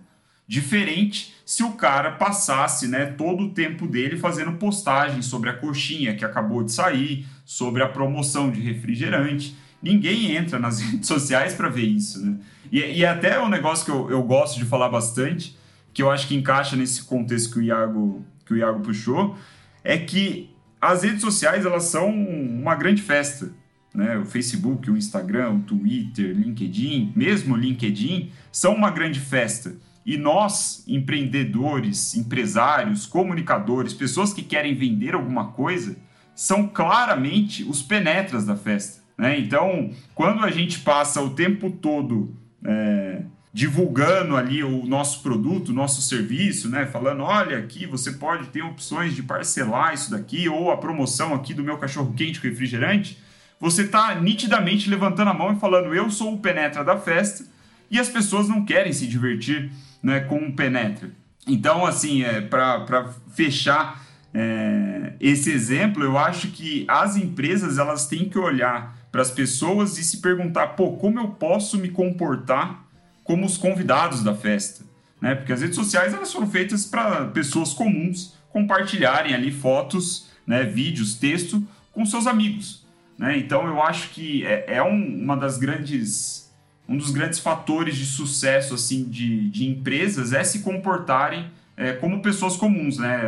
Diferente 0.47 1.35
se 1.47 1.63
o 1.63 1.73
cara 1.73 2.11
passasse 2.11 2.89
né, 2.89 3.07
todo 3.07 3.45
o 3.45 3.51
tempo 3.51 3.87
dele 3.87 4.17
fazendo 4.17 4.53
postagens 4.55 5.27
sobre 5.27 5.49
a 5.49 5.53
coxinha 5.53 6.15
que 6.17 6.25
acabou 6.25 6.65
de 6.65 6.73
sair, 6.73 7.25
sobre 7.45 7.83
a 7.83 7.89
promoção 7.89 8.51
de 8.51 8.61
refrigerante. 8.61 9.57
Ninguém 9.81 10.35
entra 10.35 10.59
nas 10.59 10.81
redes 10.83 11.07
sociais 11.07 11.55
para 11.55 11.69
ver 11.69 11.87
isso. 11.87 12.25
Né? 12.25 12.39
E, 12.71 12.81
e 12.81 13.05
é 13.05 13.09
até 13.09 13.41
um 13.41 13.49
negócio 13.49 13.85
que 13.85 13.91
eu, 13.91 14.11
eu 14.11 14.23
gosto 14.23 14.59
de 14.59 14.65
falar 14.65 14.89
bastante, 14.89 15.57
que 15.95 16.03
eu 16.03 16.11
acho 16.11 16.27
que 16.27 16.35
encaixa 16.35 16.75
nesse 16.75 17.05
contexto 17.05 17.53
que 17.53 17.61
o 17.61 17.63
Iago, 17.63 18.25
que 18.45 18.55
o 18.55 18.57
Iago 18.57 18.81
puxou, 18.81 19.37
é 19.85 19.97
que 19.97 20.51
as 20.81 21.05
redes 21.05 21.21
sociais 21.21 21.65
elas 21.65 21.85
são 21.85 22.11
uma 22.11 22.75
grande 22.75 23.01
festa. 23.01 23.53
Né? 23.95 24.17
O 24.19 24.25
Facebook, 24.25 24.91
o 24.91 24.97
Instagram, 24.97 25.51
o 25.51 25.61
Twitter, 25.61 26.35
LinkedIn, 26.35 27.13
mesmo 27.15 27.57
LinkedIn, 27.57 28.31
são 28.51 28.75
uma 28.75 28.91
grande 28.91 29.21
festa 29.21 29.75
E 30.05 30.17
nós, 30.17 30.83
empreendedores, 30.89 32.17
empresários, 32.17 33.07
comunicadores, 33.07 33.95
pessoas 33.95 34.33
que 34.33 34.43
querem 34.43 34.75
vender 34.75 35.15
alguma 35.15 35.53
coisa, 35.53 35.97
são 36.35 36.67
claramente 36.67 37.63
os 37.63 37.83
penetras 37.83 38.45
da 38.45 38.57
festa. 38.57 39.03
Né? 39.17 39.39
Então, 39.39 39.91
quando 40.15 40.45
a 40.45 40.51
gente 40.51 40.81
passa 40.81 41.21
o 41.21 41.31
tempo 41.31 41.71
todo 41.71 42.35
é, 42.65 43.23
divulgando 43.53 44.37
ali 44.37 44.65
o 44.65 44.87
nosso 44.87 45.23
produto, 45.23 45.69
o 45.69 45.75
nosso 45.75 46.01
serviço, 46.01 46.69
né? 46.69 46.87
falando: 46.87 47.23
olha, 47.23 47.59
aqui 47.59 47.87
você 47.87 48.13
pode 48.13 48.49
ter 48.49 48.63
opções 48.63 49.15
de 49.15 49.23
parcelar 49.23 49.95
isso 49.95 50.11
daqui, 50.11 50.49
ou 50.49 50.71
a 50.71 50.77
promoção 50.77 51.35
aqui 51.35 51.53
do 51.53 51.63
meu 51.63 51.77
cachorro 51.79 52.15
quente 52.15 52.41
com 52.41 52.49
refrigerante, 52.49 53.19
você 53.63 53.83
está 53.83 54.13
nitidamente 54.17 54.91
levantando 54.91 55.31
a 55.31 55.35
mão 55.35 55.53
e 55.53 55.61
falando: 55.61 55.95
eu 55.95 56.11
sou 56.11 56.35
o 56.35 56.39
penetra 56.41 56.83
da 56.83 56.99
festa, 56.99 57.45
e 57.89 57.97
as 57.97 58.09
pessoas 58.09 58.49
não 58.49 58.65
querem 58.65 58.93
se 58.93 59.07
divertir 59.07 59.71
né, 60.03 60.19
com 60.19 60.37
o 60.39 60.53
penetra. 60.53 61.13
Então, 61.47 61.87
assim, 61.87 62.25
é, 62.25 62.41
para 62.41 63.09
fechar 63.33 64.05
é, 64.35 65.13
esse 65.21 65.53
exemplo, 65.53 66.03
eu 66.03 66.19
acho 66.19 66.49
que 66.49 66.85
as 66.89 67.15
empresas 67.15 67.79
elas 67.79 68.09
têm 68.09 68.29
que 68.29 68.37
olhar 68.37 68.99
para 69.13 69.23
as 69.23 69.31
pessoas 69.31 69.97
e 69.97 70.03
se 70.03 70.21
perguntar, 70.21 70.69
pô, 70.69 70.95
como 70.95 71.21
eu 71.21 71.29
posso 71.29 71.79
me 71.79 71.89
comportar 71.89 72.85
como 73.23 73.47
os 73.47 73.57
convidados 73.57 74.25
da 74.25 74.35
festa? 74.35 74.85
Né? 75.21 75.37
Porque 75.37 75.53
as 75.53 75.61
redes 75.61 75.77
sociais 75.77 76.13
elas 76.13 76.33
foram 76.33 76.51
feitas 76.51 76.85
para 76.85 77.27
pessoas 77.27 77.73
comuns 77.73 78.35
compartilharem 78.51 79.35
ali 79.35 79.53
fotos, 79.53 80.29
né, 80.47 80.65
vídeos, 80.65 81.15
texto 81.15 81.63
com 81.93 82.05
seus 82.05 82.27
amigos. 82.27 82.82
Né? 83.23 83.39
Então 83.39 83.69
eu 83.69 83.81
acho 83.81 84.09
que 84.11 84.45
é, 84.45 84.65
é 84.67 84.83
um, 84.83 85.23
uma 85.23 85.37
das 85.37 85.57
grandes 85.57 86.51
um 86.89 86.97
dos 86.97 87.13
grandes 87.13 87.39
fatores 87.39 87.95
de 87.95 88.05
sucesso 88.05 88.75
assim 88.75 89.05
de, 89.05 89.49
de 89.49 89.65
empresas 89.65 90.33
é 90.33 90.43
se 90.43 90.59
comportarem 90.59 91.49
é, 91.77 91.93
como 91.93 92.21
pessoas 92.21 92.57
comuns, 92.57 92.99
né? 92.99 93.21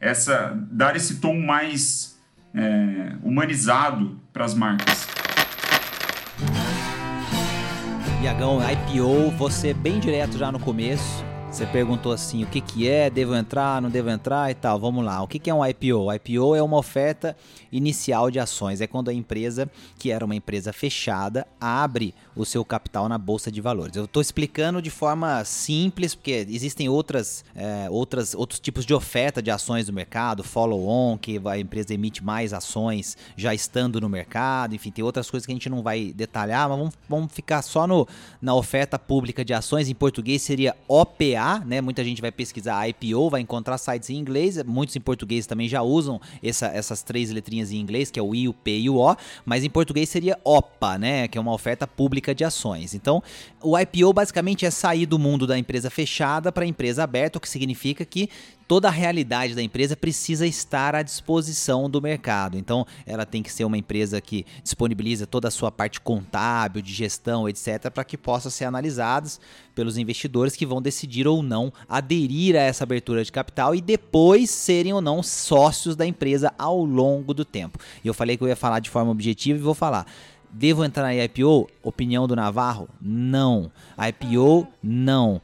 essa 0.00 0.58
dar 0.72 0.96
esse 0.96 1.20
tom 1.20 1.38
mais 1.40 2.18
é, 2.52 3.12
humanizado 3.22 4.20
para 4.32 4.44
as 4.44 4.54
marcas. 4.54 5.06
Iagão, 8.20 8.58
IPO, 8.60 9.30
você 9.38 9.72
bem 9.72 10.00
direto 10.00 10.36
já 10.36 10.50
no 10.50 10.58
começo. 10.58 11.24
Você 11.52 11.66
perguntou 11.66 12.12
assim, 12.12 12.42
o 12.42 12.46
que, 12.46 12.62
que 12.62 12.88
é, 12.88 13.10
devo 13.10 13.34
entrar, 13.34 13.82
não 13.82 13.90
devo 13.90 14.08
entrar 14.08 14.50
e 14.50 14.54
tal. 14.54 14.80
Vamos 14.80 15.04
lá, 15.04 15.22
o 15.22 15.28
que, 15.28 15.38
que 15.38 15.50
é 15.50 15.54
um 15.54 15.64
IPO? 15.64 16.10
IPO 16.14 16.56
é 16.56 16.62
uma 16.62 16.78
oferta 16.78 17.36
inicial 17.70 18.30
de 18.30 18.38
ações. 18.38 18.80
É 18.80 18.86
quando 18.86 19.10
a 19.10 19.12
empresa, 19.12 19.70
que 19.98 20.10
era 20.10 20.24
uma 20.24 20.34
empresa 20.34 20.72
fechada, 20.72 21.46
abre 21.60 22.14
o 22.34 22.46
seu 22.46 22.64
capital 22.64 23.06
na 23.06 23.18
Bolsa 23.18 23.52
de 23.52 23.60
Valores. 23.60 23.94
Eu 23.96 24.06
estou 24.06 24.22
explicando 24.22 24.80
de 24.80 24.88
forma 24.88 25.44
simples, 25.44 26.14
porque 26.14 26.46
existem 26.48 26.88
outras, 26.88 27.44
é, 27.54 27.86
outras, 27.90 28.34
outros 28.34 28.58
tipos 28.58 28.86
de 28.86 28.94
oferta 28.94 29.42
de 29.42 29.50
ações 29.50 29.84
do 29.84 29.92
mercado, 29.92 30.42
follow-on, 30.42 31.18
que 31.18 31.38
a 31.44 31.58
empresa 31.58 31.92
emite 31.92 32.24
mais 32.24 32.54
ações 32.54 33.14
já 33.36 33.52
estando 33.52 34.00
no 34.00 34.08
mercado, 34.08 34.74
enfim, 34.74 34.90
tem 34.90 35.04
outras 35.04 35.30
coisas 35.30 35.44
que 35.44 35.52
a 35.52 35.54
gente 35.54 35.68
não 35.68 35.82
vai 35.82 36.14
detalhar, 36.14 36.66
mas 36.70 36.78
vamos, 36.78 36.94
vamos 37.06 37.30
ficar 37.30 37.60
só 37.60 37.86
no, 37.86 38.08
na 38.40 38.54
oferta 38.54 38.98
pública 38.98 39.44
de 39.44 39.52
ações. 39.52 39.90
Em 39.90 39.94
português 39.94 40.40
seria 40.40 40.74
OPA 40.88 41.41
né? 41.66 41.80
Muita 41.80 42.02
gente 42.04 42.20
vai 42.20 42.30
pesquisar 42.30 42.88
IPO, 42.88 43.30
vai 43.30 43.40
encontrar 43.40 43.78
sites 43.78 44.10
em 44.10 44.16
inglês, 44.16 44.62
muitos 44.64 44.96
em 44.96 45.00
português 45.00 45.46
também 45.46 45.68
já 45.68 45.82
usam 45.82 46.20
essa, 46.42 46.66
essas 46.66 47.02
três 47.02 47.30
letrinhas 47.30 47.72
em 47.72 47.76
inglês, 47.76 48.10
que 48.10 48.18
é 48.18 48.22
o 48.22 48.34
I, 48.34 48.48
o 48.48 48.52
P 48.52 48.78
e 48.78 48.90
o 48.90 48.96
O, 48.96 49.16
mas 49.44 49.64
em 49.64 49.70
português 49.70 50.08
seria 50.08 50.38
OPA, 50.44 50.98
né? 50.98 51.28
Que 51.28 51.38
é 51.38 51.40
uma 51.40 51.52
oferta 51.52 51.86
pública 51.86 52.34
de 52.34 52.44
ações. 52.44 52.94
Então, 52.94 53.22
o 53.60 53.78
IPO 53.78 54.12
basicamente 54.12 54.64
é 54.64 54.70
sair 54.70 55.06
do 55.06 55.18
mundo 55.18 55.46
da 55.46 55.58
empresa 55.58 55.90
fechada 55.90 56.50
para 56.50 56.64
a 56.64 56.66
empresa 56.66 57.02
aberta, 57.04 57.38
o 57.38 57.40
que 57.40 57.48
significa 57.48 58.04
que 58.04 58.28
toda 58.72 58.88
a 58.88 58.90
realidade 58.90 59.54
da 59.54 59.62
empresa 59.62 59.94
precisa 59.94 60.46
estar 60.46 60.94
à 60.94 61.02
disposição 61.02 61.90
do 61.90 62.00
mercado. 62.00 62.56
Então, 62.56 62.86
ela 63.04 63.26
tem 63.26 63.42
que 63.42 63.52
ser 63.52 63.66
uma 63.66 63.76
empresa 63.76 64.18
que 64.18 64.46
disponibiliza 64.62 65.26
toda 65.26 65.48
a 65.48 65.50
sua 65.50 65.70
parte 65.70 66.00
contábil, 66.00 66.80
de 66.80 66.90
gestão, 66.90 67.46
etc., 67.46 67.90
para 67.92 68.02
que 68.02 68.16
possa 68.16 68.48
ser 68.48 68.64
analisadas 68.64 69.38
pelos 69.74 69.98
investidores 69.98 70.56
que 70.56 70.64
vão 70.64 70.80
decidir 70.80 71.28
ou 71.28 71.42
não 71.42 71.70
aderir 71.86 72.56
a 72.56 72.60
essa 72.60 72.84
abertura 72.84 73.22
de 73.22 73.30
capital 73.30 73.74
e 73.74 73.80
depois 73.82 74.48
serem 74.48 74.94
ou 74.94 75.02
não 75.02 75.22
sócios 75.22 75.94
da 75.94 76.06
empresa 76.06 76.50
ao 76.58 76.82
longo 76.82 77.34
do 77.34 77.44
tempo. 77.44 77.78
E 78.02 78.08
eu 78.08 78.14
falei 78.14 78.38
que 78.38 78.42
eu 78.42 78.48
ia 78.48 78.56
falar 78.56 78.80
de 78.80 78.88
forma 78.88 79.10
objetiva 79.10 79.58
e 79.58 79.62
vou 79.62 79.74
falar. 79.74 80.06
Devo 80.50 80.82
entrar 80.82 81.02
na 81.02 81.14
IPO? 81.14 81.68
Opinião 81.82 82.28
do 82.28 82.36
Navarro? 82.36 82.88
Não. 83.00 83.70
IPO? 83.98 84.68
Não. 84.82 85.40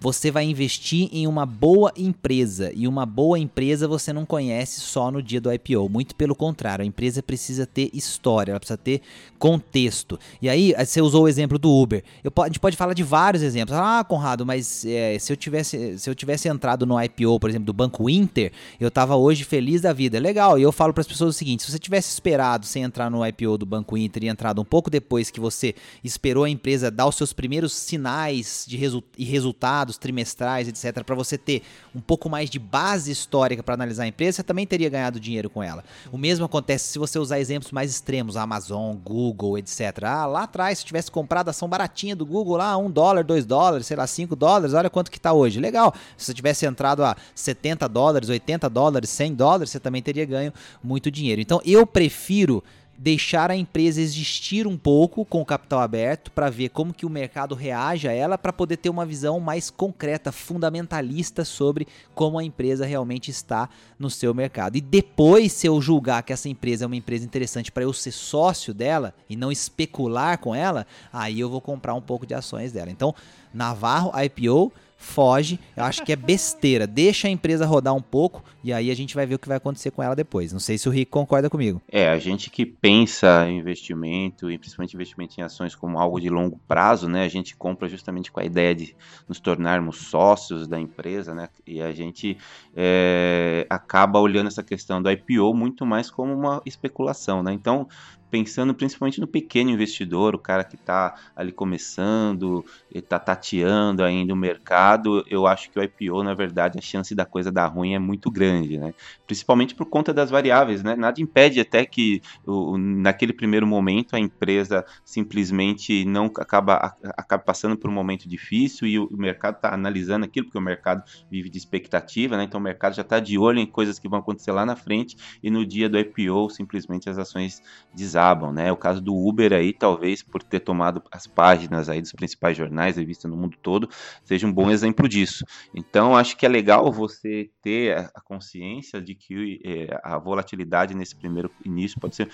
Você 0.00 0.30
vai 0.30 0.44
investir 0.44 1.08
em 1.12 1.26
uma 1.26 1.44
boa 1.44 1.92
empresa. 1.96 2.70
E 2.74 2.86
uma 2.86 3.04
boa 3.04 3.38
empresa 3.38 3.88
você 3.88 4.12
não 4.12 4.24
conhece 4.24 4.80
só 4.80 5.10
no 5.10 5.22
dia 5.22 5.40
do 5.40 5.52
IPO. 5.52 5.88
Muito 5.88 6.14
pelo 6.14 6.34
contrário. 6.34 6.84
A 6.84 6.86
empresa 6.86 7.22
precisa 7.22 7.66
ter 7.66 7.90
história, 7.92 8.52
ela 8.52 8.60
precisa 8.60 8.76
ter 8.76 9.02
contexto. 9.38 10.18
E 10.40 10.48
aí, 10.48 10.72
você 10.78 11.00
usou 11.00 11.24
o 11.24 11.28
exemplo 11.28 11.58
do 11.58 11.70
Uber. 11.70 12.04
Eu, 12.22 12.32
a 12.42 12.46
gente 12.46 12.60
pode 12.60 12.76
falar 12.76 12.94
de 12.94 13.02
vários 13.02 13.42
exemplos. 13.42 13.76
Ah, 13.76 14.04
Conrado, 14.04 14.46
mas 14.46 14.84
é, 14.84 15.18
se, 15.18 15.32
eu 15.32 15.36
tivesse, 15.36 15.98
se 15.98 16.08
eu 16.08 16.14
tivesse 16.14 16.48
entrado 16.48 16.86
no 16.86 17.02
IPO, 17.02 17.40
por 17.40 17.50
exemplo, 17.50 17.66
do 17.66 17.72
Banco 17.72 18.08
Inter, 18.08 18.52
eu 18.78 18.90
tava 18.90 19.16
hoje 19.16 19.42
feliz 19.42 19.80
da 19.80 19.92
vida. 19.92 20.18
Legal. 20.20 20.58
E 20.58 20.62
eu 20.62 20.70
falo 20.70 20.92
para 20.92 21.00
as 21.00 21.08
pessoas 21.08 21.34
o 21.34 21.38
seguinte: 21.38 21.64
se 21.64 21.72
você 21.72 21.78
tivesse 21.78 22.12
esperado 22.12 22.66
sem 22.66 22.84
entrar 22.84 23.10
no 23.10 23.26
IPO 23.26 23.58
do 23.58 23.66
Banco 23.66 23.96
Inter 23.96 24.24
e 24.24 24.28
entrado 24.28 24.60
um 24.60 24.64
pouco 24.64 24.88
depois 24.88 25.30
que 25.30 25.40
você 25.40 25.71
esperou 26.02 26.44
a 26.44 26.50
empresa 26.50 26.90
dar 26.90 27.06
os 27.06 27.16
seus 27.16 27.32
primeiros 27.32 27.72
sinais 27.72 28.64
de 28.66 28.76
resu 28.76 29.02
e 29.16 29.24
resultados 29.24 29.96
trimestrais, 29.98 30.68
etc., 30.68 31.04
para 31.04 31.14
você 31.14 31.36
ter 31.36 31.62
um 31.94 32.00
pouco 32.00 32.28
mais 32.28 32.48
de 32.48 32.58
base 32.58 33.10
histórica 33.10 33.62
para 33.62 33.74
analisar 33.74 34.04
a 34.04 34.06
empresa, 34.06 34.36
você 34.36 34.42
também 34.42 34.66
teria 34.66 34.88
ganhado 34.88 35.20
dinheiro 35.20 35.50
com 35.50 35.62
ela. 35.62 35.84
O 36.10 36.18
mesmo 36.18 36.44
acontece 36.44 36.88
se 36.88 36.98
você 36.98 37.18
usar 37.18 37.38
exemplos 37.38 37.72
mais 37.72 37.90
extremos, 37.90 38.36
Amazon, 38.36 38.96
Google, 38.96 39.58
etc. 39.58 40.04
Ah, 40.04 40.26
lá 40.26 40.42
atrás, 40.44 40.78
se 40.78 40.84
tivesse 40.84 41.10
comprado 41.10 41.48
a 41.48 41.50
ação 41.50 41.68
baratinha 41.68 42.16
do 42.16 42.26
Google, 42.26 42.56
lá, 42.56 42.76
um 42.76 42.90
dólar, 42.90 43.24
dois 43.24 43.44
dólares, 43.44 43.86
sei 43.86 43.96
lá, 43.96 44.06
cinco 44.06 44.36
dólares, 44.36 44.74
olha 44.74 44.90
quanto 44.90 45.10
que 45.10 45.16
está 45.16 45.32
hoje. 45.32 45.60
Legal. 45.60 45.94
Se 46.16 46.26
você 46.26 46.34
tivesse 46.34 46.66
entrado 46.66 47.04
a 47.04 47.16
70 47.34 47.88
dólares, 47.88 48.28
80 48.28 48.68
dólares, 48.68 49.10
100 49.10 49.34
dólares, 49.34 49.70
você 49.70 49.80
também 49.80 50.02
teria 50.02 50.24
ganho 50.24 50.52
muito 50.82 51.10
dinheiro. 51.10 51.40
Então, 51.40 51.60
eu 51.64 51.86
prefiro 51.86 52.62
deixar 53.02 53.50
a 53.50 53.56
empresa 53.56 54.00
existir 54.00 54.64
um 54.64 54.78
pouco 54.78 55.24
com 55.24 55.42
o 55.42 55.44
capital 55.44 55.80
aberto 55.80 56.30
para 56.30 56.48
ver 56.48 56.68
como 56.68 56.94
que 56.94 57.04
o 57.04 57.10
mercado 57.10 57.52
reage 57.52 58.06
a 58.06 58.12
ela 58.12 58.38
para 58.38 58.52
poder 58.52 58.76
ter 58.76 58.90
uma 58.90 59.04
visão 59.04 59.40
mais 59.40 59.70
concreta, 59.70 60.30
fundamentalista 60.30 61.44
sobre 61.44 61.88
como 62.14 62.38
a 62.38 62.44
empresa 62.44 62.86
realmente 62.86 63.28
está 63.28 63.68
no 63.98 64.08
seu 64.08 64.32
mercado. 64.32 64.76
E 64.76 64.80
depois, 64.80 65.50
se 65.50 65.66
eu 65.66 65.80
julgar 65.80 66.22
que 66.22 66.32
essa 66.32 66.48
empresa 66.48 66.84
é 66.84 66.86
uma 66.86 66.94
empresa 66.94 67.24
interessante 67.24 67.72
para 67.72 67.82
eu 67.82 67.92
ser 67.92 68.12
sócio 68.12 68.72
dela 68.72 69.12
e 69.28 69.34
não 69.34 69.50
especular 69.50 70.38
com 70.38 70.54
ela, 70.54 70.86
aí 71.12 71.40
eu 71.40 71.50
vou 71.50 71.60
comprar 71.60 71.94
um 71.94 72.00
pouco 72.00 72.24
de 72.24 72.34
ações 72.34 72.70
dela. 72.70 72.90
Então, 72.90 73.12
Navarro 73.52 74.12
IPO 74.16 74.72
foge. 75.02 75.58
Eu 75.76 75.84
acho 75.84 76.04
que 76.04 76.12
é 76.12 76.16
besteira. 76.16 76.86
Deixa 76.86 77.28
a 77.28 77.30
empresa 77.30 77.66
rodar 77.66 77.94
um 77.94 78.00
pouco 78.00 78.42
e 78.64 78.72
aí 78.72 78.90
a 78.90 78.94
gente 78.94 79.14
vai 79.14 79.26
ver 79.26 79.34
o 79.34 79.38
que 79.38 79.48
vai 79.48 79.56
acontecer 79.56 79.90
com 79.90 80.02
ela 80.02 80.14
depois. 80.14 80.52
Não 80.52 80.60
sei 80.60 80.78
se 80.78 80.88
o 80.88 80.92
Rick 80.92 81.10
concorda 81.10 81.50
comigo. 81.50 81.82
É, 81.90 82.08
a 82.08 82.18
gente 82.18 82.48
que 82.48 82.64
pensa 82.64 83.46
em 83.48 83.58
investimento, 83.58 84.50
e 84.50 84.56
principalmente 84.56 84.94
investimento 84.94 85.40
em 85.40 85.42
ações 85.42 85.74
como 85.74 85.98
algo 85.98 86.20
de 86.20 86.28
longo 86.28 86.58
prazo, 86.68 87.08
né? 87.08 87.24
A 87.24 87.28
gente 87.28 87.56
compra 87.56 87.88
justamente 87.88 88.30
com 88.30 88.40
a 88.40 88.44
ideia 88.44 88.74
de 88.74 88.94
nos 89.28 89.40
tornarmos 89.40 89.96
sócios 89.96 90.68
da 90.68 90.78
empresa, 90.78 91.34
né? 91.34 91.48
E 91.66 91.82
a 91.82 91.92
gente 91.92 92.38
é, 92.74 93.66
acaba 93.68 94.20
olhando 94.20 94.46
essa 94.46 94.62
questão 94.62 95.02
do 95.02 95.10
IPO 95.10 95.52
muito 95.54 95.84
mais 95.84 96.10
como 96.10 96.32
uma 96.32 96.62
especulação, 96.64 97.42
né? 97.42 97.52
Então, 97.52 97.88
pensando 98.32 98.74
principalmente 98.74 99.20
no 99.20 99.26
pequeno 99.26 99.68
investidor, 99.68 100.34
o 100.34 100.38
cara 100.38 100.64
que 100.64 100.74
está 100.74 101.16
ali 101.36 101.52
começando, 101.52 102.64
está 102.90 103.18
tateando 103.18 104.02
ainda 104.02 104.32
o 104.32 104.36
mercado, 104.36 105.22
eu 105.28 105.46
acho 105.46 105.70
que 105.70 105.78
o 105.78 105.82
IPO, 105.82 106.22
na 106.22 106.32
verdade, 106.32 106.78
a 106.78 106.80
chance 106.80 107.14
da 107.14 107.26
coisa 107.26 107.52
dar 107.52 107.66
ruim 107.66 107.92
é 107.92 107.98
muito 107.98 108.30
grande, 108.30 108.78
né? 108.78 108.94
Principalmente 109.26 109.74
por 109.74 109.84
conta 109.84 110.14
das 110.14 110.30
variáveis, 110.30 110.82
né? 110.82 110.96
Nada 110.96 111.20
impede 111.20 111.60
até 111.60 111.84
que 111.84 112.22
o, 112.46 112.78
naquele 112.78 113.34
primeiro 113.34 113.66
momento 113.66 114.16
a 114.16 114.18
empresa 114.18 114.82
simplesmente 115.04 116.06
não 116.06 116.24
acaba, 116.24 116.96
acaba 117.14 117.42
passando 117.42 117.76
por 117.76 117.90
um 117.90 117.92
momento 117.92 118.26
difícil 118.26 118.88
e 118.88 118.98
o, 118.98 119.08
o 119.08 119.16
mercado 119.18 119.56
está 119.56 119.74
analisando 119.74 120.24
aquilo, 120.24 120.46
porque 120.46 120.58
o 120.58 120.62
mercado 120.62 121.02
vive 121.30 121.50
de 121.50 121.58
expectativa, 121.58 122.38
né? 122.38 122.44
Então 122.44 122.58
o 122.58 122.64
mercado 122.64 122.94
já 122.94 123.02
está 123.02 123.20
de 123.20 123.36
olho 123.36 123.58
em 123.58 123.66
coisas 123.66 123.98
que 123.98 124.08
vão 124.08 124.20
acontecer 124.20 124.52
lá 124.52 124.64
na 124.64 124.74
frente 124.74 125.18
e 125.42 125.50
no 125.50 125.66
dia 125.66 125.86
do 125.86 125.98
IPO 125.98 126.48
simplesmente 126.48 127.10
as 127.10 127.18
ações 127.18 127.60
desabam 127.94 128.21
né? 128.52 128.70
O 128.70 128.76
caso 128.76 129.00
do 129.00 129.14
Uber 129.14 129.52
aí, 129.52 129.72
talvez 129.72 130.22
por 130.22 130.42
ter 130.42 130.60
tomado 130.60 131.02
as 131.10 131.26
páginas 131.26 131.88
aí 131.88 132.00
dos 132.00 132.12
principais 132.12 132.56
jornais, 132.56 132.96
revista 132.96 133.26
no 133.26 133.36
mundo 133.36 133.56
todo, 133.60 133.88
seja 134.24 134.46
um 134.46 134.52
bom 134.52 134.70
exemplo 134.70 135.08
disso. 135.08 135.44
Então, 135.74 136.16
acho 136.16 136.36
que 136.36 136.46
é 136.46 136.48
legal 136.48 136.90
você 136.92 137.50
ter 137.60 138.10
a 138.14 138.20
consciência 138.20 139.00
de 139.00 139.14
que 139.14 139.60
é, 139.64 140.00
a 140.02 140.18
volatilidade 140.18 140.94
nesse 140.94 141.16
primeiro 141.16 141.50
início 141.64 142.00
pode 142.00 142.14
ser 142.14 142.28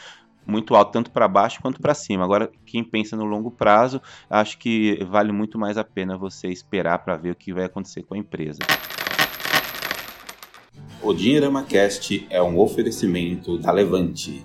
muito 0.47 0.75
alto, 0.75 0.93
tanto 0.93 1.11
para 1.11 1.29
baixo 1.29 1.61
quanto 1.61 1.81
para 1.81 1.95
cima. 1.95 2.25
Agora, 2.25 2.51
quem 2.65 2.83
pensa 2.83 3.17
no 3.17 3.25
longo 3.25 3.51
prazo, 3.51 4.01
acho 4.31 4.59
que 4.59 4.99
vale 5.05 5.31
muito 5.31 5.59
mais 5.59 5.77
a 5.77 5.85
pena 5.85 6.17
você 6.17 6.49
esperar 6.49 6.99
para 7.01 7.17
ver 7.17 7.33
o 7.33 7.37
que 7.37 7.53
vai 7.53 7.65
acontecer 7.65 8.03
com 8.03 8.15
a 8.15 8.19
empresa. 8.19 8.61
O 11.03 11.13
Dinheirama 11.13 11.63
Cast 11.63 12.27
é 12.29 12.43
um 12.43 12.59
oferecimento 12.59 13.57
da 13.59 13.71
Levante. 13.71 14.45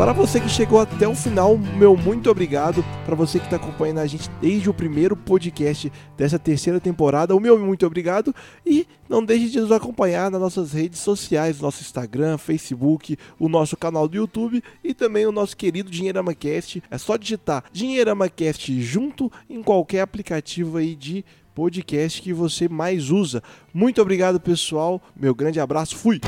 Para 0.00 0.14
você 0.14 0.40
que 0.40 0.48
chegou 0.48 0.80
até 0.80 1.06
o 1.06 1.14
final, 1.14 1.58
meu 1.58 1.94
muito 1.94 2.30
obrigado. 2.30 2.82
Para 3.04 3.14
você 3.14 3.38
que 3.38 3.44
está 3.44 3.56
acompanhando 3.56 3.98
a 3.98 4.06
gente 4.06 4.30
desde 4.40 4.70
o 4.70 4.72
primeiro 4.72 5.14
podcast 5.14 5.92
dessa 6.16 6.38
terceira 6.38 6.80
temporada, 6.80 7.36
o 7.36 7.38
meu 7.38 7.58
muito 7.58 7.84
obrigado. 7.84 8.34
E 8.64 8.86
não 9.06 9.22
deixe 9.22 9.50
de 9.50 9.60
nos 9.60 9.70
acompanhar 9.70 10.30
nas 10.30 10.40
nossas 10.40 10.72
redes 10.72 11.00
sociais, 11.00 11.60
nosso 11.60 11.82
Instagram, 11.82 12.38
Facebook, 12.38 13.14
o 13.38 13.46
nosso 13.46 13.76
canal 13.76 14.08
do 14.08 14.16
YouTube 14.16 14.64
e 14.82 14.94
também 14.94 15.26
o 15.26 15.32
nosso 15.32 15.54
querido 15.54 15.90
Dinheirama 15.90 16.32
Cast. 16.32 16.82
É 16.90 16.96
só 16.96 17.18
digitar 17.18 17.64
Dinheirama 17.70 18.30
Cast 18.30 18.80
junto 18.80 19.30
em 19.50 19.62
qualquer 19.62 20.00
aplicativo 20.00 20.78
aí 20.78 20.96
de 20.96 21.22
podcast 21.54 22.22
que 22.22 22.32
você 22.32 22.70
mais 22.70 23.10
usa. 23.10 23.42
Muito 23.74 24.00
obrigado, 24.00 24.40
pessoal. 24.40 24.98
Meu 25.14 25.34
grande 25.34 25.60
abraço. 25.60 25.94
Fui. 25.94 26.18